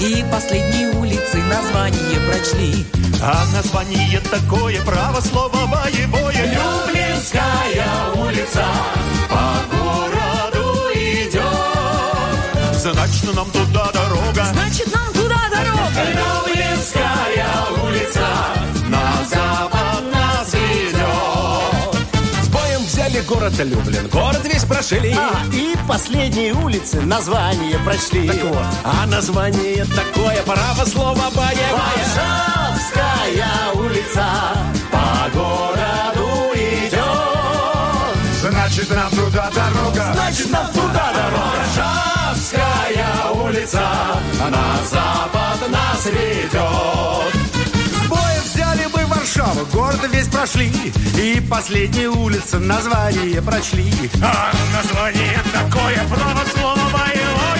[0.00, 2.86] И последние улицы название прочли
[3.22, 6.32] А название такое, право слово боевое.
[6.32, 8.64] Люблинская улица
[9.28, 11.42] по городу идет.
[12.80, 14.44] Значит, нам туда дорога.
[14.54, 14.89] Значит,
[23.20, 25.14] взяли город Люблин, город весь прошли.
[25.16, 28.28] А, и последние улицы название прочли.
[28.28, 31.80] Так вот, а название такое, право слово боевое.
[32.16, 34.26] Варшавская улица
[34.90, 37.00] По городу идет.
[38.40, 40.12] Значит, нам туда дорога.
[40.14, 41.60] Значит, нам туда дорога.
[41.76, 43.82] Варшавская улица
[44.40, 47.39] на запад нас ведет.
[49.40, 50.70] С боем взяли мы Варшаву, город весь прошли.
[51.16, 53.92] И последние улицы название прочли.
[54.22, 57.59] А название такое, право слово боевое.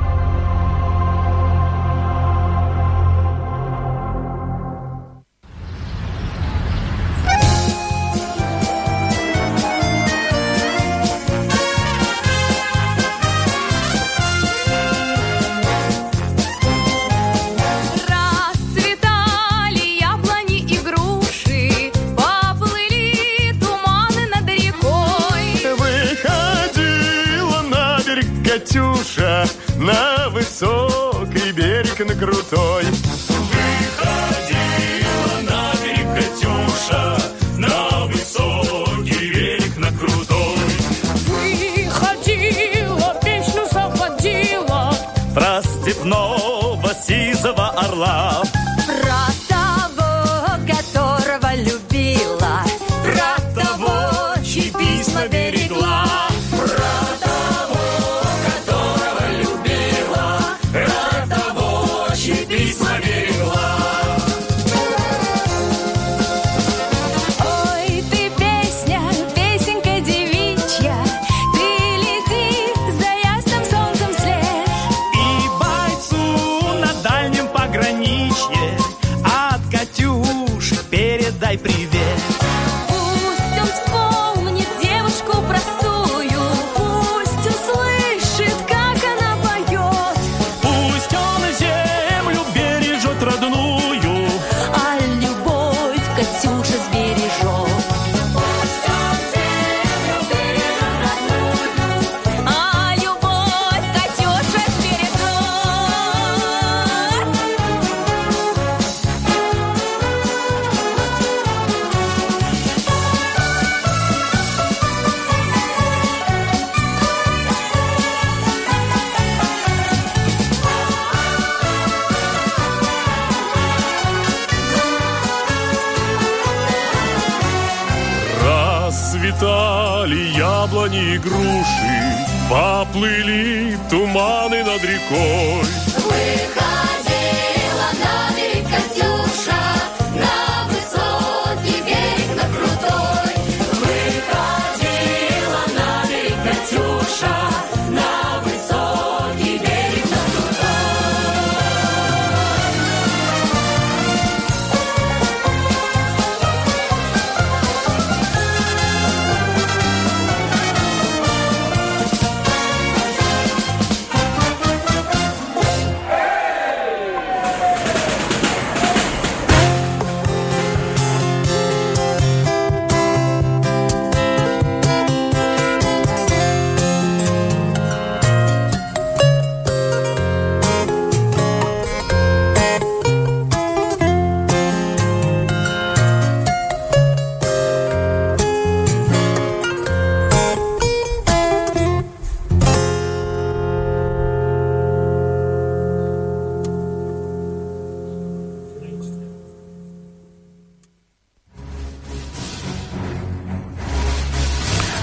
[32.01, 32.80] Пушкин крутой.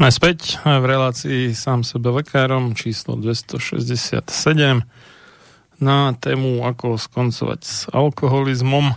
[0.00, 4.24] Sme späť v relácii sám sebe lekárom číslo 267
[5.76, 8.96] na tému ako skoncovať s alkoholizmom.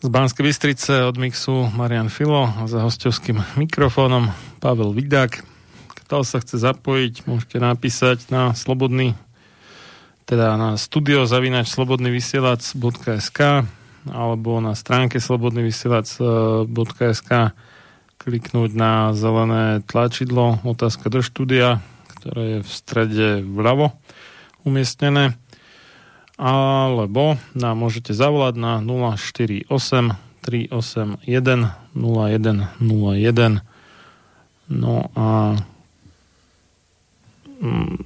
[0.00, 4.32] Z Banskej Bystrice od mixu Marian Filo a za hostovským mikrofónom
[4.64, 5.44] Pavel Vidák.
[5.92, 9.12] Kto sa chce zapojiť, môžete napísať na slobodný
[10.24, 13.40] teda na studio zavinač slobodnyvysielac.sk
[14.08, 17.30] alebo na stránke slobodnyvysielac.sk
[18.26, 21.78] kliknúť na zelené tlačidlo otázka do štúdia,
[22.18, 23.94] ktoré je v strede vľavo
[24.66, 25.38] umiestnené
[26.36, 29.70] alebo nám môžete zavolať na 048
[30.42, 31.22] 381
[31.94, 33.62] 0101
[34.70, 35.58] no a
[37.62, 37.96] mm,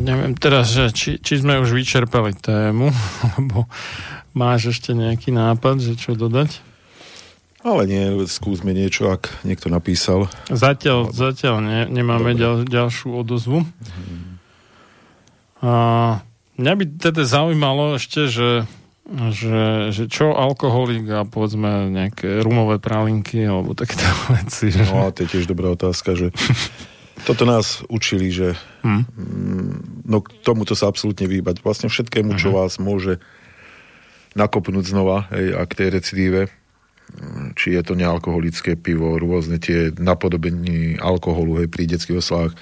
[0.00, 2.88] neviem teraz, že či, či sme už vyčerpali tému,
[3.26, 3.68] alebo
[4.32, 6.67] máš ešte nejaký nápad, že čo dodať?
[7.66, 10.30] Ale nie, skúsme niečo, ak niekto napísal.
[10.46, 13.66] Zatiaľ, zatiaľ ne, nemáme ďal, ďalšiu odozvu.
[15.58, 15.72] A
[16.54, 18.62] mňa by teda zaujímalo ešte, že,
[19.34, 24.06] že, že čo alkoholik a povedzme nejaké rumové pralinky alebo takéto
[24.38, 24.70] veci.
[24.70, 24.94] Že...
[24.94, 26.30] No a to je tiež dobrá otázka, že
[27.28, 29.02] toto nás učili, že Hm.
[29.04, 29.74] mm,
[30.06, 31.60] no k tomuto sa absolútne vyhýbať.
[31.66, 33.18] Vlastne všetkému, čo vás môže
[34.38, 36.40] nakopnúť znova, hej, a k tej recidíve,
[37.56, 42.52] či je to nealkoholické pivo, rôzne tie napodobení alkoholu hej, pri detských oslavách.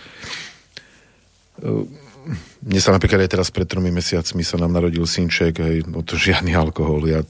[1.61, 1.87] E,
[2.67, 6.19] Mne sa napríklad aj teraz pred tromi mesiacmi sa nám narodil synček, hej, no to
[6.19, 7.07] žiadny alkohol.
[7.07, 7.23] Ja,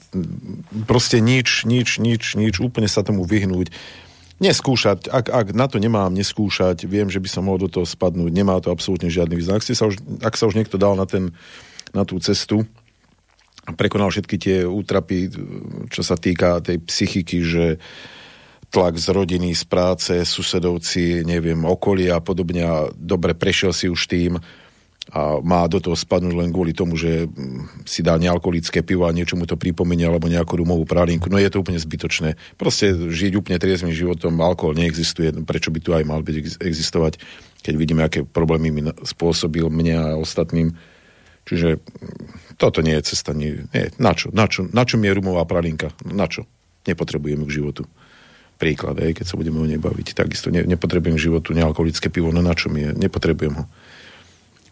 [0.89, 3.69] proste nič, nič, nič, nič, úplne sa tomu vyhnúť.
[4.37, 8.33] Neskúšať, ak, ak na to nemám neskúšať, viem, že by som mohol do toho spadnúť,
[8.33, 9.61] nemá to absolútne žiadny význam.
[9.61, 11.33] Ak, sa už, ak sa už niekto dal na, ten,
[11.93, 12.65] na tú cestu,
[13.75, 15.27] prekonal všetky tie útrapy,
[15.91, 17.65] čo sa týka tej psychiky, že
[18.67, 24.01] tlak z rodiny, z práce, susedovci, neviem, okolia a podobne a dobre, prešiel si už
[24.07, 24.39] tým
[25.07, 27.31] a má do toho spadnúť len kvôli tomu, že
[27.87, 31.31] si dá nealkoholické pivo a niečo mu to pripomenie alebo nejakú rumovú pralinku.
[31.31, 32.35] No je to úplne zbytočné.
[32.59, 37.23] Proste žiť úplne triezmým životom, alkohol neexistuje, prečo by tu aj mal byť ex- existovať,
[37.63, 40.75] keď vidíme, aké problémy mi spôsobil mne a ostatným.
[41.47, 41.79] Čiže
[42.57, 43.37] toto nie je cesta.
[43.37, 43.93] Nie, nie.
[44.01, 44.33] Na, čo?
[44.33, 44.65] Na, čo?
[44.65, 45.93] na čo mi je rumová pralinka?
[46.03, 46.49] Na čo?
[46.89, 47.85] Nepotrebujeme k životu.
[48.57, 50.17] Príklad, aj, keď sa budeme o nej baviť.
[50.17, 52.89] Takisto ne, nepotrebujem k životu nealkoholické pivo, no na čo mi je?
[52.97, 53.65] Nepotrebujem ho.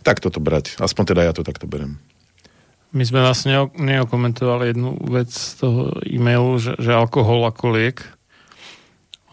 [0.02, 0.82] Tak toto brať.
[0.82, 2.02] Aspoň teda ja to takto berem.
[2.96, 8.02] My sme vlastne neo- neokomentovali jednu vec z toho e-mailu, že, že alkohol ako liek.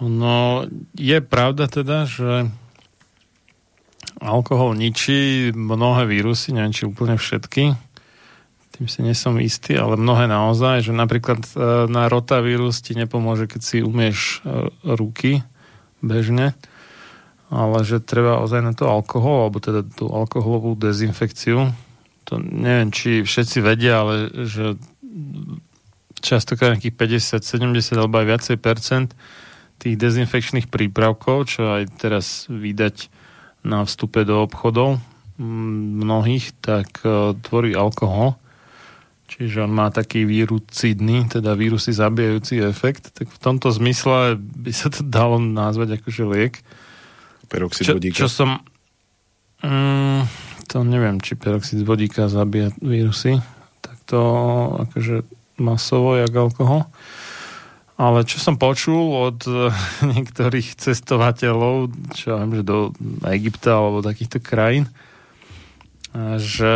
[0.02, 0.66] No,
[0.98, 2.50] je pravda teda, že
[4.18, 7.91] alkohol ničí mnohé vírusy, neviem, či úplne všetky.
[8.72, 11.50] Tým si nesom istý, ale mnohé naozaj, že napríklad e,
[11.92, 15.44] na rotavírus ti nepomôže, keď si umieš e, ruky
[16.00, 16.56] bežne,
[17.52, 21.68] ale že treba ozaj na to alkohol, alebo teda tú alkoholovú dezinfekciu.
[22.32, 24.80] To neviem, či všetci vedia, ale že
[26.22, 29.08] častokrát nejakých 50, 70 alebo aj viacej percent
[29.82, 33.10] tých dezinfekčných prípravkov, čo aj teraz vydať
[33.66, 35.02] na vstupe do obchodov
[35.42, 38.38] mnohých, tak uh, tvorí alkohol.
[39.32, 43.16] Čiže on má taký vírucidný, teda vírusy zabijajúci efekt.
[43.16, 46.60] Tak v tomto zmysle by sa to dalo nazvať akože liek.
[47.48, 48.16] Peroxid čo, vodíka.
[48.20, 48.60] čo som...
[49.64, 50.28] Mm,
[50.68, 53.40] to neviem, či peroxid vodíka zabíja vírusy.
[53.80, 54.20] Tak to
[54.84, 55.24] akože
[55.56, 56.84] masovo, jak alkohol.
[57.96, 59.48] Ale čo som počul od
[60.12, 62.92] niektorých cestovateľov, čo ja viem, že do
[63.32, 64.92] Egypta alebo takýchto krajín,
[66.36, 66.74] že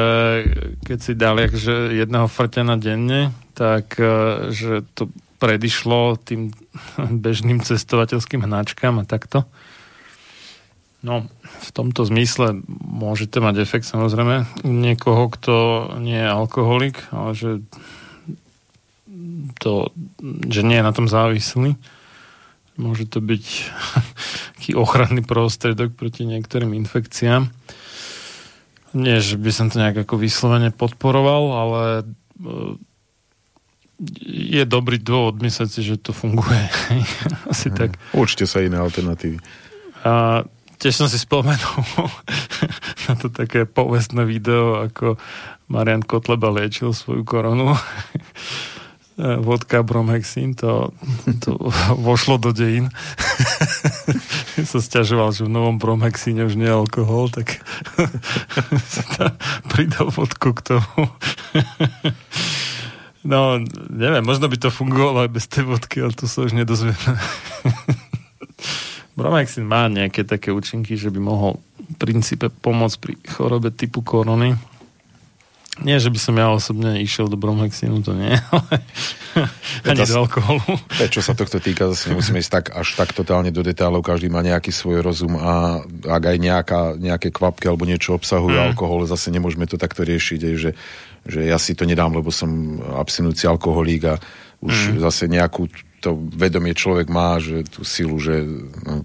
[0.85, 6.57] keď si dali akože jedného frťana denne, tak eh, že to predišlo tým
[7.25, 9.45] bežným cestovateľským hnačkám a takto.
[11.05, 15.55] No, v tomto zmysle môžete mať efekt samozrejme niekoho, kto
[16.03, 17.51] nie je alkoholik, ale že
[19.61, 19.95] to,
[20.51, 21.79] že nie je na tom závislý.
[22.77, 23.45] Môže to byť
[24.59, 27.55] taký ochranný prostriedok proti niektorým infekciám.
[28.97, 32.05] Nie, že by som to nejak ako vyslovene podporoval, ale e,
[34.57, 36.65] je dobrý dôvod myslieť si, že to funguje.
[37.53, 38.01] Asi tak.
[38.17, 39.37] Určite sa iné alternatívy.
[40.01, 40.45] A
[40.81, 41.85] tiež som si spomenul
[43.13, 45.21] na to také povestné video, ako
[45.69, 47.77] Marian Kotleba liečil svoju koronu.
[49.17, 50.93] Vodka Bromhexin, to,
[51.41, 51.57] to
[52.09, 52.93] vošlo do dejín.
[54.71, 57.65] som stiažoval, že v novom Bromhexine už nie je alkohol, tak
[58.93, 59.33] sa tam
[59.73, 61.09] pridal vodku k tomu.
[63.25, 63.57] no,
[63.89, 67.17] neviem, možno by to fungovalo aj bez tej vodky, ale to sa už nedozvieme.
[69.17, 74.61] Bromhexin má nejaké také účinky, že by mohol v princípe pomôcť pri chorobe typu korony.
[75.77, 78.81] Nie, že by som ja osobne išiel do Bromhexinu, to nie, ale
[79.85, 80.65] ani do alkoholu.
[81.13, 84.41] Čo sa tohto týka, zase nemusíme ísť tak, až tak totálne do detailov, každý má
[84.41, 88.73] nejaký svoj rozum a ak aj nejaká, nejaké kvapky alebo niečo obsahujú Mm.
[88.73, 90.71] alkohol, zase nemôžeme to takto riešiť, aj, že,
[91.29, 94.15] že ja si to nedám, lebo som abstinujúci alkoholík a
[94.65, 95.05] už Mm.
[95.05, 95.69] zase nejakú
[96.01, 98.45] to vedomie človek má, že tú silu, že
[98.85, 99.05] no,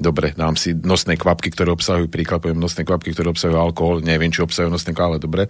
[0.00, 4.32] dobre, dám si nosné kvapky, ktoré obsahujú, príklad poviem nosné kvapky, ktoré obsahujú alkohol, neviem,
[4.34, 5.46] či obsahujú nosné kvapky, ale dobre,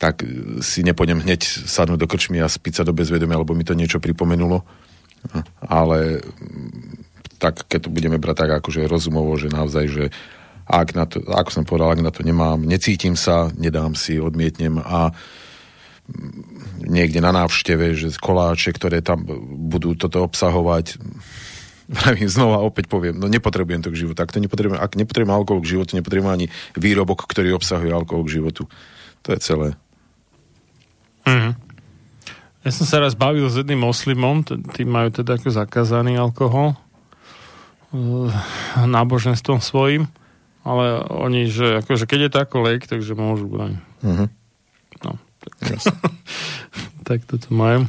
[0.00, 3.68] tak e, si nepôjdem hneď sadnúť do krčmy a spiť sa do bezvedomia, lebo mi
[3.68, 4.64] to niečo pripomenulo.
[5.60, 10.04] Ale mm, tak, keď to budeme brať tak akože rozumovo, že naozaj, že
[10.64, 14.80] ak na to, ako som povedal, ak na to nemám, necítim sa, nedám si, odmietnem
[14.80, 19.28] a mm, niekde na návšteve, že koláče, ktoré tam
[19.68, 20.96] budú toto obsahovať,
[22.00, 24.24] pravím znova, opäť poviem, no nepotrebujem to k životu.
[24.24, 28.40] Ak, to nepotrebujem, ak nepotrebujem alkohol k životu, nepotrebujem ani výrobok, ktorý obsahuje alkohol k
[28.40, 28.64] životu.
[29.28, 29.76] To je celé.
[31.26, 31.52] Mhm.
[32.60, 36.76] Ja som sa raz bavil s jedným moslimom, t- tí majú teda ako zakázaný alkohol
[37.92, 38.28] eh,
[38.84, 40.12] náboženstvom svojim,
[40.60, 43.80] ale oni, že akože keď je to ako liek, takže môžu brať.
[44.04, 44.26] Mhm.
[45.04, 45.52] No, tak,
[47.08, 47.88] tak toto majú.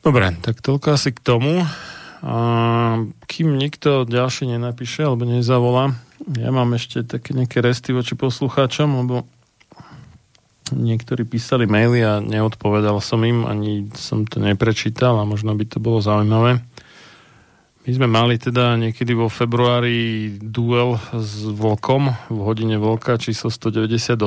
[0.00, 1.66] Dobre, tak toľko asi k tomu.
[2.20, 2.36] A
[3.24, 5.96] kým nikto ďalší nenapíše alebo nezavolá,
[6.36, 9.24] ja mám ešte také nejaké resty voči poslucháčom, lebo
[10.72, 15.78] niektorí písali maily a neodpovedal som im, ani som to neprečítal a možno by to
[15.82, 16.62] bolo zaujímavé.
[17.80, 24.20] My sme mali teda niekedy vo februári duel s Vlkom v hodine Vlka číslo 198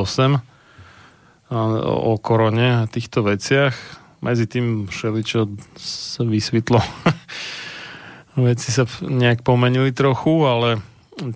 [1.53, 3.77] a o korone a týchto veciach.
[4.25, 6.81] Medzi tým všeličo sa vysvetlo.
[8.49, 10.81] Veci sa nejak pomenili trochu, ale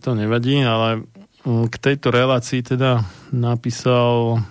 [0.01, 1.05] to nevadí, ale
[1.45, 4.41] mm, k tejto relácii teda napísal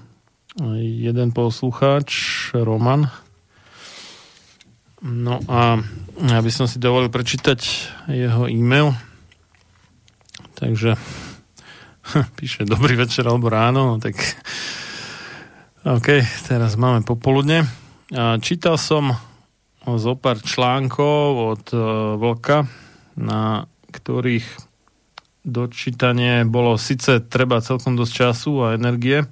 [0.81, 2.09] jeden poslucháč,
[2.57, 3.13] Roman.
[5.05, 5.85] No a
[6.25, 7.61] ja by som si dovolil prečítať
[8.09, 8.97] jeho e-mail.
[10.57, 10.97] Takže
[12.41, 14.17] píše dobrý večer alebo ráno, no tak
[15.85, 17.69] OK, teraz máme popoludne.
[18.41, 19.13] Čítal som
[19.87, 21.23] zo pár článkov
[21.55, 21.81] od uh,
[22.19, 22.67] Vlka,
[23.15, 24.47] na ktorých
[25.47, 29.23] dočítanie bolo síce treba celkom dosť času a energie,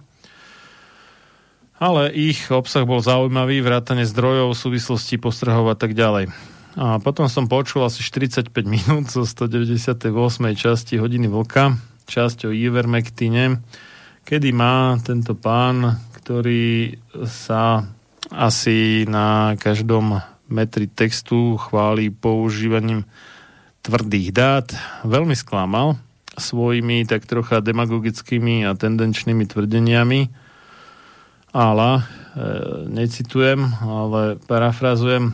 [1.85, 6.33] ale ich obsah bol zaujímavý, vrátane zdrojov, súvislosti, postrehov a tak ďalej.
[6.81, 10.09] A potom som počul asi 45 minút zo 198.
[10.57, 11.77] časti Hodiny Vlka,
[12.09, 13.61] časť o Ivermectine,
[14.25, 16.97] kedy má tento pán, ktorý
[17.29, 17.85] sa
[18.33, 23.05] asi na každom metri textu chváli používaním
[23.85, 24.73] tvrdých dát,
[25.05, 26.01] veľmi sklamal
[26.35, 30.44] svojimi tak trocha demagogickými a tendenčnými tvrdeniami,
[31.55, 32.03] ale e,
[32.91, 35.33] necitujem, ale parafrazujem, e,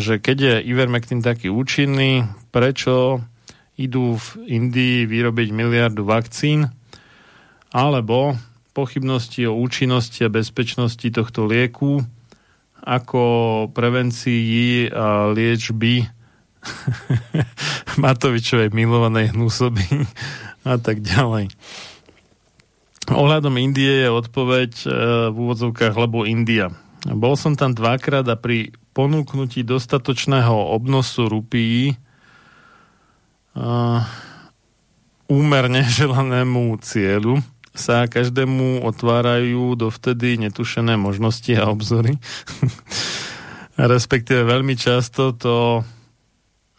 [0.00, 3.20] že keď je Ivermectin taký účinný, prečo
[3.76, 6.72] idú v Indii vyrobiť miliardu vakcín,
[7.70, 8.40] alebo
[8.72, 12.02] pochybnosti o účinnosti a bezpečnosti tohto lieku
[12.80, 13.22] ako
[13.76, 16.08] prevencii a liečby
[18.02, 20.08] Matovičovej milovanej hnusoby
[20.64, 21.52] a tak ďalej.
[23.10, 24.88] Ohľadom Indie je odpoveď e,
[25.30, 26.70] v úvodzovkách, lebo India.
[27.10, 31.98] Bol som tam dvakrát a pri ponúknutí dostatočného obnosu rupií
[33.58, 34.06] a
[35.26, 42.18] úmerne želanému cieľu sa každému otvárajú dovtedy netušené možnosti a obzory.
[43.78, 45.86] Respektíve veľmi často to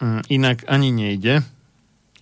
[0.00, 1.44] mm, inak ani nejde.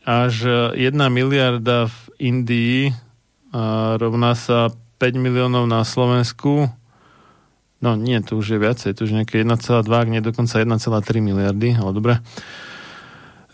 [0.06, 0.34] Až
[0.74, 3.09] 1 miliarda v Indii
[3.50, 4.70] a rovná sa
[5.00, 6.70] 5 miliónov na Slovensku.
[7.80, 11.80] No nie, to už je viacej, to už nejaké 1,2, ak nie dokonca 1,3 miliardy,
[11.80, 12.14] ale dobre.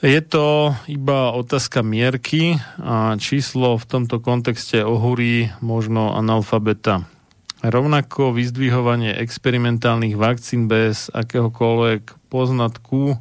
[0.04, 7.08] Je to iba otázka mierky a číslo v tomto kontexte ohúri možno analfabeta.
[7.64, 13.16] Rovnako vyzdvihovanie experimentálnych vakcín bez akéhokoľvek poznatku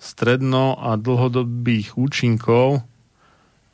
[0.00, 2.80] stredno- a dlhodobých účinkov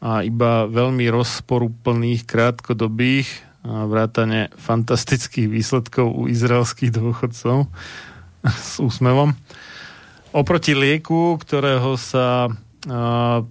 [0.01, 3.29] a iba veľmi rozporúplných krátkodobých
[3.61, 7.69] vrátane fantastických výsledkov u izraelských dôchodcov
[8.73, 9.37] s úsmevom.
[10.33, 12.49] Oproti lieku, ktorého sa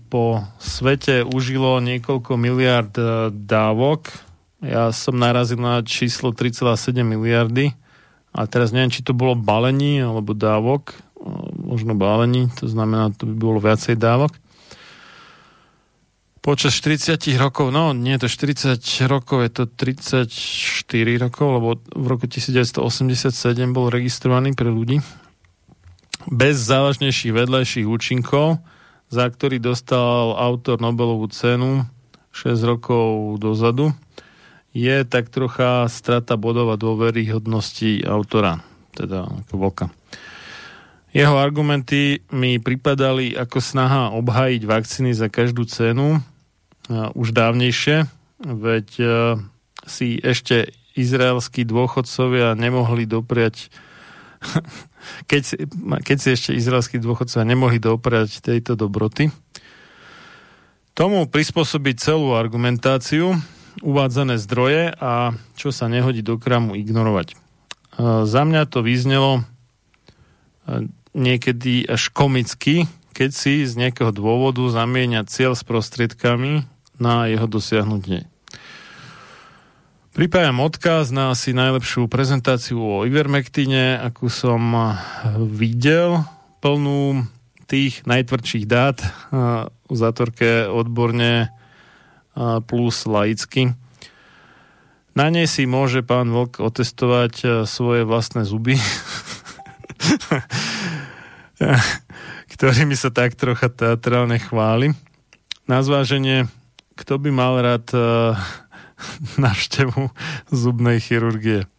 [0.10, 4.10] po svete užilo niekoľko miliard a, dávok,
[4.58, 7.78] ja som narazil na číslo 3,7 miliardy
[8.34, 10.98] a teraz neviem, či to bolo balení alebo dávok,
[11.62, 14.34] možno balení, to znamená, to by bolo viacej dávok
[16.40, 20.28] počas 40 rokov, no nie to 40 rokov, je to 34
[21.20, 23.32] rokov, lebo v roku 1987
[23.76, 25.04] bol registrovaný pre ľudí
[26.28, 28.60] bez závažnejších vedľajších účinkov,
[29.08, 31.88] za ktorý dostal autor Nobelovú cenu
[32.36, 33.96] 6 rokov dozadu,
[34.76, 38.62] je tak trocha strata bodov a dôveryhodnosti autora,
[38.94, 39.86] teda ako vlka.
[41.10, 48.06] Jeho argumenty mi pripadali ako snaha obhajiť vakcíny za každú cenu uh, už dávnejšie,
[48.46, 49.10] veď uh,
[49.90, 53.74] si ešte izraelskí dôchodcovia nemohli dopriať
[55.30, 59.34] keď, si, keď si ešte izraelskí dôchodcovia nemohli dopriať tejto dobroty.
[60.94, 63.34] Tomu prispôsobiť celú argumentáciu,
[63.80, 67.34] uvádzané zdroje a čo sa nehodí do kramu ignorovať.
[67.98, 69.42] Uh, za mňa to vyznelo
[71.14, 76.64] niekedy až komicky, keď si z nejakého dôvodu zamieňa cieľ s prostriedkami
[77.02, 78.30] na jeho dosiahnutie.
[80.10, 84.60] Pripájam odkaz na asi najlepšiu prezentáciu o Ivermectine, akú som
[85.56, 86.26] videl,
[86.60, 87.24] plnú
[87.70, 89.00] tých najtvrdších dát
[89.32, 91.54] v zátorke odborne
[92.68, 93.78] plus laicky.
[95.16, 98.76] Na nej si môže pán Vlk otestovať svoje vlastné zuby.
[102.54, 104.96] ktorými sa tak trocha teatrálne chváli.
[105.70, 106.50] Na zváženie,
[106.98, 108.36] kto by mal rád uh,
[109.38, 110.10] navštevu
[110.50, 111.70] zubnej chirurgie.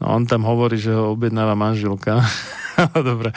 [0.00, 2.24] No on tam hovorí, že ho objednáva manželka.
[3.08, 3.36] Dobre.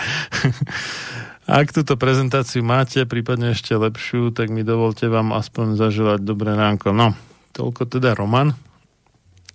[1.44, 6.96] Ak túto prezentáciu máte, prípadne ešte lepšiu, tak mi dovolte vám aspoň zaželať dobré ránko.
[6.96, 7.12] No,
[7.52, 8.56] toľko teda Roman.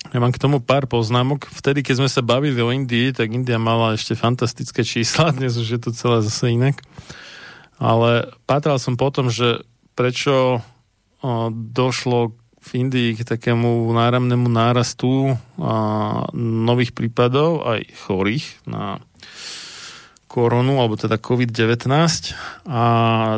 [0.08, 1.52] Ja mám k tomu pár poznámok.
[1.52, 5.68] Vtedy, keď sme sa bavili o Indii, tak India mala ešte fantastické čísla, dnes už
[5.76, 6.80] je to celé zase inak.
[7.76, 9.62] Ale pátral som potom, že
[9.92, 10.64] prečo
[11.52, 15.36] došlo v Indii k takému náramnému nárastu
[16.40, 19.04] nových prípadov, aj chorých na
[20.24, 21.84] koronu, alebo teda COVID-19
[22.64, 22.82] a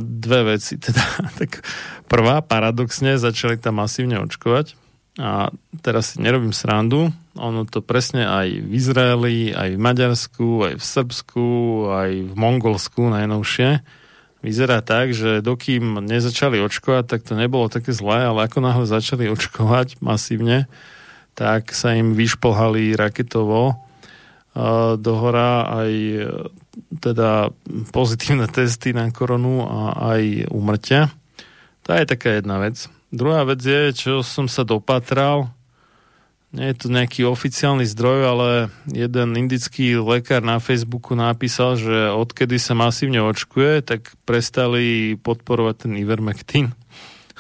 [0.02, 0.78] dve veci.
[0.84, 1.02] Teda,
[1.34, 1.66] tak
[2.06, 4.79] prvá, paradoxne, začali tam masívne očkovať
[5.20, 5.52] a
[5.84, 10.84] teraz si nerobím srandu, ono to presne aj v Izraeli, aj v Maďarsku, aj v
[10.84, 11.46] Srbsku,
[11.92, 13.84] aj v Mongolsku najnovšie
[14.40, 19.28] vyzerá tak, že dokým nezačali očkovať, tak to nebolo také zlé, ale ako náhle začali
[19.28, 20.66] očkovať masívne,
[21.36, 25.92] tak sa im vyšplhali raketovo uh, dohora aj
[27.00, 27.52] teda
[27.92, 29.80] pozitívne testy na koronu a
[30.16, 31.12] aj umrtia.
[31.84, 32.88] To je taká jedna vec.
[33.10, 35.50] Druhá vec je, čo som sa dopatral,
[36.50, 38.48] nie je to nejaký oficiálny zdroj, ale
[38.90, 45.92] jeden indický lekár na Facebooku napísal, že odkedy sa masívne očkuje, tak prestali podporovať ten
[45.94, 46.74] Ivermectin.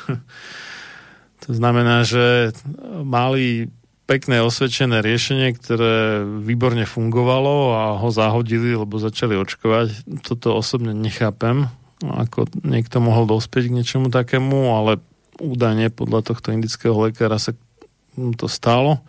[1.42, 2.54] to znamená, že
[3.02, 3.66] mali
[4.06, 10.06] pekné osvedčené riešenie, ktoré výborne fungovalo a ho zahodili, lebo začali očkovať.
[10.22, 11.66] Toto osobne nechápem,
[11.98, 15.02] ako niekto mohol dospieť k niečomu takému, ale
[15.40, 17.56] údajne podľa tohto indického lekára sa
[18.36, 19.00] to stalo,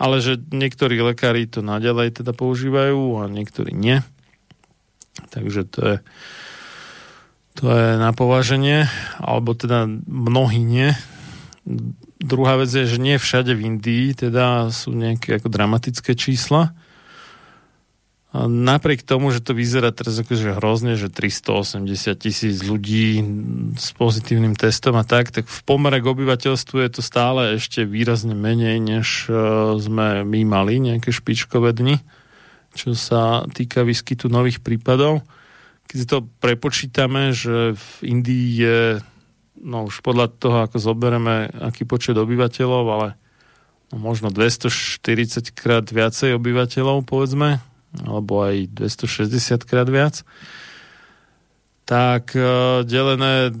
[0.00, 4.00] ale že niektorí lekári to naďalej teda používajú a niektorí nie.
[5.30, 5.96] Takže to je
[7.58, 8.86] to je na považenie,
[9.18, 10.94] alebo teda mnohí nie.
[12.22, 16.70] Druhá vec je, že nie všade v Indii teda sú nejaké ako dramatické čísla,
[18.46, 23.24] napriek tomu, že to vyzerá teraz akože hrozne, že 380 tisíc ľudí
[23.74, 28.38] s pozitívnym testom a tak, tak v pomere k obyvateľstvu je to stále ešte výrazne
[28.38, 31.98] menej, než uh, sme my mali nejaké špičkové dni,
[32.76, 35.26] čo sa týka výskytu nových prípadov.
[35.88, 38.80] Keď si to prepočítame, že v Indii je
[39.62, 43.08] no už podľa toho, ako zoberieme, aký počet obyvateľov, ale
[43.90, 47.58] no, možno 240 krát viacej obyvateľov, povedzme,
[48.04, 50.22] alebo aj 260 krát viac,
[51.88, 53.54] tak uh, delené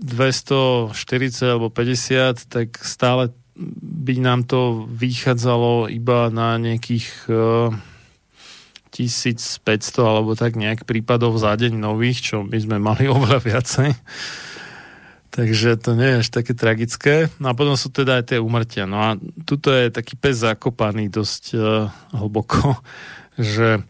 [0.00, 0.96] 240
[1.44, 3.34] alebo 50, tak stále
[3.82, 9.60] by nám to vychádzalo iba na nejakých uh, e, 1500
[10.00, 13.90] alebo tak nejak prípadov za deň nových, čo my sme mali oveľa viacej.
[15.30, 17.30] Takže to nie je až také tragické.
[17.38, 18.88] No a potom sú teda aj tie umrtia.
[18.88, 19.08] No a
[19.46, 21.86] tuto je taký pes zakopaný dosť uh,
[22.16, 22.80] hlboko,
[23.38, 23.84] že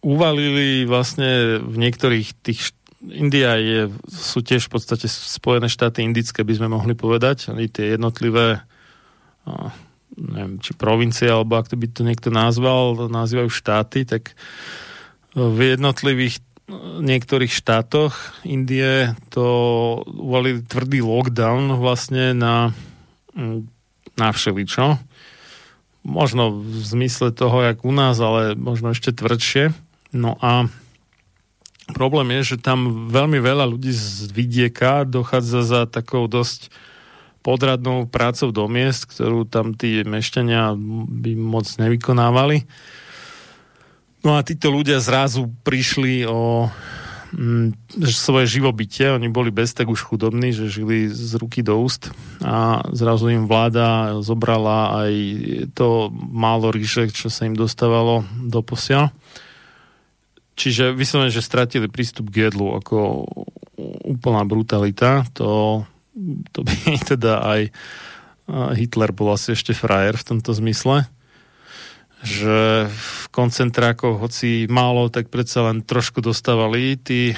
[0.00, 2.72] uvalili vlastne v niektorých tých
[3.06, 7.52] India je, sú tiež v podstate Spojené štáty indické, by sme mohli povedať.
[7.52, 8.64] Oni tie jednotlivé
[10.16, 14.32] neviem, či provincie, alebo ak to by to niekto nazval, nazývajú štáty, tak
[15.36, 16.40] v jednotlivých
[16.98, 19.46] niektorých štátoch Indie to
[20.02, 22.74] volili tvrdý lockdown vlastne na,
[24.18, 24.98] na všeličo.
[26.06, 29.74] Možno v zmysle toho, jak u nás, ale možno ešte tvrdšie.
[30.14, 30.70] No a
[31.98, 36.70] problém je, že tam veľmi veľa ľudí z vidieka dochádza za takou dosť
[37.42, 40.74] podradnou prácou do miest, ktorú tam tí mešťania
[41.06, 42.66] by moc nevykonávali.
[44.26, 46.66] No a títo ľudia zrazu prišli o
[48.06, 52.12] svoje živobytie, oni boli bez tak už chudobní, že žili z ruky do úst
[52.44, 55.12] a zrazu im vláda zobrala aj
[55.74, 59.10] to málo ríše, čo sa im dostávalo do posiaľ.
[60.56, 63.28] Čiže vyslovene, že stratili prístup k jedlu ako
[64.08, 65.28] úplná brutalita.
[65.36, 65.84] To,
[66.52, 66.74] to by
[67.12, 67.60] teda aj
[68.78, 71.04] Hitler bol asi ešte frajer v tomto zmysle
[72.24, 77.36] že v koncentrákoch, hoci málo, tak predsa len trošku dostávali tí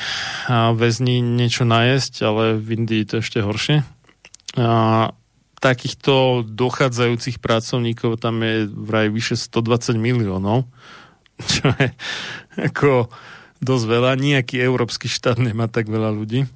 [0.51, 3.83] väzni niečo najesť, ale v Indii to ešte horšie.
[4.59, 4.71] A
[5.59, 10.71] takýchto dochádzajúcich pracovníkov tam je vraj vyše 120 miliónov,
[11.53, 11.91] čo je
[12.55, 13.11] ako
[13.59, 14.15] dosť veľa.
[14.15, 16.47] Nijaký európsky štát nemá tak veľa ľudí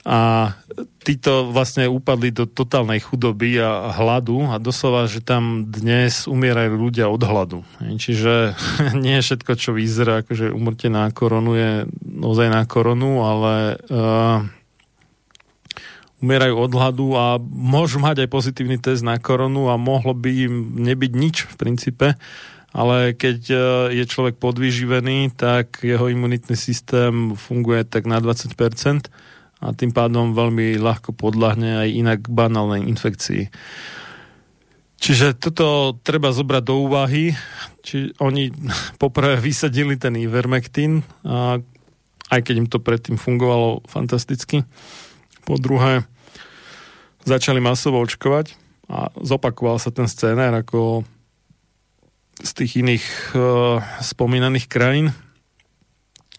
[0.00, 0.52] a
[1.04, 7.04] títo vlastne upadli do totálnej chudoby a hladu a doslova, že tam dnes umierajú ľudia
[7.12, 7.60] od hladu.
[7.80, 8.56] Čiže
[9.04, 11.70] nie je všetko, čo vyzerá, akože umrte na koronu je
[12.24, 14.40] ozaj na koronu, ale uh,
[16.24, 20.80] umierajú od hladu a môžu mať aj pozitívny test na koronu a mohlo by im
[20.80, 22.06] nebyť nič v princípe,
[22.72, 23.60] ale keď uh,
[23.92, 28.48] je človek podvyživený, tak jeho imunitný systém funguje tak na 20%
[29.60, 33.52] a tým pádom veľmi ľahko podľahne aj inak banálnej infekcii.
[35.00, 37.32] Čiže toto treba zobrať do úvahy.
[37.80, 38.52] Či oni
[39.02, 41.60] poprvé vysadili ten Ivermectin, a
[42.30, 44.64] aj keď im to predtým fungovalo fantasticky.
[45.44, 46.04] Po druhé,
[47.24, 48.56] začali masovo očkovať
[48.88, 51.04] a zopakoval sa ten scénar ako
[52.40, 53.04] z tých iných
[53.36, 55.12] uh, spomínaných krajín,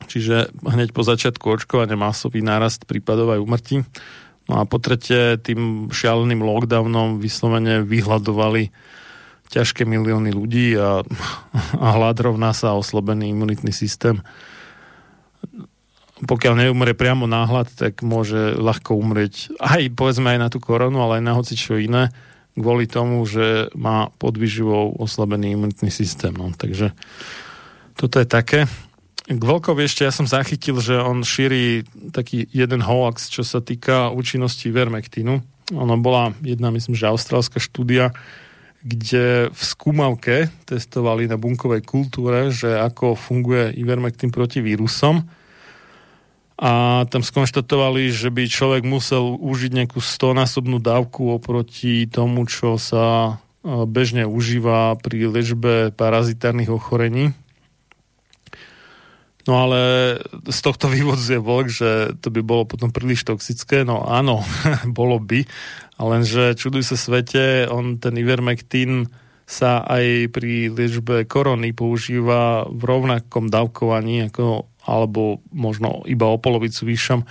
[0.08, 3.76] čiže hneď po začiatku očkovania masový nárast prípadov aj umrtí.
[4.50, 8.74] No a po tretie, tým šialeným lockdownom vyslovene vyhľadovali
[9.52, 11.04] ťažké milióny ľudí a,
[11.76, 14.24] a hlad rovná sa oslabený imunitný systém.
[16.22, 21.02] Pokiaľ neumrie priamo na hlad, tak môže ľahko umrieť aj povedzme aj na tú koronu,
[21.04, 22.14] ale aj na hoci čo iné,
[22.56, 26.32] kvôli tomu, že má podvyživou oslabený imunitný systém.
[26.32, 26.94] No, takže
[27.98, 28.70] toto je také.
[29.22, 34.10] K Volkovi ešte ja som zachytil, že on šíri taký jeden hoax, čo sa týka
[34.10, 35.34] účinnosti vermektínu.
[35.78, 38.18] Ono bola jedna, myslím, že austrálska štúdia,
[38.82, 45.22] kde v skúmavke testovali na bunkovej kultúre, že ako funguje ivermectin proti vírusom
[46.58, 53.38] a tam skonštatovali, že by človek musel užiť nejakú stonásobnú dávku oproti tomu, čo sa
[53.66, 57.38] bežne užíva pri ležbe parazitárnych ochorení
[59.50, 59.80] No ale
[60.50, 61.90] z tohto vývodzuje vlk, že
[62.22, 63.82] to by bolo potom príliš toxické.
[63.82, 64.46] No áno,
[65.00, 65.46] bolo by.
[66.02, 69.06] Lenže čuduj sa svete, on ten Ivermectin
[69.46, 76.88] sa aj pri liečbe korony používa v rovnakom dávkovaní, ako, alebo možno iba o polovicu
[76.88, 77.22] vyššom,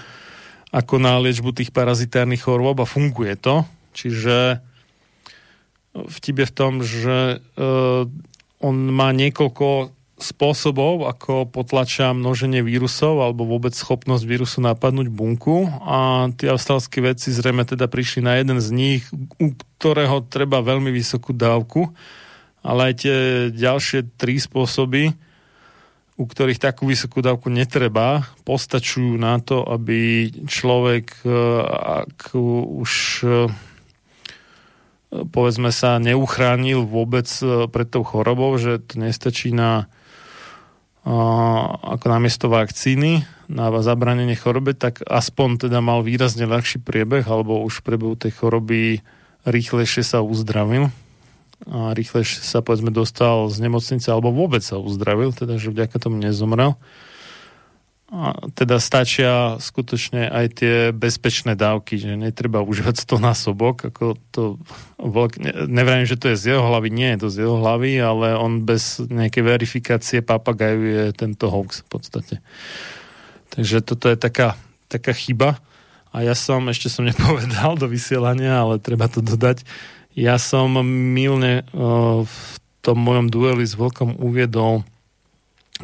[0.71, 3.65] ako na liečbu tých parazitárnych chorôb a funguje to.
[3.97, 4.63] Čiže
[5.97, 8.07] vtip je v tom, že uh,
[8.61, 15.69] on má niekoľko spôsobov, ako potlačia množenie vírusov alebo vôbec schopnosť vírusu napadnúť bunku.
[15.85, 19.03] A tí australskí vedci zrejme teda prišli na jeden z nich,
[19.41, 21.91] u ktorého treba veľmi vysokú dávku,
[22.61, 23.17] ale aj tie
[23.51, 25.17] ďalšie tri spôsoby,
[26.21, 31.33] u ktorých takú vysokú dávku netreba, postačujú na to, aby človek, e,
[32.05, 32.37] ak
[32.77, 33.49] už e,
[35.33, 39.89] povedzme sa neuchránil vôbec e, pred tou chorobou, že to nestačí na
[41.01, 47.81] ako namiesto vakcíny na zabranenie chorobe, tak aspoň teda mal výrazne ľahší priebeh, alebo už
[47.81, 49.01] v priebehu tej choroby
[49.49, 50.93] rýchlejšie sa uzdravil
[51.69, 56.21] a rýchlejšie sa povedzme dostal z nemocnice, alebo vôbec sa uzdravil, teda že vďaka tomu
[56.21, 56.77] nezomrel.
[58.59, 64.59] Teda stačia skutočne aj tie bezpečné dávky, že netreba užívať 100 násobok, ako to
[65.39, 68.35] ne- nevrajím, že to je z jeho hlavy, nie je to z jeho hlavy, ale
[68.35, 72.35] on bez nejakej verifikácie papagajuje tento hoax v podstate.
[73.55, 74.59] Takže toto je taká,
[74.91, 75.63] taká chyba
[76.11, 79.63] a ja som, ešte som nepovedal do vysielania, ale treba to dodať,
[80.19, 80.75] ja som
[81.15, 84.83] milne uh, v tom mojom dueli s Vlkom uviedol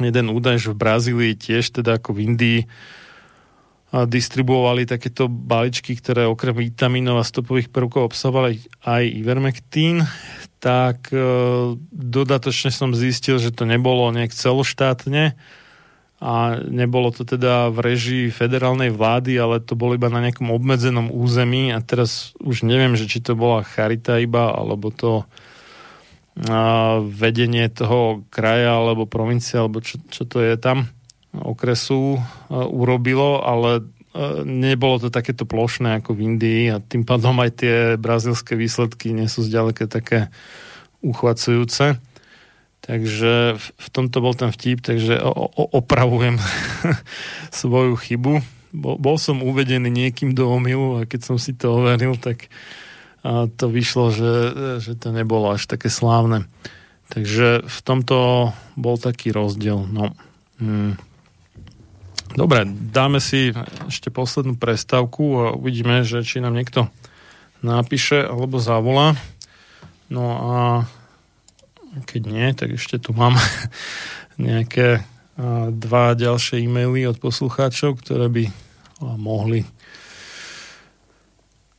[0.05, 2.61] jeden údaj, že v Brazílii tiež, teda ako v Indii,
[3.87, 10.03] distribuovali takéto baličky, ktoré okrem vitamínov a stopových prvkov obsahovali aj ivermectín,
[10.59, 11.19] tak e,
[11.95, 15.39] dodatočne som zistil, že to nebolo nejak celoštátne
[16.19, 16.33] a
[16.67, 21.71] nebolo to teda v režii federálnej vlády, ale to bolo iba na nejakom obmedzenom území
[21.71, 25.23] a teraz už neviem, že či to bola charita iba, alebo to
[27.17, 30.85] vedenie toho kraja alebo provincie, alebo čo, čo to je tam,
[31.33, 32.21] okresu
[32.53, 33.89] urobilo, ale
[34.45, 39.29] nebolo to takéto plošné ako v Indii a tým pádom aj tie brazilské výsledky nie
[39.29, 40.33] sú zďaleka také
[41.05, 42.01] uchvacujúce.
[42.81, 45.19] Takže v tomto bol ten vtip, takže
[45.73, 46.39] opravujem
[47.61, 48.33] svoju chybu.
[48.77, 52.47] Bol som uvedený niekým do omilu a keď som si to overil, tak
[53.27, 54.33] a to vyšlo, že,
[54.79, 56.47] že to nebolo až také slávne.
[57.11, 59.83] Takže v tomto bol taký rozdiel.
[59.91, 60.15] No.
[60.63, 60.95] Hmm.
[62.31, 63.51] Dobre, dáme si
[63.87, 66.87] ešte poslednú prestávku a uvidíme, že či nám niekto
[67.59, 69.19] napíše alebo zavolá.
[70.07, 70.57] No a
[72.07, 73.35] keď nie, tak ešte tu mám
[74.39, 75.03] nejaké
[75.71, 78.43] dva ďalšie e-maily od poslucháčov, ktoré by
[79.19, 79.67] mohli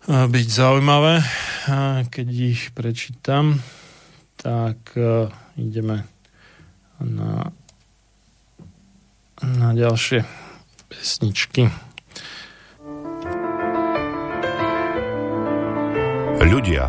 [0.09, 1.21] byť zaujímavé.
[2.09, 3.61] Keď ich prečítam,
[4.41, 5.29] tak e,
[5.61, 6.09] ideme
[6.97, 7.53] na,
[9.45, 10.25] na ďalšie
[10.89, 11.69] pesničky.
[16.41, 16.89] Ľudia,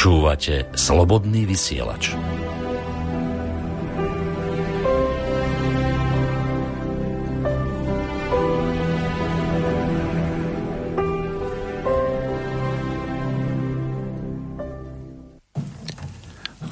[0.00, 2.16] Počúvate slobodný vysielač.
[2.16, 2.24] No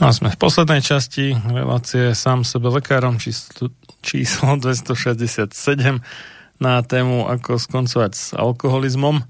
[0.00, 5.52] a sme v poslednej časti relácie sám sebe lekárom číslo, 267
[6.64, 9.20] na tému ako skoncovať s alkoholizmom.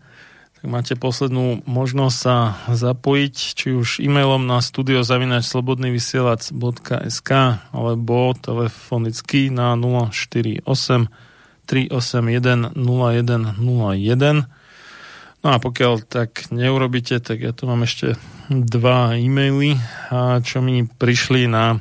[0.58, 7.30] Tak máte poslednú možnosť sa zapojiť, či už e-mailom na studiozavinačslobodnyvysielac.sk
[7.70, 14.50] alebo telefonicky na 048 381 0101
[15.38, 18.18] No a pokiaľ tak neurobíte, tak ja tu mám ešte
[18.50, 19.78] dva e-maily,
[20.42, 21.78] čo mi prišli na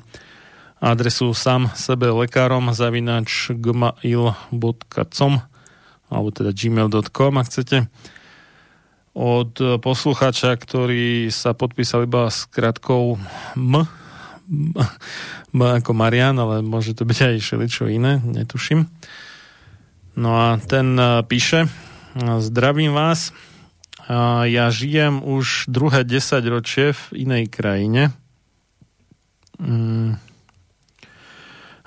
[0.78, 5.34] adresu sam sebe lekárom zavinač gmail.com
[6.08, 7.90] alebo teda gmail.com, ak chcete
[9.18, 13.18] od posluchača, ktorý sa podpísal iba s krátkou
[13.57, 13.73] M,
[15.57, 18.85] M ako Marian, ale môže to byť aj všeličo iné, netuším.
[20.14, 20.94] No a ten
[21.26, 21.65] píše,
[22.18, 23.34] zdravím vás,
[24.45, 28.14] ja žijem už druhé 10 ročie v inej krajine.
[29.57, 30.22] Mm.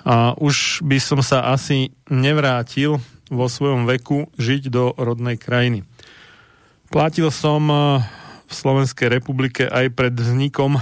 [0.03, 2.99] A už by som sa asi nevrátil
[3.31, 5.87] vo svojom veku žiť do rodnej krajiny.
[6.91, 7.71] Platil som
[8.43, 10.75] v Slovenskej republike aj pred vznikom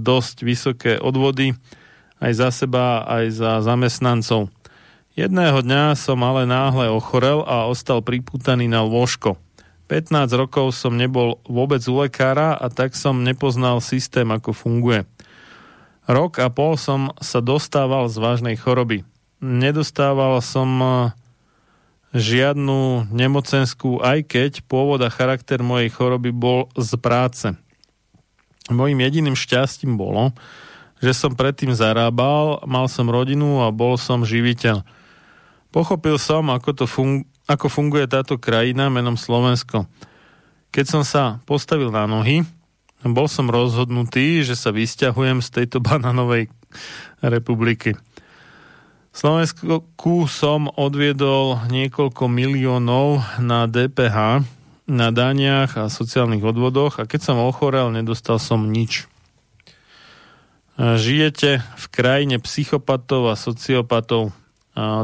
[0.00, 1.52] dosť vysoké odvody
[2.16, 4.48] aj za seba, aj za zamestnancov.
[5.12, 9.36] Jedného dňa som ale náhle ochorel a ostal priputaný na lôžko.
[9.92, 15.04] 15 rokov som nebol vôbec u lekára a tak som nepoznal systém, ako funguje.
[16.08, 19.04] Rok a pol som sa dostával z vážnej choroby.
[19.44, 20.90] Nedostával som eh,
[22.12, 27.46] žiadnu nemocenskú, aj keď pôvod a charakter mojej choroby bol z práce.
[28.68, 30.36] Mojím jediným šťastím bolo,
[31.02, 34.84] že som predtým zarábal, mal som rodinu a bol som živiteľ.
[35.72, 39.90] Pochopil som, ako to funguje ako funguje táto krajina menom Slovensko.
[40.72, 42.46] Keď som sa postavil na nohy,
[43.02, 46.48] bol som rozhodnutý, že sa vysťahujem z tejto bananovej
[47.20, 47.98] republiky.
[49.12, 54.40] Slovensku som odviedol niekoľko miliónov na DPH,
[54.88, 59.04] na daniach a sociálnych odvodoch a keď som ochorel, nedostal som nič.
[60.80, 64.32] Žijete v krajine psychopatov a sociopatov.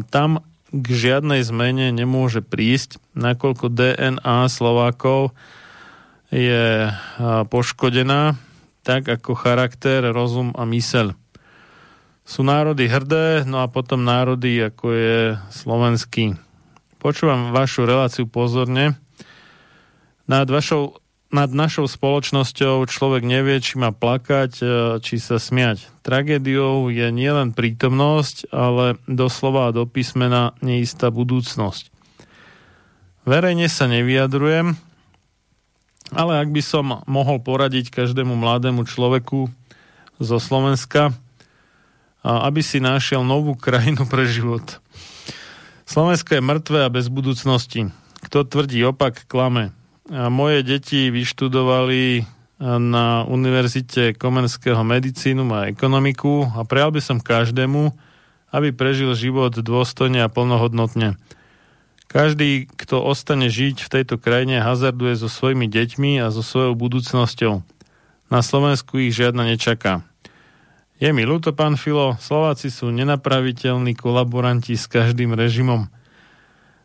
[0.08, 0.30] Tam
[0.72, 5.36] k žiadnej zmene nemôže prísť, nakoľko DNA Slovákov
[6.32, 6.88] je
[7.52, 8.40] poškodená,
[8.84, 11.12] tak ako charakter, rozum a myseľ.
[12.28, 15.16] Sú národy hrdé, no a potom národy, ako je
[15.48, 16.36] slovenský.
[17.00, 19.00] Počúvam vašu reláciu pozorne.
[20.28, 24.64] Nad vašou nad našou spoločnosťou človek nevie, či má plakať, e,
[25.04, 25.84] či sa smiať.
[26.00, 31.92] Tragédiou je nielen prítomnosť, ale doslova a do písmena neistá budúcnosť.
[33.28, 34.80] Verejne sa nevyjadrujem,
[36.16, 39.52] ale ak by som mohol poradiť každému mladému človeku
[40.16, 41.12] zo Slovenska,
[42.28, 44.84] aby si našiel novú krajinu pre život.
[45.88, 47.88] Slovensko je mŕtve a bez budúcnosti.
[48.28, 49.72] Kto tvrdí opak, klame.
[50.12, 52.28] A moje deti vyštudovali
[52.60, 57.94] na Univerzite Komenského medicínu a ekonomiku a prijal by som každému,
[58.50, 61.16] aby prežil život dôstojne a plnohodnotne.
[62.08, 67.60] Každý, kto ostane žiť v tejto krajine, hazarduje so svojimi deťmi a so svojou budúcnosťou.
[68.32, 70.04] Na Slovensku ich žiadna nečaká.
[70.98, 75.86] Je mi ľúto, pán Filo, Slováci sú nenapraviteľní kolaboranti s každým režimom.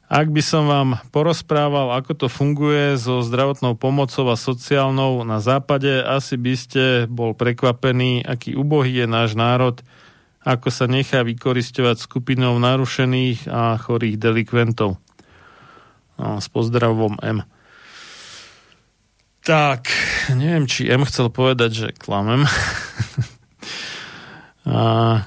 [0.05, 5.89] Ak by som vám porozprával, ako to funguje so zdravotnou pomocou a sociálnou na západe,
[6.05, 9.81] asi by ste bol prekvapený, aký ubohý je náš národ,
[10.45, 15.01] ako sa nechá vykoristovať skupinou narušených a chorých delikventov.
[16.21, 17.41] No, s pozdravom M.
[19.41, 19.89] Tak,
[20.37, 22.45] neviem, či M chcel povedať, že klamem.
[24.63, 25.23] a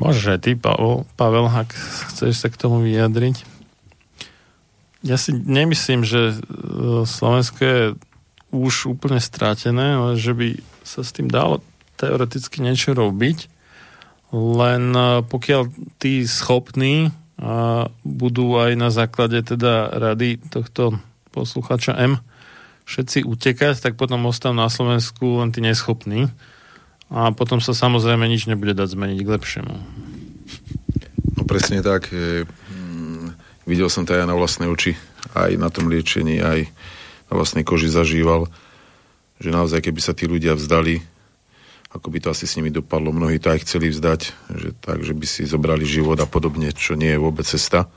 [0.00, 1.76] Môžeš aj ty, Pavel, Pavel, ak
[2.08, 3.44] chceš sa k tomu vyjadriť.
[5.04, 6.34] Ja si nemyslím, že e,
[7.04, 7.80] Slovensko je
[8.48, 10.48] už úplne strátené, ale že by
[10.88, 11.60] sa s tým dalo
[12.00, 13.52] teoreticky niečo robiť.
[14.32, 15.68] Len e, pokiaľ
[16.00, 20.96] tí schopní a budú aj na základe teda rady tohto
[21.32, 22.20] posluchača M
[22.88, 26.32] všetci utekať, tak potom ostanú na Slovensku len tí neschopní
[27.10, 29.74] a potom sa samozrejme nič nebude dať zmeniť k lepšiemu.
[31.34, 32.14] No presne tak.
[32.14, 33.34] Mm,
[33.66, 34.94] videl som to aj na vlastné oči,
[35.34, 36.70] aj na tom liečení, aj
[37.26, 38.46] na vlastnej koži zažíval,
[39.42, 41.02] že naozaj keby sa tí ľudia vzdali,
[41.90, 44.20] ako by to asi s nimi dopadlo, mnohí to aj chceli vzdať,
[44.54, 47.90] že tak, že by si zobrali život a podobne, čo nie je vôbec cesta.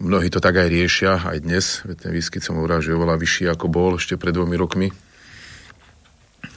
[0.00, 1.84] Mnohí to tak aj riešia, aj dnes.
[2.00, 4.88] Ten výskyt som hovoril, že je oveľa vyšší ako bol ešte pred dvomi rokmi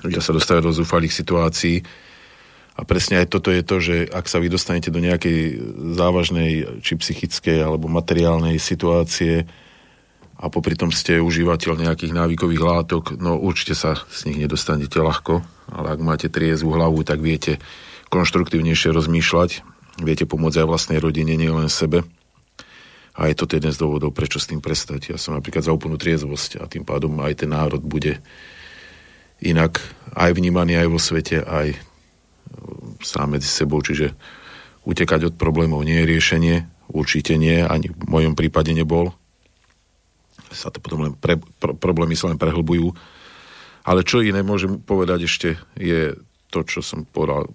[0.04, 1.82] ľudia sa dostávajú do zúfalých situácií
[2.74, 5.62] A presne aj toto je to, že ak sa vy dostanete do nejakej
[5.94, 9.46] závažnej či psychickej alebo materiálnej situácie
[10.42, 15.46] a popri tom ste užívateľ nejakých návykových látok, no určite sa z nich nedostanete ľahko,
[15.70, 17.62] ale ak máte triezvú hlavu, tak viete
[18.10, 19.62] konštruktívnejšie rozmýšľať,
[20.02, 22.02] viete pomôcť aj vlastnej rodine, nielen sebe.
[23.14, 25.14] A je to jeden z dôvodov, prečo s tým prestať.
[25.14, 28.18] Ja som napríklad za úplnú triezvosť a tým pádom aj ten národ bude
[29.44, 29.84] inak
[30.16, 31.76] aj vnímaný aj vo svete, aj
[33.04, 34.16] sám medzi sebou, čiže
[34.88, 36.56] utekať od problémov nie je riešenie,
[36.92, 39.12] určite nie, ani v mojom prípade nebol.
[40.54, 42.94] Sa to potom len pre, pro, problémy sa len prehlbujú.
[43.84, 46.16] Ale čo iné môžem povedať ešte, je
[46.54, 47.50] to, čo som povedal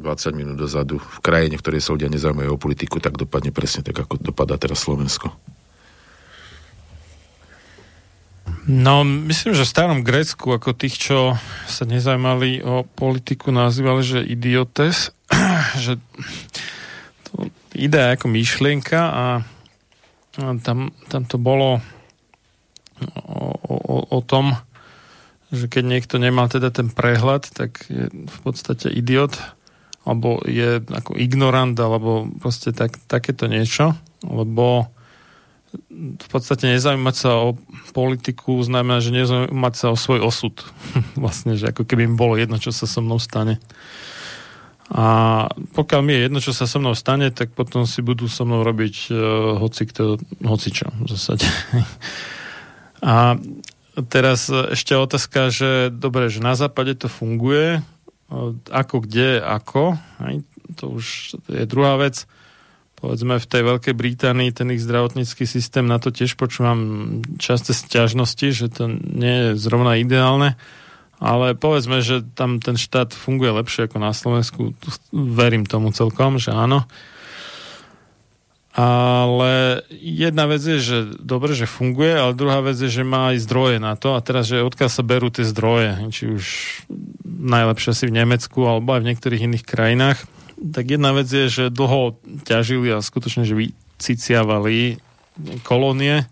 [0.00, 0.98] 20 minút dozadu.
[0.98, 4.58] V krajine, v ktorej sa ľudia nezaujímajú o politiku, tak dopadne presne tak, ako dopadá
[4.58, 5.30] teraz Slovensko.
[8.62, 11.34] No, myslím, že v starom Grécku, ako tých, čo
[11.66, 15.10] sa nezaujímali o politiku, nazývali, že idiotes,
[15.84, 15.98] že
[17.26, 19.26] to ide ako myšlienka a,
[20.38, 21.82] a tam, tam to bolo
[23.26, 24.54] o, o, o tom,
[25.50, 29.36] že keď niekto nemal teda ten prehľad, tak je v podstate idiot,
[30.06, 34.91] alebo je ako ignorant, alebo proste tak, takéto niečo, lebo
[35.92, 37.56] v podstate nezaujímať sa o
[37.96, 40.54] politiku znamená, že nezaujímať sa o svoj osud.
[41.22, 43.60] vlastne, že ako keby mi bolo jedno, čo sa so mnou stane.
[44.92, 48.44] A pokiaľ mi je jedno, čo sa so mnou stane, tak potom si budú so
[48.44, 49.16] mnou robiť uh,
[49.56, 51.48] hoci, kto, hoci čo v zásade.
[53.02, 53.34] A
[54.12, 57.82] teraz ešte otázka, že dobre, že na západe to funguje,
[58.70, 60.46] ako kde, ako, aj,
[60.78, 62.24] to už je druhá vec
[63.02, 68.46] povedzme v tej Veľkej Británii ten ich zdravotnícky systém, na to tiež počúvam časté sťažnosti,
[68.54, 70.54] že to nie je zrovna ideálne,
[71.18, 74.78] ale povedzme, že tam ten štát funguje lepšie ako na Slovensku.
[75.10, 76.86] Verím tomu celkom, že áno.
[78.72, 83.44] Ale jedna vec je, že dobre, že funguje, ale druhá vec je, že má aj
[83.44, 84.16] zdroje na to.
[84.16, 86.44] A teraz, že odkiaľ sa berú tie zdroje, či už
[87.26, 90.24] najlepšie asi v Nemecku alebo aj v niektorých iných krajinách
[90.70, 92.14] tak jedna vec je, že dlho
[92.46, 95.02] ťažili a skutočne, že vyciciavali
[95.66, 96.30] kolónie.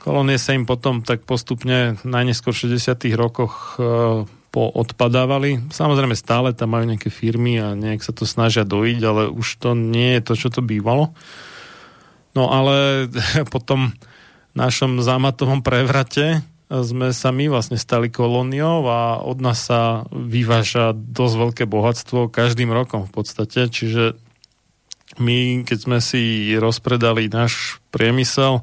[0.00, 5.70] Kolónie sa im potom tak postupne najneskôr v 60 rokoch e, poodpadávali.
[5.70, 9.78] Samozrejme stále tam majú nejaké firmy a nejak sa to snažia dojiť, ale už to
[9.78, 11.12] nie je to, čo to bývalo.
[12.34, 13.06] No ale
[13.54, 13.94] potom
[14.56, 21.34] našom zámatovom prevrate sme sa my vlastne stali kolóniou a od nás sa vyváža dosť
[21.34, 24.14] veľké bohatstvo každým rokom v podstate, čiže
[25.18, 28.62] my, keď sme si rozpredali náš priemysel,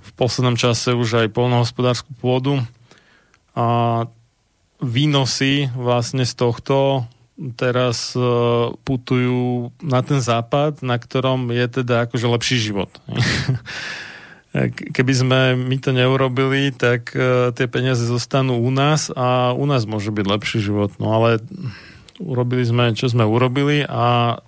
[0.00, 2.64] v poslednom čase už aj polnohospodárskú pôdu
[3.52, 4.08] a
[4.80, 7.04] výnosy vlastne z tohto
[7.58, 8.22] teraz e,
[8.86, 12.90] putujú na ten západ, na ktorom je teda akože lepší život.
[14.94, 19.82] keby sme my to neurobili, tak uh, tie peniaze zostanú u nás a u nás
[19.82, 20.94] môže byť lepší život.
[21.02, 21.42] No ale
[22.22, 24.38] urobili sme, čo sme urobili a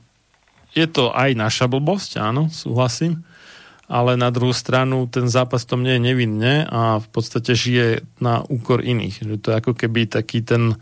[0.77, 3.27] je to aj naša blbosť, áno, súhlasím,
[3.91, 8.47] ale na druhú stranu ten zápas tom nie je nevinne a v podstate žije na
[8.47, 9.27] úkor iných.
[9.27, 10.79] Že to je ako keby taký ten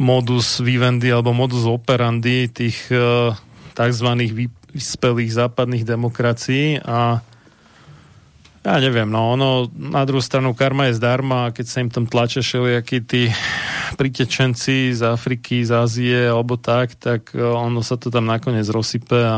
[0.00, 3.36] modus vivendi alebo modus operandi tých uh,
[3.76, 4.08] tzv.
[4.72, 7.20] vyspelých západných demokracií a
[8.60, 12.44] ja neviem, no ono na druhú stranu karma je zdarma keď sa im tam tlačia
[12.44, 13.32] všelijakí tí
[14.00, 19.16] pritečenci z Afriky, z Ázie alebo tak, tak e, ono sa to tam nakoniec rozsype
[19.16, 19.36] a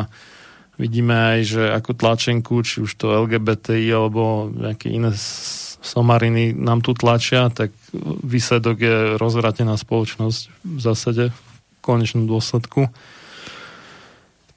[0.80, 5.14] vidíme aj, že ako tlačenku, či už to LGBTI alebo nejaké iné
[5.82, 7.74] somariny nám tu tlačia, tak
[8.22, 12.90] výsledok je rozvratená spoločnosť v zásade v konečnom dôsledku.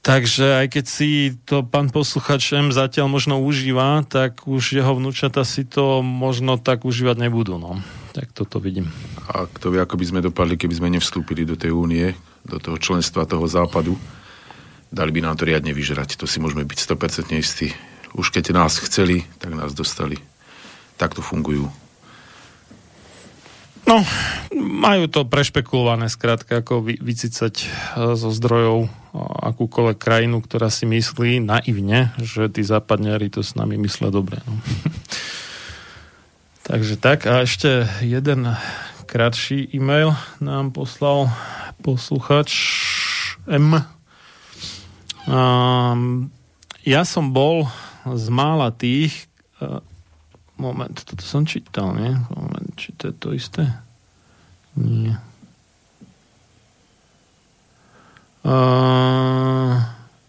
[0.06, 5.42] Takže aj keď si to pán posluchač M zatiaľ možno užíva, tak už jeho vnúčata
[5.42, 7.58] si to možno tak užívať nebudú.
[7.58, 7.82] No.
[8.14, 8.86] Tak toto vidím.
[9.26, 12.14] A kto vie, ako by sme dopadli, keby sme nevstúpili do tej únie,
[12.46, 13.98] do toho členstva toho západu,
[14.94, 16.14] dali by nám to riadne vyžrať.
[16.22, 17.74] To si môžeme byť 100% istí.
[18.14, 20.22] Už keď nás chceli, tak nás dostali.
[20.94, 21.66] Takto fungujú
[23.86, 24.02] No,
[24.58, 27.66] majú to prešpekulované, skrátka, ako vy, vycicať e,
[28.18, 28.90] zo zdrojov
[29.52, 34.40] akúkoľvek krajinu, ktorá si myslí naivne, že tí západňari to s nami myslia dobre.
[34.44, 34.54] No.
[36.68, 38.50] Takže tak, a ešte jeden
[39.06, 41.30] kratší e-mail nám poslal
[41.80, 42.50] posluchač
[43.46, 43.78] M.
[45.30, 46.30] Um,
[46.82, 47.70] ja som bol
[48.02, 49.30] z mála tých,
[49.62, 49.78] uh,
[50.56, 52.16] Moment, toto som čítal, nie?
[52.32, 53.68] Moment, či to je to isté?
[54.72, 55.20] Nie.
[58.46, 59.82] Uh,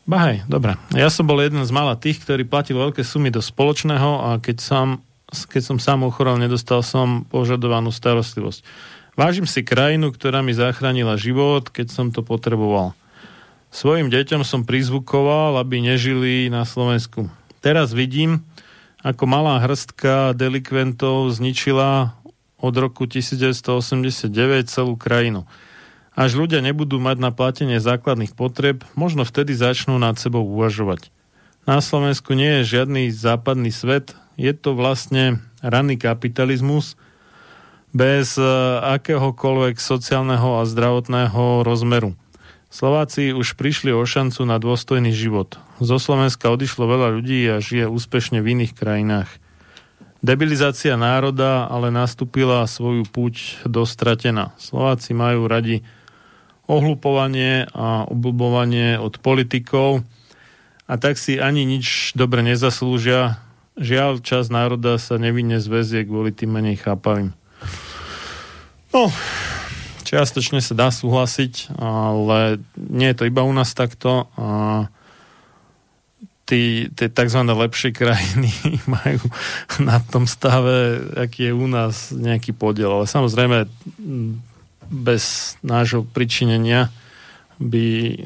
[0.10, 0.74] bahaj, dobre.
[0.98, 4.58] Ja som bol jeden z mála tých, ktorý platil veľké sumy do spoločného a keď,
[4.58, 4.90] sám,
[5.30, 8.66] keď som sám ochorel, nedostal som požadovanú starostlivosť.
[9.14, 12.98] Vážim si krajinu, ktorá mi zachránila život, keď som to potreboval.
[13.70, 17.30] Svojim deťom som prizvukoval, aby nežili na Slovensku.
[17.62, 18.42] Teraz vidím,
[19.06, 22.18] ako malá hrstka delikventov zničila
[22.58, 24.34] od roku 1989
[24.74, 25.46] celú krajinu.
[26.18, 31.14] Až ľudia nebudú mať na platenie základných potreb, možno vtedy začnú nad sebou uvažovať.
[31.70, 36.98] Na Slovensku nie je žiadny západný svet, je to vlastne ranný kapitalizmus
[37.94, 38.50] bez eh,
[38.98, 42.18] akéhokoľvek sociálneho a zdravotného rozmeru.
[42.74, 45.62] Slováci už prišli o šancu na dôstojný život.
[45.78, 49.30] Zo Slovenska odišlo veľa ľudí a žije úspešne v iných krajinách.
[50.26, 54.52] Debilizácia národa ale nastúpila svoju púť dostratená.
[54.58, 55.86] Slováci majú radi
[56.68, 60.04] ohlupovanie a obľubovanie od politikov
[60.88, 63.44] a tak si ani nič dobre nezaslúžia.
[63.76, 67.36] Žiaľ, čas národa sa nevinne zväzie kvôli tým menej chápavým.
[68.96, 69.12] No,
[70.08, 74.32] čiastočne sa dá súhlasiť, ale nie je to iba u nás takto.
[74.40, 74.88] A
[76.48, 77.44] tí, tie tzv.
[77.44, 78.50] lepšie krajiny
[78.96, 79.28] majú
[79.84, 82.96] na tom stave, aký je u nás nejaký podiel.
[82.96, 83.68] Ale samozrejme,
[84.90, 86.90] bez nášho pričinenia
[87.58, 88.18] by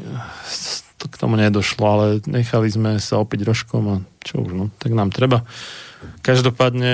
[1.01, 5.09] k tomu nedošlo, ale nechali sme sa opäť rožkom a čo už, no, tak nám
[5.09, 5.49] treba.
[6.22, 6.93] Každopádne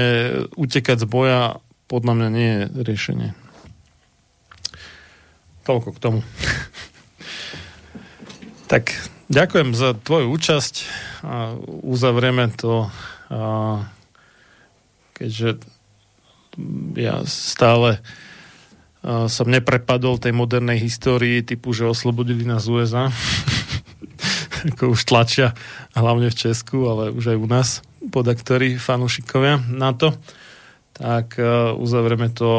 [0.55, 1.59] utekať z boja
[1.91, 3.29] podľa mňa nie je riešenie.
[5.67, 6.19] Toľko k tomu.
[8.71, 8.95] tak
[9.27, 10.75] ďakujem za tvoju účasť
[11.23, 12.87] a uzavrieme to
[13.27, 13.83] a
[15.19, 15.59] keďže
[16.95, 17.99] ja stále
[19.07, 23.07] som neprepadol tej modernej histórii typu, že oslobodili nás USA
[24.75, 25.55] ako už tlačia
[25.95, 27.69] hlavne v Česku, ale už aj u nás
[28.11, 30.11] podaktorí fanúšikovia na to
[30.97, 32.49] tak uh, uzavrieme to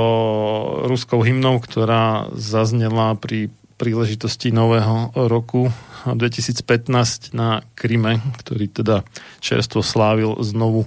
[0.86, 5.70] ruskou hymnou, ktorá zaznela pri príležitosti nového roku
[6.06, 9.02] 2015 na Kryme, ktorý teda
[9.42, 10.86] čerstvo slávil znovu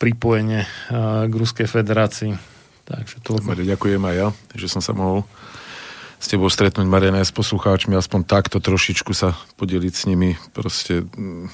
[0.00, 2.51] pripojenie uh, k Ruskej federácii.
[2.92, 3.56] Takže toľko.
[3.56, 5.24] Ďakujem aj ja, že som sa mohol
[6.22, 10.38] s tebou stretnúť, Mariana, s poslucháčmi, aspoň takto trošičku sa podeliť s nimi.
[10.54, 11.50] Proste mm,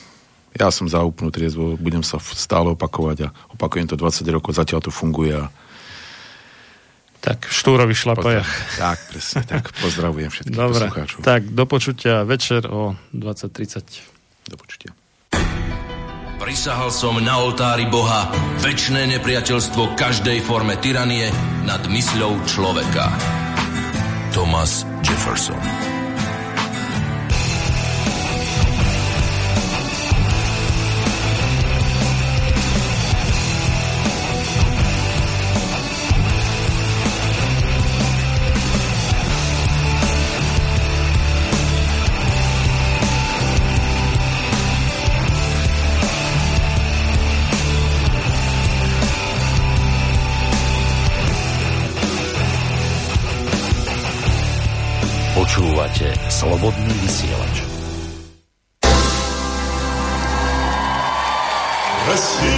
[0.59, 4.93] ja som zaúpnú triezvo, budem sa stále opakovať a opakujem to 20 rokov, zatiaľ to
[4.93, 5.49] funguje a
[7.19, 8.47] tak štúrovi šlapajach.
[8.83, 9.75] Tak, presne, tak.
[9.83, 11.19] Pozdravujem všetkých Dobre, poslucháčov.
[11.27, 14.53] tak do počutia večer o 20.30.
[14.53, 14.95] Do počutia.
[16.39, 18.31] Prisahal som na oltári Boha
[18.63, 21.35] väčšné nepriateľstvo každej forme tyranie
[21.67, 23.11] nad mysľou človeka.
[24.31, 25.88] Thomas Jefferson
[55.48, 57.56] Počúvate Slobodný vysielač.
[62.04, 62.57] Россия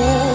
[0.00, 0.27] Oh.